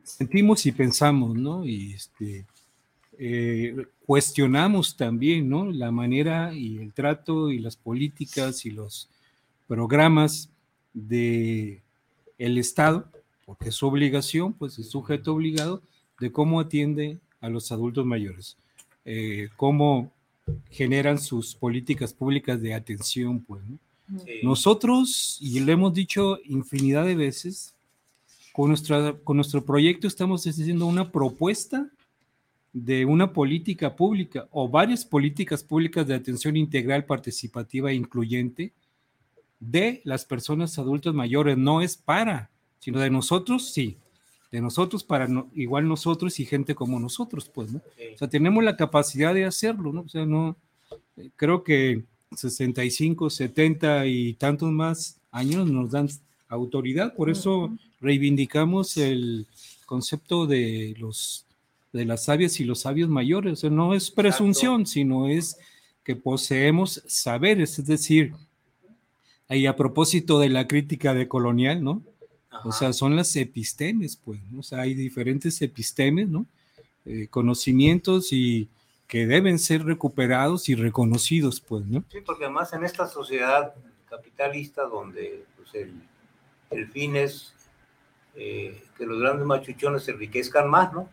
sentimos 0.03 0.67
y 0.67 0.73
pensamos, 0.73 1.37
¿no? 1.37 1.65
Y 1.65 1.93
este, 1.93 2.45
eh, 3.17 3.87
cuestionamos 4.05 4.97
también, 4.97 5.49
¿no? 5.49 5.71
La 5.71 5.93
manera 5.93 6.53
y 6.53 6.79
el 6.79 6.93
trato 6.93 7.53
y 7.53 7.61
las 7.61 7.77
políticas 7.77 8.67
y 8.67 8.73
los 8.73 9.09
programas 9.69 10.51
de 10.93 11.83
el 12.39 12.59
Estado, 12.59 13.09
porque 13.45 13.69
es 13.69 13.77
su 13.77 13.87
obligación, 13.87 14.53
pues 14.55 14.79
es 14.79 14.91
sujeto 14.91 15.35
obligado 15.35 15.83
de 16.19 16.33
cómo 16.33 16.59
atiende 16.59 17.19
a 17.41 17.49
los 17.49 17.71
adultos 17.71 18.05
mayores, 18.05 18.57
eh, 19.05 19.49
cómo 19.57 20.11
generan 20.71 21.19
sus 21.19 21.55
políticas 21.55 22.13
públicas 22.13 22.61
de 22.61 22.75
atención, 22.75 23.41
pues. 23.41 23.63
Nosotros, 24.43 25.37
y 25.39 25.61
lo 25.61 25.71
hemos 25.71 25.93
dicho 25.93 26.39
infinidad 26.47 27.05
de 27.05 27.15
veces, 27.15 27.75
con, 28.55 28.69
nuestra, 28.69 29.13
con 29.23 29.37
nuestro 29.37 29.63
proyecto 29.63 30.07
estamos 30.07 30.47
haciendo 30.47 30.87
una 30.87 31.13
propuesta 31.13 31.91
de 32.73 33.05
una 33.05 33.35
política 33.35 33.95
pública 33.95 34.49
o 34.51 34.67
varias 34.67 35.05
políticas 35.05 35.63
públicas 35.63 36.07
de 36.07 36.15
atención 36.15 36.57
integral, 36.57 37.05
participativa 37.05 37.91
e 37.91 37.97
incluyente 37.97 38.73
de 39.61 40.01
las 40.05 40.25
personas 40.25 40.79
adultas 40.79 41.15
mayores. 41.15 41.57
No 41.57 41.81
es 41.81 41.97
para, 41.97 42.51
sino 42.79 43.01
de 43.01 43.11
nosotros, 43.11 43.71
sí. 43.71 43.97
De 44.51 44.61
nosotros 44.61 45.05
para 45.05 45.29
igual 45.55 45.87
nosotros 45.87 46.41
y 46.41 46.47
gente 46.47 46.75
como 46.75 46.99
nosotros, 46.99 47.51
pues, 47.53 47.71
¿no? 47.71 47.79
O 48.15 48.19
sea, 48.19 48.29
tenemos 48.29 48.65
la 48.65 48.77
capacidad 48.77 49.35
de 49.35 49.45
hacerlo, 49.45 49.93
¿no? 49.93 50.03
O 50.03 50.09
sea, 50.09 50.25
no, 50.25 50.57
creo 51.37 51.63
que 51.63 52.05
65, 52.35 53.31
70 53.31 54.07
y 54.07 54.35
tantos 54.35 54.71
más 54.71 55.19
años 55.31 55.71
nos 55.71 55.91
dan 55.91 56.09
autoridad, 56.49 57.15
por 57.15 57.31
eso 57.31 57.71
reivindicamos 58.01 58.97
el 58.97 59.47
concepto 59.87 60.47
de 60.47 60.95
los 60.99 61.45
de 61.93 62.05
las 62.05 62.25
sabias 62.25 62.61
y 62.61 62.65
los 62.65 62.81
sabios 62.81 63.09
mayores, 63.09 63.53
o 63.55 63.57
sea, 63.57 63.71
no 63.71 63.95
es 63.95 64.11
presunción, 64.11 64.87
sino 64.87 65.29
es 65.29 65.59
que 66.05 66.15
poseemos 66.17 67.03
saberes, 67.07 67.79
es 67.79 67.87
decir, 67.87 68.35
ahí 69.49 69.67
a 69.67 69.77
propósito 69.77 70.39
de 70.39 70.51
la 70.51 70.69
crítica 70.69 71.15
de 71.15 71.29
colonial, 71.29 71.83
¿no? 71.83 72.03
O 72.65 72.73
sea, 72.73 72.93
son 72.93 73.17
las 73.17 73.35
epistemes, 73.37 74.17
pues, 74.17 74.41
¿no? 74.51 74.61
O 74.61 74.63
sea, 74.63 74.81
hay 74.81 74.95
diferentes 74.95 75.61
epistemes, 75.63 76.29
¿no? 76.29 76.47
Eh, 77.05 77.29
conocimientos 77.29 78.33
y 78.33 78.69
que 79.07 79.27
deben 79.27 79.59
ser 79.59 79.85
recuperados 79.85 80.69
y 80.69 80.75
reconocidos, 80.75 81.61
pues, 81.61 81.87
¿no? 81.87 82.05
Sí, 82.11 82.19
porque 82.25 82.45
además 82.45 82.73
en 82.73 82.85
esta 82.85 83.07
sociedad 83.07 83.75
capitalista 84.09 84.83
donde 84.83 85.45
pues, 85.57 85.75
el, 85.75 85.95
el 86.71 86.89
fin 86.89 87.17
es 87.17 87.55
eh, 88.35 88.83
que 88.97 89.07
los 89.07 89.21
grandes 89.21 89.47
machuchones 89.47 90.05
se 90.05 90.13
enriquezcan 90.13 90.69
más, 90.69 90.93
¿no? 90.93 91.09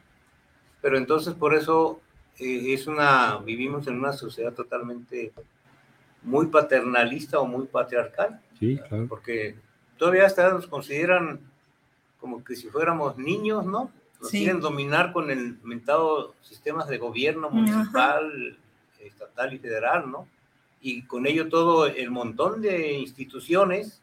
Pero 0.82 0.98
entonces 0.98 1.34
por 1.34 1.56
eso 1.56 2.02
eh, 2.40 2.74
es 2.74 2.88
una, 2.88 3.38
vivimos 3.38 3.88
en 3.88 3.98
una 3.98 4.14
sociedad 4.14 4.54
totalmente 4.54 5.32
muy 6.26 6.48
paternalista 6.48 7.40
o 7.40 7.46
muy 7.46 7.68
patriarcal. 7.68 8.42
Sí, 8.60 8.78
claro. 8.90 9.08
Porque 9.08 9.56
todavía 9.98 10.26
hasta 10.26 10.52
nos 10.52 10.68
consideran 10.68 11.40
como 12.20 12.44
que 12.44 12.56
si 12.56 12.70
fuéramos 12.70 13.18
niños, 13.18 13.66
¿no? 13.66 13.92
Nos 14.20 14.32
quieren 14.32 14.60
dominar 14.60 15.14
con 15.14 15.30
el 15.30 15.60
mentado 15.64 16.34
sistemas 16.42 16.88
de 16.88 16.98
gobierno 16.98 17.50
municipal, 17.50 18.58
estatal 19.00 19.54
y 19.54 19.60
federal, 19.60 20.10
¿no? 20.10 20.28
Y 20.82 21.04
con 21.04 21.28
ello 21.28 21.50
todo 21.50 21.86
el 21.86 22.12
montón 22.12 22.62
de 22.62 22.94
instituciones, 22.94 24.02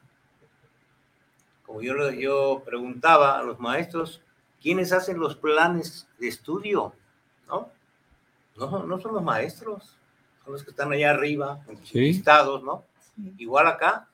como 1.65 1.83
yo, 1.83 2.11
yo 2.11 2.63
preguntaba 2.65 3.39
a 3.39 3.43
los 3.43 3.59
maestros, 3.59 4.21
¿quiénes 4.61 4.93
hacen 4.93 5.19
los 5.19 5.37
planes 5.37 6.07
de 6.19 6.29
estudio? 6.29 6.95
¿No? 7.49 7.71
No, 8.57 8.85
no 8.85 9.01
son 9.01 9.15
los 9.15 9.23
maestros, 9.23 9.97
son 10.45 10.53
los 10.53 10.65
que 10.65 10.71
están 10.71 10.93
allá 10.93 11.11
arriba, 11.11 11.61
en 11.69 11.85
sí. 11.85 12.11
estados, 12.11 12.63
¿no? 12.63 12.85
Igual 13.39 13.67
acá, 13.67 14.09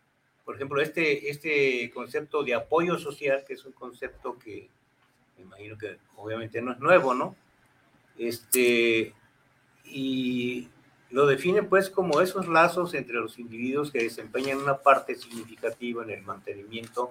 por 0.45 0.57
ejemplo, 0.57 0.81
este, 0.81 1.31
este 1.31 1.91
concepto 1.91 2.43
de 2.43 2.55
apoyo 2.55 2.99
social, 2.99 3.45
que 3.47 3.55
es 3.55 3.65
un 3.65 3.73
concepto 3.73 4.39
que 4.39 4.69
me 5.37 5.43
imagino 5.45 5.79
que 5.79 5.99
obviamente 6.17 6.61
no 6.61 6.73
es 6.73 6.79
nuevo, 6.79 7.15
¿no? 7.15 7.37
Este, 8.19 9.15
y 9.85 10.69
lo 11.11 11.27
define 11.27 11.63
pues 11.63 11.89
como 11.89 12.21
esos 12.21 12.49
lazos 12.49 12.95
entre 12.95 13.15
los 13.15 13.39
individuos 13.39 13.91
que 13.91 14.03
desempeñan 14.03 14.59
una 14.59 14.79
parte 14.79 15.15
significativa 15.15 16.03
en 16.03 16.11
el 16.11 16.23
mantenimiento 16.23 17.11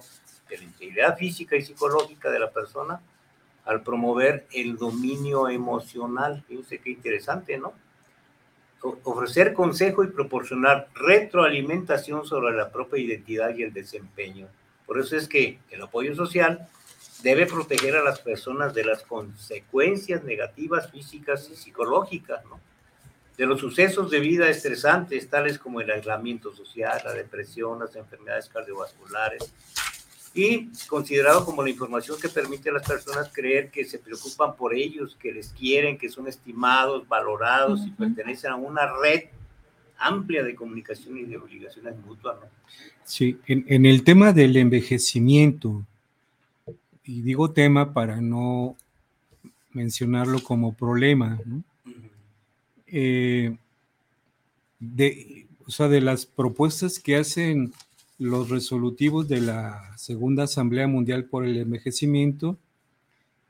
de 0.49 0.57
la 0.57 0.63
integridad 0.63 1.18
física 1.18 1.55
y 1.55 1.61
psicológica 1.61 2.30
de 2.30 2.39
la 2.39 2.51
persona 2.51 3.01
al 3.65 3.82
promover 3.82 4.47
el 4.53 4.78
dominio 4.78 5.49
emocional. 5.49 6.43
Fíjense 6.47 6.80
qué 6.80 6.91
interesante, 6.91 7.57
¿no? 7.57 7.74
Ofrecer 8.82 9.53
consejo 9.53 10.03
y 10.03 10.07
proporcionar 10.07 10.88
retroalimentación 10.93 12.25
sobre 12.25 12.55
la 12.55 12.71
propia 12.71 12.99
identidad 12.99 13.55
y 13.55 13.63
el 13.63 13.73
desempeño. 13.73 14.47
Por 14.86 14.99
eso 14.99 15.17
es 15.17 15.28
que 15.28 15.59
el 15.71 15.82
apoyo 15.82 16.15
social 16.15 16.67
debe 17.23 17.45
proteger 17.45 17.95
a 17.95 18.03
las 18.03 18.19
personas 18.19 18.73
de 18.73 18.86
las 18.86 19.03
consecuencias 19.03 20.23
negativas 20.23 20.91
físicas 20.91 21.49
y 21.51 21.55
psicológicas, 21.55 22.45
¿no? 22.45 22.59
de 23.38 23.45
los 23.45 23.59
sucesos 23.59 24.09
de 24.09 24.19
vida 24.19 24.49
estresantes, 24.49 25.30
tales 25.30 25.59
como 25.59 25.80
el 25.80 25.91
aislamiento 25.91 26.53
social, 26.55 26.99
la 27.05 27.13
depresión, 27.13 27.80
las 27.80 27.95
enfermedades 27.95 28.49
cardiovasculares, 28.49 29.53
y 30.38 30.70
considerado 30.88 31.44
como 31.44 31.64
la 31.64 31.72
información 31.72 32.20
que 32.22 32.30
permite 32.30 32.70
a 32.70 32.74
las 32.74 32.88
personas 32.88 33.32
creer 33.34 33.72
que 33.72 33.84
se 33.84 33.98
preocupan 33.98 34.56
por 34.56 34.76
ellos, 34.76 35.18
que 35.20 35.32
les 35.32 35.50
quieren, 35.50 35.98
que 35.98 36.10
son 36.10 36.28
estimados, 36.28 37.08
valorados 37.08 37.86
y 37.88 37.90
pertenecen 37.90 38.52
a 38.52 38.56
una 38.56 38.94
red 39.02 39.24
amplia 39.98 40.44
de 40.44 40.54
comunicación 40.54 41.18
y 41.18 41.24
de 41.24 41.38
obligaciones 41.38 41.96
mutuas. 42.06 42.38
¿no? 42.40 42.46
Sí, 43.04 43.40
en, 43.48 43.66
en, 43.68 43.88
el 43.88 44.04
tema 44.04 44.32
del 44.32 44.56
envejecimiento, 44.58 45.84
y 47.04 47.22
digo 47.22 47.50
tema 47.52 47.94
para 47.94 48.22
no 48.22 48.76
mencionarlo 49.72 50.44
como 50.44 50.76
problema, 50.76 51.40
¿no? 51.46 51.64
eh, 52.86 53.58
de, 54.80 55.48
o 55.66 55.72
sea, 55.72 55.88
de 55.88 56.02
las 56.02 56.28
propuestas 56.28 57.00
que 57.00 57.16
hacen 57.16 57.74
los 58.20 58.49
resolutivos 58.49 59.28
de 59.28 59.41
la 59.41 59.95
Segunda 59.97 60.43
Asamblea 60.43 60.88
Mundial 60.88 61.26
por 61.26 61.45
el 61.45 61.57
Envejecimiento 61.57 62.57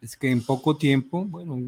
es 0.02 0.16
que 0.16 0.30
en 0.30 0.44
poco 0.44 0.78
tiempo, 0.78 1.26
bueno, 1.26 1.60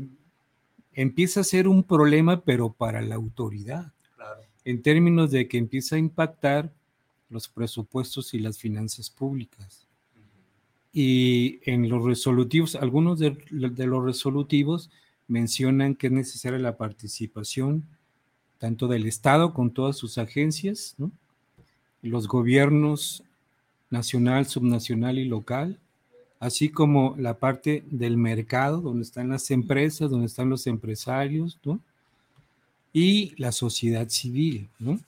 empieza 0.94 1.40
a 1.40 1.46
ser 1.46 1.68
un 1.68 1.84
problema, 1.84 2.42
pero 2.42 2.72
para 2.72 3.02
la 3.02 3.16
autoridad. 3.16 3.92
en 4.66 4.82
términos 4.84 5.32
de 5.32 5.48
que 5.48 5.58
empieza 5.58 5.96
a 5.96 6.00
impactar 6.00 6.72
los 7.30 7.48
presupuestos 7.48 8.34
y 8.34 8.40
las 8.40 8.60
finanzas 8.60 9.10
públicas. 9.10 9.88
Y 10.92 11.60
en 11.64 11.90
los 11.90 12.04
resolutivos, 12.04 12.76
algunos 12.76 13.20
de, 13.20 13.38
los 13.50 14.04
resolutivos 14.04 14.92
mencionan 15.28 15.96
que 15.96 16.08
es 16.08 16.14
necesaria 16.14 16.60
la 16.60 16.78
participación 16.78 17.86
tanto 18.58 18.88
del 18.88 19.06
Estado 19.06 19.54
con 19.54 19.72
todas 19.72 19.96
sus 19.96 20.18
agencias, 20.18 20.96
los 22.02 22.28
gobiernos 22.28 23.24
nacional, 23.90 24.46
subnacional 24.46 25.18
y 25.18 25.26
local, 25.26 25.78
así 26.40 26.70
como 26.70 27.16
la 27.18 27.36
parte 27.36 27.84
del 27.90 28.18
mercado, 28.18 28.82
donde 28.82 29.04
están 29.04 29.30
las 29.30 29.52
empresas, 29.52 30.10
donde 30.10 30.28
están 30.28 30.50
los 30.50 30.68
empresarios, 30.68 31.60
y 32.94 33.34
la 33.38 33.52
sociedad 33.52 34.08
civil, 34.10 34.68
¿no? 34.80 35.00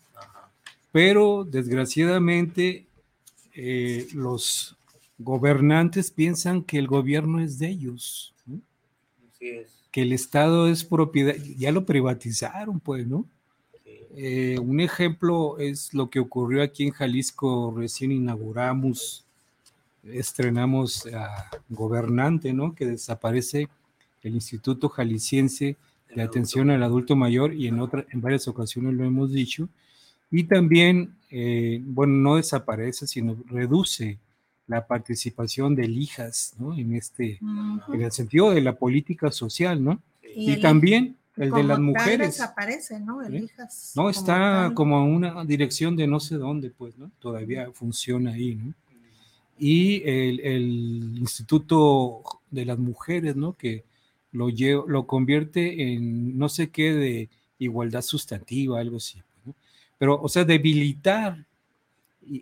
Pero 0.91 1.45
desgraciadamente 1.49 2.85
eh, 3.55 4.07
los 4.13 4.75
gobernantes 5.17 6.11
piensan 6.11 6.63
que 6.63 6.77
el 6.77 6.87
gobierno 6.87 7.39
es 7.39 7.57
de 7.59 7.69
ellos, 7.69 8.33
que 9.91 10.01
el 10.01 10.13
Estado 10.13 10.67
es 10.67 10.83
propiedad, 10.83 11.35
ya 11.57 11.71
lo 11.71 11.85
privatizaron, 11.85 12.79
pues, 12.79 13.07
¿no? 13.07 13.25
Eh, 14.16 14.57
un 14.59 14.80
ejemplo 14.80 15.57
es 15.57 15.93
lo 15.93 16.09
que 16.09 16.20
ocurrió 16.20 16.64
aquí 16.64 16.84
en 16.84 16.91
Jalisco, 16.91 17.74
recién 17.76 18.12
inauguramos, 18.12 19.26
estrenamos 20.03 21.05
a 21.07 21.49
gobernante, 21.70 22.53
¿no? 22.53 22.76
Que 22.76 22.86
desaparece 22.86 23.70
el 24.24 24.34
Instituto 24.34 24.89
Jalisciense 24.89 25.78
de 26.14 26.22
Atención 26.22 26.70
al 26.70 26.84
Adulto 26.84 27.16
Mayor 27.16 27.53
y 27.53 27.68
en, 27.68 27.80
otra, 27.80 28.05
en 28.12 28.22
varias 28.22 28.47
ocasiones 28.47 28.93
lo 28.93 29.05
hemos 29.05 29.32
dicho, 29.32 29.70
y 30.30 30.45
también, 30.45 31.16
eh, 31.30 31.82
bueno, 31.84 32.14
no 32.14 32.36
desaparece, 32.38 33.07
sino 33.07 33.38
reduce 33.47 34.18
la 34.68 34.88
participación 34.88 35.76
de 35.76 35.86
hijas, 35.88 36.53
¿no? 36.57 36.78
En 36.78 36.95
este, 36.95 37.39
en 37.93 38.01
el 38.01 38.12
sentido 38.12 38.51
de 38.51 38.62
la 38.62 38.78
política 38.78 39.32
social, 39.32 39.84
¿no? 39.84 40.01
Y, 40.34 40.62
también 40.62 41.18
el 41.41 41.51
de 41.51 41.63
las 41.63 41.79
mujeres. 41.79 42.37
desaparece, 42.37 42.99
¿no? 42.99 43.21
El 43.21 43.43
hijas. 43.43 43.93
No, 43.95 44.09
está 44.09 44.71
como 44.75 45.03
una 45.05 45.43
dirección 45.43 45.95
de 45.95 46.07
no 46.07 46.19
sé 46.19 46.35
dónde, 46.35 46.69
pues, 46.69 46.97
¿no? 46.97 47.11
Todavía 47.19 47.71
funciona 47.73 48.31
ahí, 48.31 48.55
¿no? 48.55 48.73
Y 49.57 50.01
el, 50.07 50.39
el, 50.39 51.17
Instituto 51.19 52.21
de 52.49 52.65
las 52.65 52.79
Mujeres, 52.79 53.35
¿no? 53.35 53.53
Que 53.53 53.83
lo, 54.31 54.49
lo 54.87 55.07
convierte 55.07 55.93
en 55.93 56.37
no 56.37 56.49
sé 56.49 56.69
qué 56.69 56.93
de 56.93 57.29
igualdad 57.59 58.01
sustantiva, 58.01 58.79
algo 58.79 58.97
así. 58.97 59.21
Pero, 59.97 60.19
o 60.19 60.29
sea, 60.29 60.43
debilitar 60.43 61.45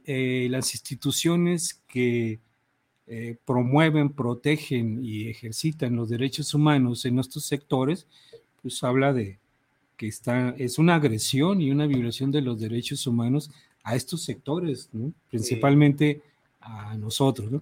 eh, 0.06 0.47
las 0.50 0.74
instituciones 0.74 1.82
que 1.88 2.39
eh, 3.08 3.38
promueven, 3.43 4.12
protegen 4.12 5.04
y 5.04 5.28
ejercitan 5.30 5.95
los 5.95 6.10
derechos 6.10 6.54
humanos 6.54 7.06
en 7.06 7.18
estos 7.18 7.43
sectores, 7.43 8.06
pues 8.62 8.84
habla 8.84 9.14
de 9.14 9.38
que 9.97 10.07
está, 10.07 10.55
es 10.57 10.80
una 10.80 10.95
agresión 10.95 11.62
y 11.62 11.72
una 11.72 11.86
violación 11.86 12.32
de 12.32 12.41
los 12.41 12.60
derechos 12.60 13.05
humanos 13.05 13.51
a 13.84 13.95
estos 13.95 14.24
sectores, 14.24 14.89
principalmente 15.30 16.22
a 16.62 16.95
nosotros. 16.95 17.62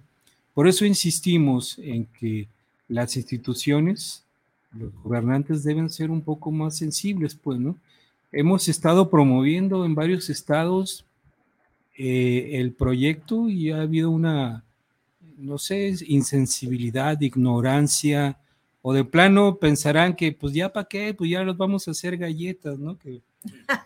Por 0.54 0.68
eso 0.68 0.84
insistimos 0.84 1.78
en 1.78 2.06
que 2.06 2.48
las 2.88 3.16
instituciones, 3.16 4.24
los 4.72 4.92
gobernantes 5.02 5.62
deben 5.62 5.90
ser 5.90 6.10
un 6.10 6.20
poco 6.20 6.50
más 6.50 6.76
sensibles, 6.76 7.34
pues, 7.34 7.58
¿no? 7.58 7.76
Hemos 8.30 8.68
estado 8.68 9.08
promoviendo 9.08 9.84
en 9.84 9.94
varios 9.94 10.28
estados 10.30 11.04
eh, 11.96 12.50
el 12.60 12.72
proyecto 12.72 13.48
y 13.48 13.70
ha 13.70 13.80
habido 13.80 14.10
una, 14.10 14.62
no 15.38 15.58
sé, 15.58 15.94
insensibilidad, 16.06 17.20
ignorancia, 17.20 18.38
o 18.82 18.92
de 18.92 19.04
plano 19.04 19.58
pensarán 19.58 20.14
que 20.14 20.32
pues 20.32 20.54
ya 20.54 20.72
para 20.72 20.88
qué, 20.88 21.14
pues 21.14 21.30
ya 21.30 21.42
los 21.42 21.56
vamos 21.56 21.88
a 21.88 21.90
hacer 21.90 22.16
galletas, 22.16 22.78
¿no? 22.78 22.98
Que, 22.98 23.22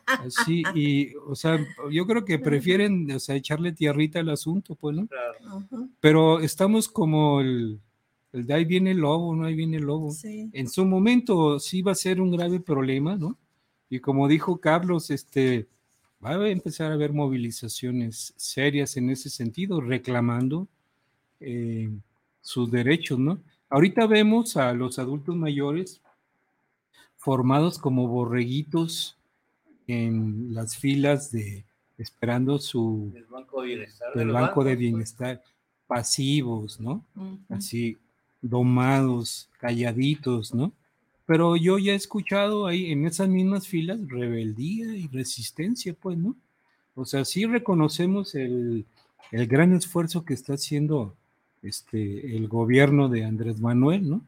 así, 0.06 0.62
y, 0.74 1.14
o 1.26 1.34
sea, 1.34 1.58
yo 1.90 2.06
creo 2.06 2.24
que 2.24 2.38
prefieren, 2.38 3.10
o 3.10 3.18
sea, 3.18 3.36
echarle 3.36 3.72
tierrita 3.72 4.20
al 4.20 4.30
asunto, 4.30 4.74
pues, 4.74 4.96
¿no? 4.96 5.08
Pero 6.00 6.40
estamos 6.40 6.88
como 6.88 7.40
el, 7.40 7.80
el 8.32 8.46
de 8.46 8.54
ahí 8.54 8.64
viene 8.64 8.92
el 8.92 8.98
lobo, 8.98 9.34
¿no? 9.34 9.44
Ahí 9.44 9.54
viene 9.54 9.76
el 9.76 9.84
lobo. 9.84 10.14
En 10.24 10.68
su 10.68 10.84
momento 10.84 11.58
sí 11.58 11.82
va 11.82 11.92
a 11.92 11.96
ser 11.96 12.20
un 12.20 12.30
grave 12.30 12.60
problema, 12.60 13.16
¿no? 13.16 13.38
Y 13.90 14.00
como 14.00 14.26
dijo 14.26 14.58
Carlos, 14.58 15.10
este, 15.10 15.68
va 16.24 16.30
a 16.30 16.48
empezar 16.48 16.90
a 16.90 16.94
haber 16.94 17.12
movilizaciones 17.12 18.32
serias 18.36 18.96
en 18.96 19.10
ese 19.10 19.28
sentido, 19.28 19.80
reclamando 19.80 20.66
eh, 21.40 21.90
sus 22.40 22.70
derechos, 22.70 23.18
¿no? 23.18 23.40
Ahorita 23.72 24.06
vemos 24.06 24.58
a 24.58 24.74
los 24.74 24.98
adultos 24.98 25.34
mayores 25.34 26.02
formados 27.16 27.78
como 27.78 28.06
borreguitos 28.06 29.16
en 29.86 30.52
las 30.52 30.76
filas 30.76 31.32
de 31.32 31.64
esperando 31.96 32.58
su 32.58 33.12
el 33.16 33.24
banco 33.24 33.62
de 33.62 33.68
bienestar, 33.68 34.14
del 34.14 34.28
banco 34.28 34.62
de 34.62 34.72
pues. 34.72 34.78
bienestar 34.78 35.42
pasivos, 35.86 36.80
¿no? 36.80 37.02
Así 37.48 37.96
domados, 38.42 39.48
calladitos, 39.58 40.52
¿no? 40.52 40.72
Pero 41.24 41.56
yo 41.56 41.78
ya 41.78 41.92
he 41.92 41.96
escuchado 41.96 42.66
ahí 42.66 42.92
en 42.92 43.06
esas 43.06 43.30
mismas 43.30 43.66
filas 43.66 44.06
rebeldía 44.06 44.94
y 44.96 45.06
resistencia, 45.06 45.94
pues, 45.94 46.18
¿no? 46.18 46.36
O 46.94 47.06
sea, 47.06 47.24
sí 47.24 47.46
reconocemos 47.46 48.34
el, 48.34 48.84
gran 49.30 49.72
esfuerzo 49.72 50.26
que 50.26 50.34
está 50.34 50.54
haciendo 50.54 51.16
este, 51.62 52.36
el 52.36 52.48
gobierno 52.48 53.08
de 53.08 53.24
Andrés 53.24 53.60
Manuel, 53.60 54.08
¿no? 54.08 54.22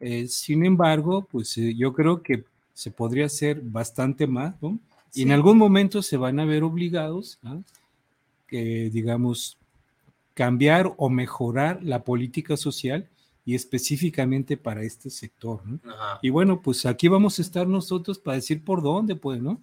Eh, 0.00 0.26
sin 0.26 0.64
embargo, 0.64 1.26
pues 1.30 1.56
eh, 1.56 1.74
yo 1.74 1.92
creo 1.92 2.22
que 2.22 2.44
se 2.74 2.90
podría 2.90 3.26
hacer 3.26 3.60
bastante 3.62 4.26
más, 4.26 4.60
¿no? 4.60 4.78
Y 5.14 5.22
en 5.22 5.32
algún 5.32 5.56
momento 5.56 6.02
se 6.02 6.18
van 6.18 6.38
a 6.40 6.44
ver 6.44 6.62
obligados 6.62 7.38
a, 7.42 7.58
que, 8.46 8.90
digamos, 8.90 9.56
cambiar 10.34 10.92
o 10.98 11.08
mejorar 11.08 11.82
la 11.82 12.04
política 12.04 12.58
social 12.58 13.08
y 13.46 13.54
específicamente 13.54 14.58
para 14.58 14.82
este 14.82 15.08
sector, 15.08 15.66
¿no? 15.66 15.80
Y 16.20 16.28
bueno, 16.28 16.60
pues 16.60 16.84
aquí 16.84 17.08
vamos 17.08 17.38
a 17.38 17.42
estar 17.42 17.66
nosotros 17.66 18.18
para 18.18 18.34
decir 18.34 18.62
por 18.62 18.82
dónde, 18.82 19.16
pues, 19.16 19.40
¿no? 19.40 19.62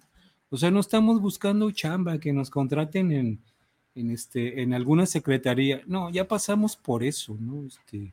O 0.50 0.56
sea, 0.56 0.70
no 0.70 0.80
estamos 0.80 1.20
buscando 1.20 1.70
chamba, 1.70 2.18
que 2.18 2.32
nos 2.32 2.50
contraten 2.50 3.12
en, 3.12 3.40
en, 3.94 4.10
este, 4.10 4.62
en 4.62 4.74
alguna 4.74 5.06
secretaría. 5.06 5.82
No, 5.86 6.10
ya 6.10 6.26
pasamos 6.26 6.76
por 6.76 7.04
eso, 7.04 7.36
¿no? 7.40 7.66
Este, 7.66 8.12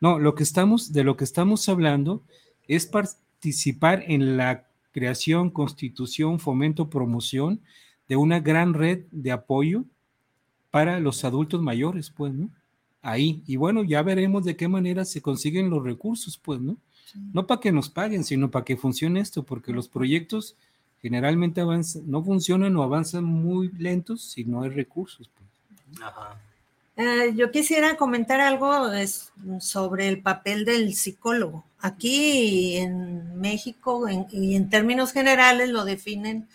no, 0.00 0.18
lo 0.18 0.34
que 0.34 0.42
estamos, 0.42 0.92
de 0.92 1.04
lo 1.04 1.16
que 1.16 1.24
estamos 1.24 1.68
hablando 1.68 2.22
es 2.68 2.86
participar 2.86 4.04
en 4.06 4.36
la 4.36 4.66
creación, 4.92 5.50
constitución, 5.50 6.38
fomento, 6.38 6.90
promoción 6.90 7.60
de 8.08 8.16
una 8.16 8.40
gran 8.40 8.74
red 8.74 9.04
de 9.10 9.32
apoyo 9.32 9.84
para 10.70 11.00
los 11.00 11.24
adultos 11.24 11.62
mayores, 11.62 12.10
pues, 12.10 12.32
¿no? 12.32 12.50
ahí. 13.06 13.42
Y 13.46 13.56
bueno, 13.56 13.84
ya 13.84 14.02
veremos 14.02 14.44
de 14.44 14.56
qué 14.56 14.68
manera 14.68 15.04
se 15.04 15.22
consiguen 15.22 15.70
los 15.70 15.82
recursos, 15.82 16.38
pues, 16.38 16.60
¿no? 16.60 16.76
No 17.32 17.46
para 17.46 17.60
que 17.60 17.72
nos 17.72 17.88
paguen, 17.88 18.24
sino 18.24 18.50
para 18.50 18.64
que 18.64 18.76
funcione 18.76 19.20
esto, 19.20 19.44
porque 19.44 19.72
los 19.72 19.88
proyectos 19.88 20.56
generalmente 21.02 21.60
avanzan, 21.60 22.02
no 22.10 22.22
funcionan 22.22 22.76
o 22.76 22.82
avanzan 22.82 23.24
muy 23.24 23.68
lentos 23.78 24.22
si 24.22 24.44
no 24.44 24.62
hay 24.62 24.70
recursos. 24.70 25.30
Pues. 25.36 25.46
Eh, 26.96 27.34
yo 27.36 27.50
quisiera 27.50 27.96
comentar 27.96 28.40
algo 28.40 28.88
sobre 29.60 30.08
el 30.08 30.22
papel 30.22 30.64
del 30.64 30.94
psicólogo. 30.94 31.64
Aquí 31.78 32.76
en 32.76 33.38
México 33.38 34.06
y 34.30 34.56
en 34.56 34.70
términos 34.70 35.12
generales 35.12 35.68
lo 35.68 35.84
definen 35.84 36.48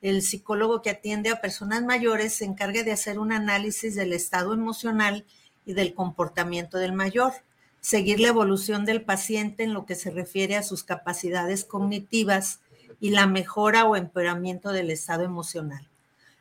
el 0.00 0.22
psicólogo 0.22 0.82
que 0.82 0.90
atiende 0.90 1.30
a 1.30 1.40
personas 1.40 1.82
mayores 1.82 2.34
se 2.34 2.44
encarga 2.44 2.84
de 2.84 2.92
hacer 2.92 3.18
un 3.18 3.32
análisis 3.32 3.96
del 3.96 4.12
estado 4.12 4.54
emocional 4.54 5.24
y 5.66 5.72
del 5.72 5.92
comportamiento 5.92 6.78
del 6.78 6.92
mayor, 6.92 7.32
seguir 7.80 8.20
la 8.20 8.28
evolución 8.28 8.84
del 8.84 9.02
paciente 9.02 9.64
en 9.64 9.74
lo 9.74 9.86
que 9.86 9.96
se 9.96 10.10
refiere 10.10 10.56
a 10.56 10.62
sus 10.62 10.84
capacidades 10.84 11.64
cognitivas 11.64 12.60
y 13.00 13.10
la 13.10 13.26
mejora 13.26 13.84
o 13.84 13.96
empeoramiento 13.96 14.72
del 14.72 14.90
estado 14.90 15.24
emocional. 15.24 15.86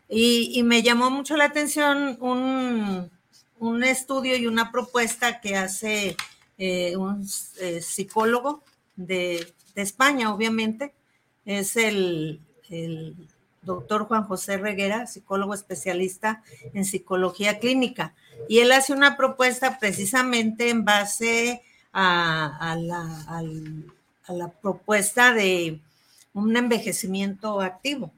Y, 0.09 0.63
me 0.63 0.83
llamó 0.83 1.09
mucho 1.09 1.35
la 1.35 1.45
atención 1.45 2.17
un, 2.21 3.83
estudio 3.83 4.37
y 4.37 4.47
una 4.47 4.71
propuesta 4.71 5.41
que 5.41 5.55
hace 5.55 6.15
eh, 6.57 6.95
un 6.95 7.27
eh, 7.59 7.81
psicólogo 7.81 8.63
de, 8.95 9.53
España, 9.75 10.33
obviamente, 10.33 10.91
es 11.45 11.75
el 11.77 12.39
doctor 13.67 14.07
Juan 14.07 14.23
José 14.23 14.57
Reguera, 14.57 15.05
psicólogo 15.05 15.53
especialista 15.53 16.41
en 16.73 16.85
psicología 16.85 17.59
clínica. 17.59 18.15
Y 18.49 18.59
él 18.59 18.71
hace 18.71 18.93
una 18.93 19.15
propuesta 19.15 19.77
precisamente 19.77 20.69
en 20.69 20.83
base 20.83 21.61
a, 21.93 22.75
la, 22.79 24.47
propuesta 24.61 25.33
de 25.33 25.79
un 26.37 26.55
envejecimiento 26.55 27.61
activo. 27.61 28.11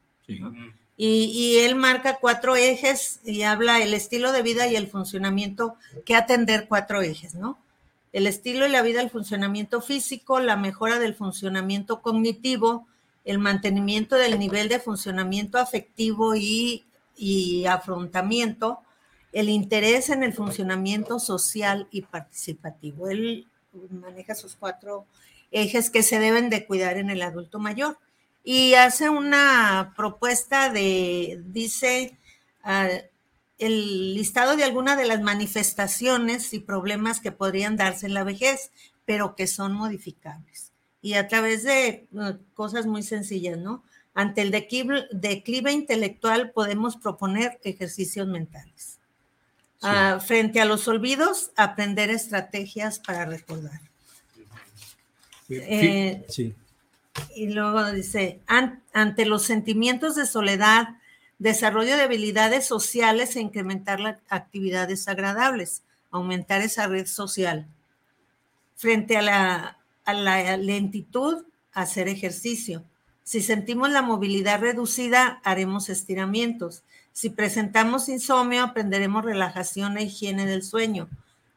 Y, 0.97 1.26
y, 1.26 1.59
él 1.59 1.76
marca 1.76 2.17
cuatro 2.20 2.55
ejes 2.55 3.22
y 3.24 3.43
habla 3.43 3.82
el 3.82 3.93
estilo 3.93 4.32
de 4.32 4.41
vida 4.41 4.67
y 4.67 4.76
el 4.76 4.88
funcionamiento, 4.88 5.76
que 6.05 6.15
atender 6.15 6.67
cuatro 6.67 7.01
ejes, 7.01 7.36
¿no? 7.36 7.57
El 8.11 8.28
estilo 8.28 8.67
y 8.67 8.70
la 8.70 8.82
vida, 8.82 9.01
el 9.01 9.09
funcionamiento 9.09 9.82
físico, 9.82 10.39
la 10.39 10.57
mejora 10.57 10.99
del 10.99 11.15
funcionamiento 11.15 12.01
cognitivo, 12.01 12.86
el 13.24 13.39
mantenimiento 13.39 14.17
del 14.17 14.38
nivel 14.38 14.67
de 14.67 14.80
funcionamiento 14.80 15.57
afectivo 15.57 16.36
y, 16.36 16.84
y 17.15 17.65
afrontamiento, 17.65 18.80
el 19.32 19.49
interés 19.49 20.09
en 20.09 20.24
el 20.24 20.34
funcionamiento 20.34 21.20
social 21.20 21.88
y 21.91 22.01
participativo. 22.01 23.09
Él 23.09 23.47
maneja 23.89 24.34
esos 24.34 24.55
cuatro 24.55 25.05
ejes 25.51 25.89
que 25.89 26.03
se 26.03 26.20
deben 26.20 26.49
de 26.49 26.65
cuidar 26.65 26.97
en 26.97 27.09
el 27.09 27.22
adulto 27.22 27.59
mayor 27.59 27.97
y 28.44 28.74
hace 28.76 29.10
una 29.10 29.94
propuesta 29.96 30.72
de, 30.72 31.42
dice, 31.46 32.18
uh, 32.66 33.06
el 33.58 34.14
listado 34.14 34.56
de 34.56 34.64
algunas 34.64 34.98
de 34.98 35.06
las 35.06 35.22
manifestaciones 35.22 36.54
y 36.54 36.60
problemas 36.60 37.20
que 37.20 37.32
podrían 37.32 37.76
darse 37.76 38.06
en 38.06 38.14
la 38.14 38.24
vejez, 38.24 38.72
pero 39.06 39.36
que 39.36 39.48
son 39.48 39.74
modificables. 39.74 40.72
Y 41.02 41.14
a 41.14 41.28
través 41.28 41.64
de 41.64 42.08
uh, 42.12 42.34
cosas 42.54 42.86
muy 42.86 43.04
sencillas, 43.04 43.58
¿no? 43.58 43.84
Ante 44.14 44.42
el 44.42 44.52
declive, 44.52 45.08
declive 45.12 45.72
intelectual 45.72 46.52
podemos 46.52 46.98
proponer 46.98 47.60
ejercicios 47.64 48.28
mentales. 48.28 49.00
Sí. 49.82 49.88
Uh, 49.88 50.20
frente 50.20 50.60
a 50.60 50.66
los 50.66 50.88
olvidos, 50.88 51.52
aprender 51.56 52.10
estrategias 52.10 53.00
para 53.00 53.26
recordar. 53.26 53.80
Eh, 55.50 56.26
sí. 56.28 56.54
Y 57.36 57.49
luego 57.49 57.91
dice, 57.91 58.39
an, 58.47 58.84
ante 58.93 59.26
los 59.26 59.43
sentimientos 59.43 60.15
de 60.15 60.26
soledad, 60.26 60.97
desarrollo 61.38 61.95
de 61.95 62.03
habilidades 62.03 62.65
sociales 62.65 63.36
e 63.36 63.41
incrementar 63.41 63.99
las 63.99 64.20
actividades 64.30 65.07
agradables, 65.07 65.84
aumentar 66.11 66.61
esa 66.61 66.88
red 66.88 67.07
social. 67.07 67.67
Frente 68.76 69.17
a 69.17 69.22
la, 69.22 69.78
a 70.05 70.13
la 70.13 70.57
lentitud, 70.57 71.45
hacer 71.74 72.07
ejercicio. 72.07 72.84
Si 73.24 73.41
sentimos 73.41 73.89
la 73.91 74.01
movilidad 74.01 74.59
reducida, 74.59 75.39
haremos 75.43 75.89
estiramientos. 75.89 76.84
Si 77.11 77.30
presentamos 77.30 78.09
insomnio, 78.09 78.63
aprenderemos 78.63 79.24
relajación 79.24 79.97
e 79.97 80.03
higiene 80.03 80.45
del 80.45 80.63
sueño. 80.63 81.09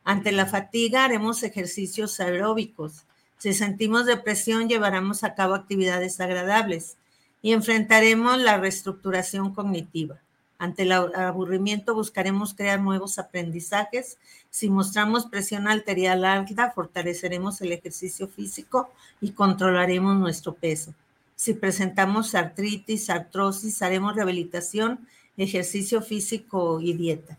Ante 0.04 0.32
la 0.32 0.46
fatiga, 0.46 1.04
haremos 1.04 1.42
ejercicios 1.42 2.20
aeróbicos. 2.20 3.06
Si 3.42 3.54
sentimos 3.54 4.06
depresión, 4.06 4.68
llevaremos 4.68 5.24
a 5.24 5.34
cabo 5.34 5.54
actividades 5.54 6.20
agradables 6.20 6.96
y 7.42 7.50
enfrentaremos 7.50 8.38
la 8.38 8.56
reestructuración 8.56 9.52
cognitiva. 9.52 10.20
Ante 10.58 10.84
el 10.84 10.92
aburrimiento 10.92 11.92
buscaremos 11.92 12.54
crear 12.54 12.80
nuevos 12.80 13.18
aprendizajes. 13.18 14.16
Si 14.48 14.70
mostramos 14.70 15.26
presión 15.26 15.66
arterial 15.66 16.24
alta, 16.24 16.70
fortaleceremos 16.70 17.60
el 17.62 17.72
ejercicio 17.72 18.28
físico 18.28 18.92
y 19.20 19.32
controlaremos 19.32 20.16
nuestro 20.16 20.54
peso. 20.54 20.94
Si 21.34 21.52
presentamos 21.52 22.36
artritis, 22.36 23.10
artrosis, 23.10 23.82
haremos 23.82 24.14
rehabilitación, 24.14 25.00
ejercicio 25.36 26.00
físico 26.00 26.80
y 26.80 26.92
dieta. 26.92 27.36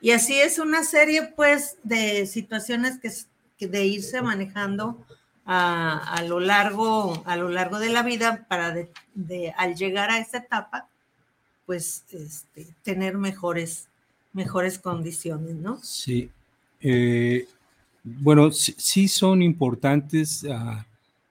Y 0.00 0.12
así 0.12 0.38
es 0.38 0.60
una 0.60 0.84
serie, 0.84 1.32
pues, 1.34 1.76
de 1.82 2.28
situaciones 2.28 3.00
que, 3.00 3.66
de 3.66 3.84
irse 3.84 4.22
manejando 4.22 5.04
a, 5.52 5.98
a, 6.14 6.22
lo 6.22 6.38
largo, 6.38 7.24
a 7.26 7.36
lo 7.36 7.48
largo 7.48 7.80
de 7.80 7.88
la 7.88 8.04
vida 8.04 8.46
para 8.48 8.70
de, 8.70 8.88
de, 9.16 9.52
al 9.56 9.74
llegar 9.74 10.08
a 10.08 10.20
esa 10.20 10.38
etapa, 10.38 10.86
pues 11.66 12.04
este, 12.12 12.68
tener 12.84 13.18
mejores, 13.18 13.88
mejores 14.32 14.78
condiciones, 14.78 15.56
¿no? 15.56 15.76
Sí. 15.82 16.30
Eh, 16.80 17.48
bueno, 18.04 18.52
sí, 18.52 18.76
sí, 18.78 19.08
son 19.08 19.42
importantes 19.42 20.44
uh, 20.44 20.84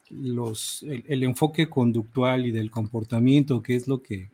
los, 0.09 0.83
el, 0.83 1.05
el, 1.07 1.23
enfoque 1.23 1.69
conductual 1.69 2.45
y 2.45 2.51
del 2.51 2.71
comportamiento, 2.71 3.63
que 3.63 3.77
es 3.77 3.87
lo 3.87 4.03
que 4.03 4.29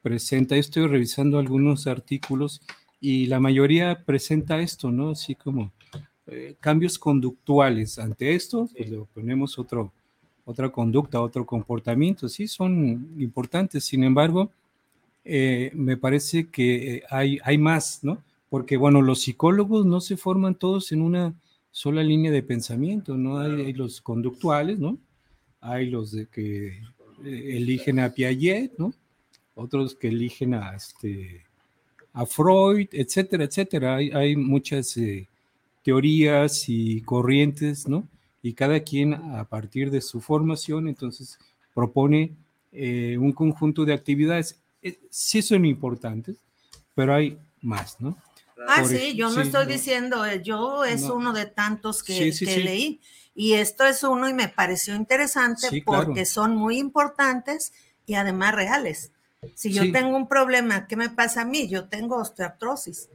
presenta. 0.00 0.54
Estoy 0.54 0.86
revisando 0.86 1.40
algunos 1.40 1.88
artículos 1.88 2.62
y 3.00 3.26
la 3.26 3.40
mayoría 3.40 4.04
presenta 4.04 4.60
esto, 4.60 4.92
¿no? 4.92 5.10
Así 5.10 5.34
como 5.34 5.72
eh, 6.30 6.54
cambios 6.60 6.98
conductuales. 6.98 7.98
Ante 7.98 8.34
esto, 8.34 8.68
pues 8.76 8.90
le 8.90 8.98
ponemos 9.14 9.58
otro, 9.58 9.92
otra 10.44 10.70
conducta, 10.70 11.20
otro 11.20 11.46
comportamiento. 11.46 12.28
Sí, 12.28 12.46
son 12.46 13.14
importantes. 13.18 13.84
Sin 13.84 14.04
embargo, 14.04 14.50
eh, 15.24 15.70
me 15.74 15.96
parece 15.96 16.48
que 16.48 16.96
eh, 16.96 17.02
hay, 17.10 17.38
hay 17.42 17.58
más, 17.58 18.00
¿no? 18.02 18.22
Porque, 18.50 18.76
bueno, 18.76 19.02
los 19.02 19.22
psicólogos 19.22 19.86
no 19.86 20.00
se 20.00 20.16
forman 20.16 20.54
todos 20.54 20.92
en 20.92 21.02
una 21.02 21.34
sola 21.70 22.02
línea 22.02 22.30
de 22.30 22.42
pensamiento, 22.42 23.16
¿no? 23.16 23.38
Hay, 23.38 23.60
hay 23.62 23.72
los 23.72 24.00
conductuales, 24.00 24.78
¿no? 24.78 24.98
Hay 25.60 25.88
los 25.88 26.12
de 26.12 26.26
que 26.26 26.80
eligen 27.24 28.00
a 28.00 28.10
Piaget, 28.10 28.78
¿no? 28.78 28.92
Otros 29.54 29.94
que 29.94 30.08
eligen 30.08 30.54
a, 30.54 30.76
este, 30.76 31.44
a 32.12 32.26
Freud, 32.26 32.88
etcétera, 32.92 33.44
etcétera. 33.44 33.96
Hay, 33.96 34.10
hay 34.10 34.36
muchas 34.36 34.96
eh, 34.96 35.26
teorías 35.88 36.68
y 36.68 37.00
corrientes, 37.00 37.88
¿no? 37.88 38.06
Y 38.42 38.52
cada 38.52 38.80
quien 38.80 39.14
a 39.14 39.44
partir 39.44 39.90
de 39.90 40.02
su 40.02 40.20
formación, 40.20 40.86
entonces 40.86 41.38
propone 41.72 42.36
eh, 42.72 43.16
un 43.18 43.32
conjunto 43.32 43.86
de 43.86 43.94
actividades. 43.94 44.60
Eh, 44.82 44.98
sí 45.08 45.40
son 45.40 45.64
importantes, 45.64 46.36
pero 46.94 47.14
hay 47.14 47.38
más, 47.62 47.98
¿no? 48.00 48.18
Ah, 48.68 48.80
Por 48.82 48.90
sí, 48.90 49.14
yo 49.16 49.30
no 49.30 49.36
sí, 49.36 49.48
estoy 49.48 49.64
no. 49.64 49.72
diciendo, 49.72 50.26
eh, 50.26 50.42
yo 50.44 50.84
es 50.84 51.04
no. 51.04 51.14
uno 51.14 51.32
de 51.32 51.46
tantos 51.46 52.02
que, 52.02 52.32
sí, 52.32 52.44
que 52.44 52.58
leí. 52.58 53.00
Y 53.34 53.54
esto 53.54 53.86
es 53.86 54.02
uno 54.02 54.28
y 54.28 54.34
me 54.34 54.48
pareció 54.48 54.94
interesante 54.94 55.68
porque 55.86 56.12
claro. 56.12 56.26
son 56.26 56.54
muy 56.54 56.76
importantes 56.76 57.72
y 58.04 58.12
además 58.12 58.54
reales. 58.54 59.10
Si 59.54 59.72
yo 59.72 59.90
tengo 59.90 60.18
un 60.18 60.28
problema, 60.28 60.86
¿qué 60.86 60.96
me 60.96 61.08
pasa 61.08 61.42
a 61.42 61.44
mí? 61.46 61.66
Yo 61.66 61.88
tengo 61.88 62.16
osteoartrosis. 62.16 63.08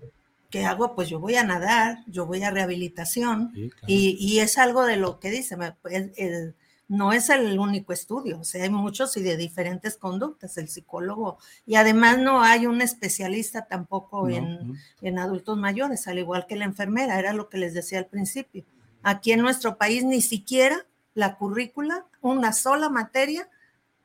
¿Qué 0.54 0.66
hago? 0.66 0.94
Pues 0.94 1.10
yo 1.10 1.20
voy 1.20 1.34
a 1.36 1.44
nadar, 1.44 2.04
yo 2.06 2.28
voy 2.28 2.44
a 2.44 2.52
rehabilitación 2.52 3.52
sí, 3.56 3.72
claro. 3.72 3.86
y, 3.88 4.16
y, 4.20 4.40
es 4.40 4.60
algo 4.60 4.86
de 4.86 4.98
lo 4.98 5.20
que 5.20 5.32
dice, 5.32 5.58
el, 5.90 6.14
el, 6.16 6.56
no 6.88 7.12
es 7.12 7.32
el 7.32 7.58
único 7.58 7.92
estudio, 7.92 8.42
o 8.42 8.44
sea, 8.44 8.62
hay 8.62 8.70
muchos 8.70 9.18
y 9.18 9.24
de 9.24 9.36
diferentes 9.36 9.98
conductas, 9.98 10.60
el 10.60 10.70
psicólogo, 10.70 11.40
y 11.66 11.74
además 11.74 12.20
no 12.20 12.44
hay 12.44 12.68
un 12.68 12.82
especialista 12.82 13.66
tampoco 13.66 14.30
no, 14.30 14.36
en, 14.36 14.68
no. 14.68 14.74
en 15.02 15.18
adultos 15.18 15.58
mayores, 15.58 16.08
al 16.08 16.20
igual 16.20 16.46
que 16.46 16.56
la 16.56 16.66
enfermera, 16.66 17.18
era 17.18 17.34
lo 17.34 17.50
que 17.50 17.58
les 17.58 17.74
decía 17.74 17.98
al 17.98 18.06
principio. 18.06 18.64
Aquí 19.02 19.32
en 19.32 19.42
nuestro 19.42 19.80
país 19.80 20.04
ni 20.04 20.22
siquiera 20.22 20.86
la 21.16 21.36
currícula, 21.36 22.06
una 22.22 22.54
sola 22.54 22.90
materia, 22.90 23.50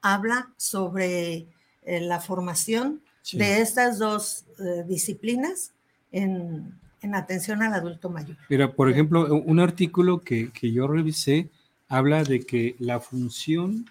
habla 0.01 0.55
sobre 0.57 1.47
eh, 1.83 2.01
la 2.01 2.21
formación 2.21 3.03
sí. 3.21 3.37
de 3.37 3.61
estas 3.61 3.99
dos 3.99 4.47
eh, 4.59 4.85
disciplinas 4.87 5.75
en, 6.13 6.75
en, 7.03 7.15
atención 7.15 7.63
al 7.63 7.75
adulto 7.75 8.11
mayor. 8.11 8.37
Mira, 8.49 8.73
por 8.73 8.91
ejemplo, 8.91 9.35
un 9.35 9.61
artículo 9.61 10.21
que, 10.21 10.51
que 10.51 10.73
yo 10.73 10.87
revisé 10.87 11.49
habla 11.89 12.23
de 12.23 12.41
que 12.41 12.77
la 12.79 13.01
función 13.01 13.87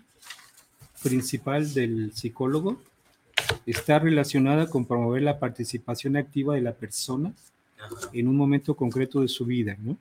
principal 1.02 1.74
del 1.74 2.14
psicólogo 2.14 2.80
está 3.66 4.00
relacionada 4.00 4.70
con 4.70 4.86
promover 4.86 5.24
la 5.24 5.40
participación 5.40 6.16
activa 6.16 6.56
de 6.56 6.62
la 6.62 6.74
persona 6.74 7.34
en 8.14 8.28
un 8.28 8.36
momento 8.36 8.76
concreto 8.76 9.22
de 9.22 9.28
su 9.28 9.46
vida, 9.46 9.78
¿no? 9.80 9.98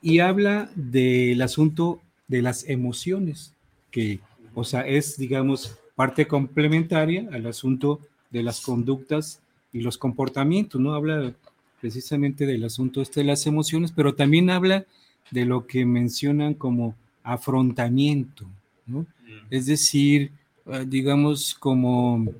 Y 0.00 0.20
habla 0.20 0.70
del 0.74 1.40
asunto 1.42 2.00
de 2.28 2.42
las 2.42 2.68
emociones, 2.68 3.52
que, 3.90 4.20
o 4.54 4.64
sea, 4.64 4.82
es, 4.82 5.16
digamos, 5.16 5.76
parte 5.94 6.26
complementaria 6.26 7.28
al 7.32 7.46
asunto 7.46 8.00
de 8.30 8.42
las 8.42 8.60
conductas 8.60 9.40
y 9.76 9.82
los 9.82 9.98
comportamientos, 9.98 10.80
¿no? 10.80 10.94
Habla 10.94 11.34
precisamente 11.82 12.46
del 12.46 12.64
asunto 12.64 13.02
este 13.02 13.20
de 13.20 13.26
las 13.26 13.46
emociones, 13.46 13.92
pero 13.92 14.14
también 14.14 14.48
habla 14.48 14.86
de 15.30 15.44
lo 15.44 15.66
que 15.66 15.84
mencionan 15.84 16.54
como 16.54 16.94
afrontamiento, 17.22 18.46
¿no? 18.86 19.00
Mm. 19.00 19.46
Es 19.50 19.66
decir, 19.66 20.32
ah, 20.66 20.84
digamos, 20.86 21.54
como 21.54 22.14
uh, 22.16 22.32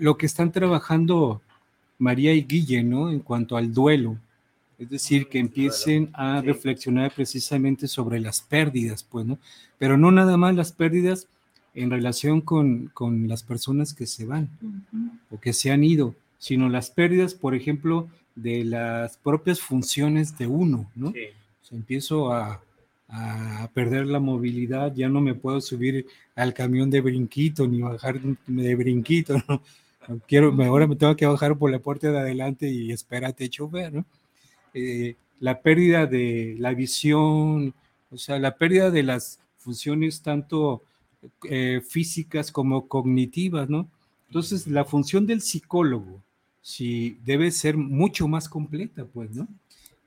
lo 0.00 0.16
que 0.18 0.26
están 0.26 0.50
trabajando 0.50 1.40
María 1.98 2.34
y 2.34 2.42
Guille, 2.42 2.82
¿no? 2.82 3.10
En 3.10 3.20
cuanto 3.20 3.56
al 3.56 3.72
duelo. 3.72 4.18
Es 4.76 4.90
decir, 4.90 5.28
que 5.28 5.38
empiecen 5.38 6.10
a 6.14 6.40
reflexionar 6.40 7.12
precisamente 7.12 7.86
sobre 7.86 8.18
las 8.18 8.40
pérdidas, 8.40 9.04
pues, 9.04 9.24
¿no? 9.24 9.38
Pero 9.78 9.96
no 9.96 10.10
nada 10.10 10.36
más 10.36 10.54
las 10.54 10.72
pérdidas 10.72 11.28
en 11.74 11.90
relación 11.90 12.40
con, 12.40 12.88
con 12.94 13.28
las 13.28 13.42
personas 13.42 13.94
que 13.94 14.06
se 14.06 14.24
van 14.26 14.48
uh 14.62 14.66
-huh. 14.66 15.10
o 15.30 15.40
que 15.40 15.52
se 15.52 15.70
han 15.70 15.84
ido, 15.84 16.14
sino 16.38 16.68
las 16.68 16.90
pérdidas, 16.90 17.34
por 17.34 17.54
ejemplo, 17.54 18.08
de 18.34 18.64
las 18.64 19.16
propias 19.18 19.60
funciones 19.60 20.36
de 20.38 20.46
uno, 20.46 20.90
¿no? 20.94 21.12
Sí. 21.12 21.24
O 21.62 21.64
sea, 21.64 21.78
empiezo 21.78 22.32
a, 22.32 22.62
a 23.08 23.70
perder 23.72 24.06
la 24.06 24.20
movilidad, 24.20 24.94
ya 24.94 25.08
no 25.08 25.20
me 25.20 25.34
puedo 25.34 25.60
subir 25.60 26.06
al 26.34 26.52
camión 26.52 26.90
de 26.90 27.00
brinquito 27.00 27.66
ni 27.66 27.80
bajar 27.80 28.20
de 28.20 28.74
brinquito, 28.74 29.42
¿no? 29.48 29.62
Quiero, 30.26 30.54
ahora 30.62 30.86
me 30.86 30.96
tengo 30.96 31.16
que 31.16 31.26
bajar 31.26 31.56
por 31.58 31.70
la 31.70 31.80
puerta 31.80 32.10
de 32.10 32.18
adelante 32.18 32.70
y 32.70 32.92
espérate, 32.92 33.48
chofer, 33.48 33.92
¿no? 33.92 34.04
Eh, 34.72 35.16
la 35.40 35.60
pérdida 35.60 36.06
de 36.06 36.56
la 36.58 36.72
visión, 36.74 37.74
o 38.10 38.16
sea, 38.16 38.38
la 38.38 38.56
pérdida 38.56 38.90
de 38.90 39.02
las 39.02 39.40
funciones 39.58 40.22
tanto 40.22 40.82
eh, 41.44 41.82
físicas 41.88 42.52
como 42.52 42.86
cognitivas, 42.86 43.68
¿no? 43.68 43.88
Entonces, 44.28 44.66
la 44.66 44.84
función 44.84 45.26
del 45.26 45.40
psicólogo, 45.40 46.20
si 46.62 47.18
debe 47.24 47.50
ser 47.50 47.76
mucho 47.76 48.28
más 48.28 48.48
completa, 48.48 49.04
pues, 49.06 49.34
¿no? 49.34 49.48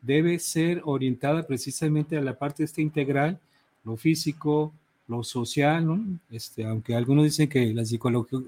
Debe 0.02 0.40
ser 0.40 0.82
orientada 0.86 1.46
precisamente 1.46 2.18
a 2.18 2.22
la 2.22 2.38
parte 2.38 2.64
esta 2.64 2.82
integral, 2.82 3.40
lo 3.84 3.98
físico, 3.98 4.74
lo 5.08 5.24
social, 5.24 5.86
¿no? 5.86 6.04
Este, 6.30 6.66
aunque 6.66 6.96
algunos 6.96 7.26
dicen 7.26 7.50
que 7.50 7.74
la 7.74 7.84
psicología, 7.84 8.40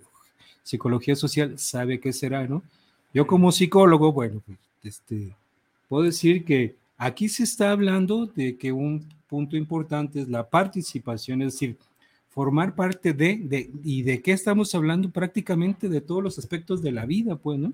psicología 0.64 1.16
social 1.16 1.58
sabe 1.60 2.00
qué 2.00 2.14
será, 2.14 2.48
¿no? 2.48 2.64
Yo 3.14 3.28
como 3.28 3.52
psicólogo, 3.52 4.14
bueno, 4.14 4.42
pues, 4.46 4.58
este, 4.84 5.36
puedo 5.90 6.04
decir 6.04 6.46
que 6.46 6.76
aquí 6.98 7.28
se 7.30 7.44
está 7.44 7.72
hablando 7.72 8.28
de 8.28 8.58
que 8.58 8.72
un 8.72 9.08
punto 9.28 9.58
importante 9.58 10.22
es 10.22 10.30
la 10.30 10.48
participación, 10.48 11.42
es 11.42 11.54
decir, 11.54 11.78
formar 12.34 12.74
parte 12.74 13.14
de, 13.14 13.38
de, 13.38 13.70
y 13.84 14.02
de 14.02 14.22
qué 14.22 14.32
estamos 14.32 14.74
hablando 14.74 15.12
prácticamente 15.12 15.88
de 15.88 16.02
todos 16.02 16.24
los 16.24 16.40
aspectos 16.40 16.82
de 16.82 16.92
la 16.92 17.06
vida, 17.06 17.36
pues, 17.36 17.60
¿no? 17.60 17.74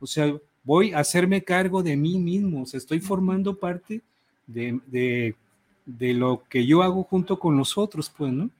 O 0.00 0.08
sea, 0.08 0.36
voy 0.64 0.92
a 0.92 0.98
hacerme 0.98 1.44
cargo 1.44 1.84
de 1.84 1.96
mí 1.96 2.18
mismo, 2.18 2.62
o 2.62 2.66
sea, 2.66 2.78
estoy 2.78 2.98
formando 2.98 3.56
parte 3.56 4.02
de, 4.48 4.80
de, 4.88 5.36
de 5.84 6.14
lo 6.14 6.42
que 6.48 6.66
yo 6.66 6.82
hago 6.82 7.04
junto 7.04 7.38
con 7.38 7.56
los 7.56 7.78
otros, 7.78 8.10
pues, 8.10 8.32
¿no? 8.32 8.50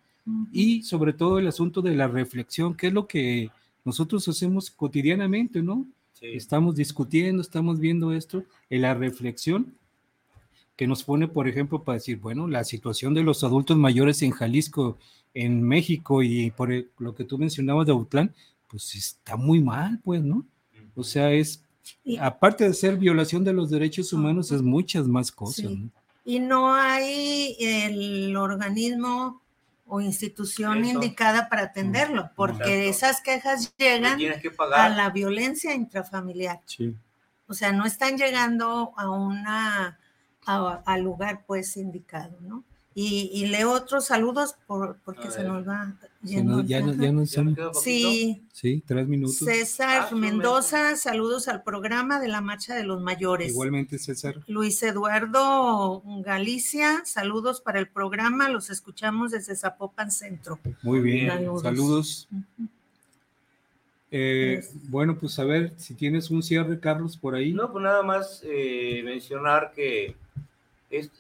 Y 0.53 0.83
sobre 0.83 1.13
todo 1.13 1.39
el 1.39 1.49
asunto 1.49 1.83
de 1.83 1.95
la 1.95 2.07
reflexión, 2.07 2.75
que 2.77 2.89
es 2.89 2.93
lo 2.93 3.07
que 3.07 3.51
nosotros 3.85 4.27
hacemos 4.29 4.71
cotidianamente, 4.71 5.61
¿no? 5.61 5.87
Sí. 6.15 6.27
Estamos 6.35 6.77
discutiendo, 6.77 7.43
estamos 7.43 7.81
viendo 7.81 8.13
esto, 8.13 8.45
en 8.71 8.83
la 8.83 8.95
reflexión 8.95 9.75
que 10.77 10.87
nos 10.87 11.03
pone, 11.05 11.27
por 11.27 11.49
ejemplo, 11.49 11.83
para 11.83 11.97
decir, 11.97 12.19
bueno, 12.19 12.47
la 12.47 12.63
situación 12.65 13.15
de 13.15 13.23
los 13.23 13.43
adultos 13.43 13.77
mayores 13.77 14.23
en 14.23 14.31
Jalisco, 14.31 14.99
en 15.33 15.63
México 15.63 16.23
y 16.23 16.51
por 16.51 16.73
el, 16.73 16.91
lo 16.99 17.15
que 17.15 17.25
tú 17.25 17.39
mencionabas 17.39 17.87
de 17.87 17.93
Autlán, 17.93 18.35
pues 18.69 18.95
está 18.95 19.37
muy 19.37 19.63
mal, 19.63 20.01
pues, 20.05 20.23
¿no? 20.23 20.45
O 20.95 21.03
sea, 21.03 21.33
es, 21.33 21.63
y, 22.05 22.19
aparte 22.19 22.65
de 22.65 22.75
ser 22.75 22.97
violación 22.97 23.45
de 23.45 23.53
los 23.53 23.71
derechos 23.71 24.13
humanos, 24.13 24.53
es 24.53 24.63
muchas 24.63 25.07
más 25.09 25.33
cosas. 25.33 25.67
Sí. 25.67 25.77
¿no? 25.77 25.91
Y 26.25 26.41
no 26.41 26.75
hay 26.75 27.57
el 27.61 28.37
organismo 28.37 29.43
o 29.87 30.01
institución 30.01 30.85
Eso. 30.85 30.95
indicada 30.95 31.49
para 31.49 31.63
atenderlo, 31.63 32.31
porque 32.35 32.89
Exacto. 32.89 33.07
esas 33.07 33.21
quejas 33.21 33.77
llegan 33.77 34.19
que 34.19 34.51
a 34.75 34.89
la 34.89 35.11
violencia 35.11 35.75
intrafamiliar. 35.75 36.61
Sí. 36.67 36.95
O 37.47 37.55
sea, 37.55 37.73
no 37.73 37.87
están 37.87 38.19
llegando 38.19 38.93
a 38.97 39.09
una 39.11 39.99
al 40.47 41.03
lugar 41.03 41.45
pues 41.47 41.77
indicado, 41.77 42.37
¿no? 42.41 42.65
Y, 42.99 43.31
y 43.35 43.45
leo 43.49 43.73
otros 43.73 44.07
saludos 44.07 44.55
por, 44.67 44.97
porque 45.05 45.31
se 45.31 45.45
nos 45.45 45.69
va 45.69 45.93
yendo 46.23 46.63
ya, 46.63 46.81
no, 46.81 46.95
ya 46.95 47.13
no 47.13 47.25
¿Ya? 47.25 47.69
Sí, 47.79 48.43
sí, 48.55 48.83
tres 48.87 49.07
minutos. 49.07 49.37
César 49.37 50.09
Ah, 50.11 50.15
Mendoza, 50.15 50.97
saludos 50.97 51.47
al 51.49 51.63
programa 51.63 52.21
de 52.21 52.29
la 52.29 52.41
Marcha 52.41 52.75
de 52.75 52.85
los 52.85 53.03
Mayores. 53.03 53.51
Igualmente, 53.51 53.99
César. 53.99 54.37
Luis 54.47 54.83
Eduardo 54.83 56.03
Galicia, 56.25 57.03
saludos 57.05 57.61
para 57.61 57.81
el 57.81 57.87
programa, 57.87 58.49
los 58.49 58.71
escuchamos 58.71 59.33
desde 59.33 59.57
Zapopan 59.57 60.11
Centro. 60.11 60.59
Muy 60.83 61.01
bien. 61.01 61.29
Saludos. 61.29 61.63
Saludos. 61.63 62.29
Eh, 64.11 64.61
Pues- 64.73 64.91
bueno, 64.91 65.19
pues 65.19 65.39
a 65.39 65.45
ver 65.45 65.75
si 65.77 65.93
tienes 65.95 66.31
un 66.31 66.43
cierre, 66.43 66.81
Carlos, 66.81 67.17
por 67.19 67.35
ahí. 67.35 67.53
No, 67.53 67.71
pues 67.71 67.83
nada 67.83 68.03
más 68.03 68.41
eh, 68.45 69.03
mencionar 69.05 69.73
que 69.75 70.17
es- 70.91 71.11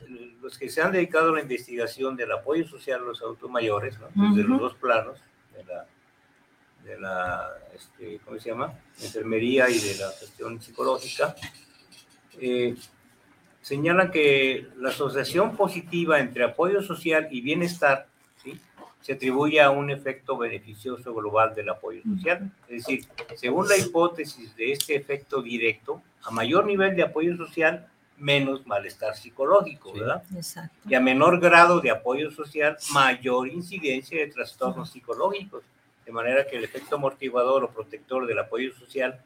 los 0.40 0.56
que 0.58 0.68
se 0.68 0.80
han 0.82 0.92
dedicado 0.92 1.30
a 1.30 1.36
la 1.36 1.40
investigación 1.42 2.16
del 2.16 2.32
apoyo 2.32 2.66
social 2.68 3.00
a 3.00 3.04
los 3.04 3.20
adultos 3.22 3.50
mayores, 3.50 3.98
¿no? 3.98 4.06
desde 4.14 4.42
Ujú. 4.42 4.52
los 4.52 4.60
dos 4.60 4.74
planos, 4.74 5.18
de 5.54 5.64
la, 5.64 5.86
de 6.84 7.00
la 7.00 7.50
este, 7.74 8.20
¿cómo 8.24 8.38
se 8.38 8.50
llama? 8.50 8.72
Enfermería 9.02 9.68
y 9.68 9.78
de 9.78 9.96
la 9.96 10.10
gestión 10.12 10.60
psicológica, 10.60 11.34
eh, 12.40 12.76
señalan 13.62 14.10
que 14.10 14.68
la 14.76 14.90
asociación 14.90 15.56
positiva 15.56 16.20
entre 16.20 16.44
apoyo 16.44 16.82
social 16.82 17.26
y 17.30 17.40
bienestar 17.40 18.06
¿sí? 18.42 18.60
se 19.00 19.14
atribuye 19.14 19.60
a 19.60 19.70
un 19.70 19.90
efecto 19.90 20.36
beneficioso 20.36 21.12
global 21.14 21.54
del 21.54 21.68
apoyo 21.70 22.02
social. 22.02 22.52
Es 22.68 22.84
decir, 22.84 23.04
según 23.34 23.68
la 23.68 23.76
hipótesis 23.76 24.54
de 24.54 24.72
este 24.72 24.94
efecto 24.94 25.42
directo, 25.42 26.02
a 26.22 26.30
mayor 26.30 26.66
nivel 26.66 26.94
de 26.94 27.02
apoyo 27.02 27.36
social, 27.36 27.88
menos 28.18 28.66
malestar 28.66 29.16
psicológico, 29.16 29.92
Sí. 29.92 30.00
¿verdad? 30.00 30.22
Exacto. 30.34 30.76
Y 30.88 30.94
a 30.94 31.00
menor 31.00 31.40
grado 31.40 31.80
de 31.80 31.90
apoyo 31.90 32.30
social, 32.30 32.76
mayor 32.92 33.48
incidencia 33.48 34.18
de 34.18 34.28
trastornos 34.28 34.90
psicológicos. 34.90 35.62
De 36.04 36.12
manera 36.12 36.46
que 36.46 36.56
el 36.56 36.64
efecto 36.64 36.94
amortiguador 36.96 37.64
o 37.64 37.70
protector 37.70 38.26
del 38.26 38.38
apoyo 38.38 38.72
social 38.74 39.20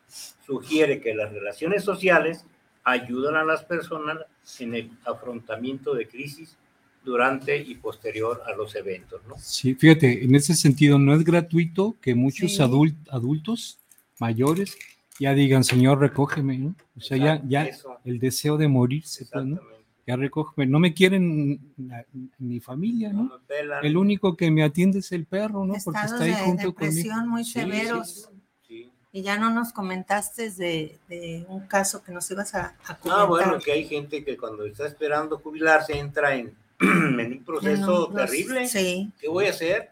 sugiere 0.47 1.01
que 1.01 1.15
las 1.15 1.31
relaciones 1.33 1.85
sociales 1.85 2.45
ayudan 2.85 3.37
a 3.37 3.45
las 3.45 3.63
personas 3.65 4.19
en 4.59 4.75
el 4.75 4.91
afrontamiento 5.05 5.95
de 5.95 6.09
crisis 6.09 6.57
durante 7.05 7.57
y 7.57 7.75
posterior 7.77 8.43
a 8.47 8.53
los 8.53 8.75
eventos, 8.75 9.21
¿no? 9.29 9.37
Sí, 9.39 9.75
fíjate, 9.75 10.25
en 10.25 10.35
ese 10.35 10.55
sentido 10.55 10.99
no 10.99 11.15
es 11.15 11.23
gratuito 11.25 11.97
que 12.01 12.15
muchos 12.15 12.57
Sí. 12.57 12.63
adultos 12.63 13.79
mayores 14.19 14.77
ya 15.21 15.35
digan, 15.35 15.63
Señor, 15.63 16.01
recógeme, 16.01 16.59
¿no? 16.59 16.75
O 16.97 17.01
sea, 17.01 17.17
ya, 17.17 17.35
Exacto, 17.35 17.49
ya 17.49 17.65
eso. 17.67 17.99
el 18.05 18.19
deseo 18.19 18.57
de 18.57 18.67
morirse, 18.69 19.27
pues, 19.33 19.45
¿no? 19.45 19.55
Exactamente. 19.57 19.87
Ya 20.07 20.17
recógeme. 20.17 20.67
No 20.67 20.81
me 20.81 20.93
quieren 20.95 21.61
la- 21.77 22.05
mi 22.39 22.59
familia, 22.59 23.13
No 23.13 23.25
¿no? 23.25 23.41
El 23.83 23.97
único 23.97 24.37
que 24.37 24.51
me 24.51 24.65
atiende 24.65 24.99
es 25.01 25.13
el 25.13 25.27
perro, 25.27 25.65
¿no? 25.65 25.75
Porque 25.85 26.01
está 26.05 26.19
ahí 26.25 26.31
de 26.31 26.37
junto 26.37 26.75
conmigo. 26.75 26.95
depresión 26.95 27.29
muy 27.29 27.45
Sí, 27.45 27.53
severos. 27.53 28.31
sí. 28.67 28.91
Y 29.13 29.23
ya 29.23 29.37
no 29.39 29.51
nos 29.51 29.73
comentaste 29.73 30.51
de, 30.51 30.99
de 31.09 31.45
un 31.49 31.67
caso 31.67 32.03
que 32.03 32.13
nos 32.13 32.29
ibas 32.31 32.55
a, 32.55 32.75
a 32.87 32.97
comentar. 32.99 33.21
Ah, 33.23 33.25
bueno, 33.27 33.59
que 33.59 33.73
hay 33.73 33.85
gente 33.87 34.25
que 34.25 34.37
cuando 34.37 34.65
está 34.65 34.87
esperando 34.87 35.39
jubilarse 35.39 35.97
entra 35.99 36.35
en, 36.35 36.55
en 36.81 37.33
un 37.39 37.45
proceso 37.45 38.11
proce- 38.11 38.27
terrible. 38.27 38.67
Sí, 38.69 39.13
¿Qué 39.21 39.29
voy 39.29 39.47
a 39.47 39.51
hacer? 39.51 39.91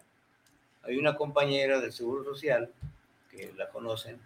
Hay 0.85 0.97
una 0.97 1.15
compañera 1.17 1.81
del 1.81 1.93
Seguro 1.93 2.25
Social, 2.25 2.71
que 3.31 3.53
la 3.59 3.69
conocen, 3.69 4.17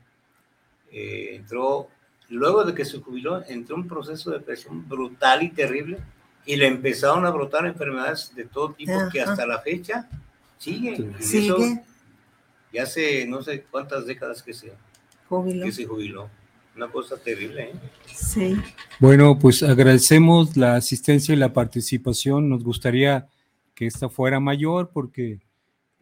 eh, 0.93 1.37
entró, 1.37 1.89
luego 2.29 2.65
de 2.65 2.75
que 2.75 2.85
se 2.85 3.01
jubiló, 3.01 3.43
entró 3.47 3.77
en 3.77 3.83
un 3.83 3.89
proceso 3.89 4.31
de 4.31 4.39
depresión 4.39 4.89
brutal 4.89 5.43
y 5.43 5.51
terrible 5.51 5.99
y 6.45 6.57
le 6.57 6.67
empezaron 6.67 7.25
a 7.25 7.31
brotar 7.31 7.67
enfermedades 7.67 8.35
de 8.35 8.45
todo 8.45 8.73
tipo 8.73 8.93
que 9.11 9.21
Ajá. 9.21 9.33
hasta 9.33 9.47
la 9.47 9.61
fecha 9.61 10.09
siguen. 10.59 11.15
Sí. 11.19 11.39
Y 11.39 11.47
eso 11.47 11.57
sigue, 11.59 11.83
ya 12.73 12.83
hace 12.85 13.27
no 13.27 13.43
sé 13.43 13.65
cuántas 13.71 14.07
décadas 14.07 14.43
que 14.43 14.53
se, 14.53 14.73
júbilo. 15.29 15.65
que 15.65 15.73
se 15.73 15.87
jubiló. 15.87 16.29
Una 16.75 16.89
cosa 16.89 17.19
terrible, 17.19 17.65
¿eh? 17.65 17.73
Sí, 18.07 18.57
Bueno, 18.99 19.39
pues 19.39 19.63
agradecemos 19.63 20.57
la 20.57 20.77
asistencia 20.77 21.35
y 21.35 21.37
la 21.37 21.53
participación. 21.53 22.49
Nos 22.49 22.65
gustaría 22.65 23.29
que 23.75 23.87
esta 23.87 24.09
fuera 24.09 24.41
mayor 24.41 24.89
porque 24.91 25.41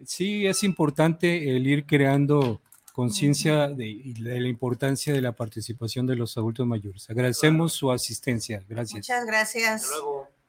sí 0.04 0.46
es 0.46 0.62
importante 0.62 1.56
el 1.56 1.66
ir 1.66 1.86
creando 1.86 2.60
conciencia 2.92 3.68
de, 3.68 4.14
de 4.18 4.40
la 4.40 4.48
importancia 4.48 5.12
de 5.12 5.20
la 5.20 5.32
participación 5.32 6.06
de 6.06 6.16
los 6.16 6.36
adultos 6.36 6.66
mayores. 6.66 7.08
Agradecemos 7.10 7.72
su 7.72 7.90
asistencia. 7.90 8.62
Gracias. 8.68 8.98
muchas 8.98 9.26
gracias. 9.26 9.84
Hasta 9.84 9.96
luego. 9.96 10.39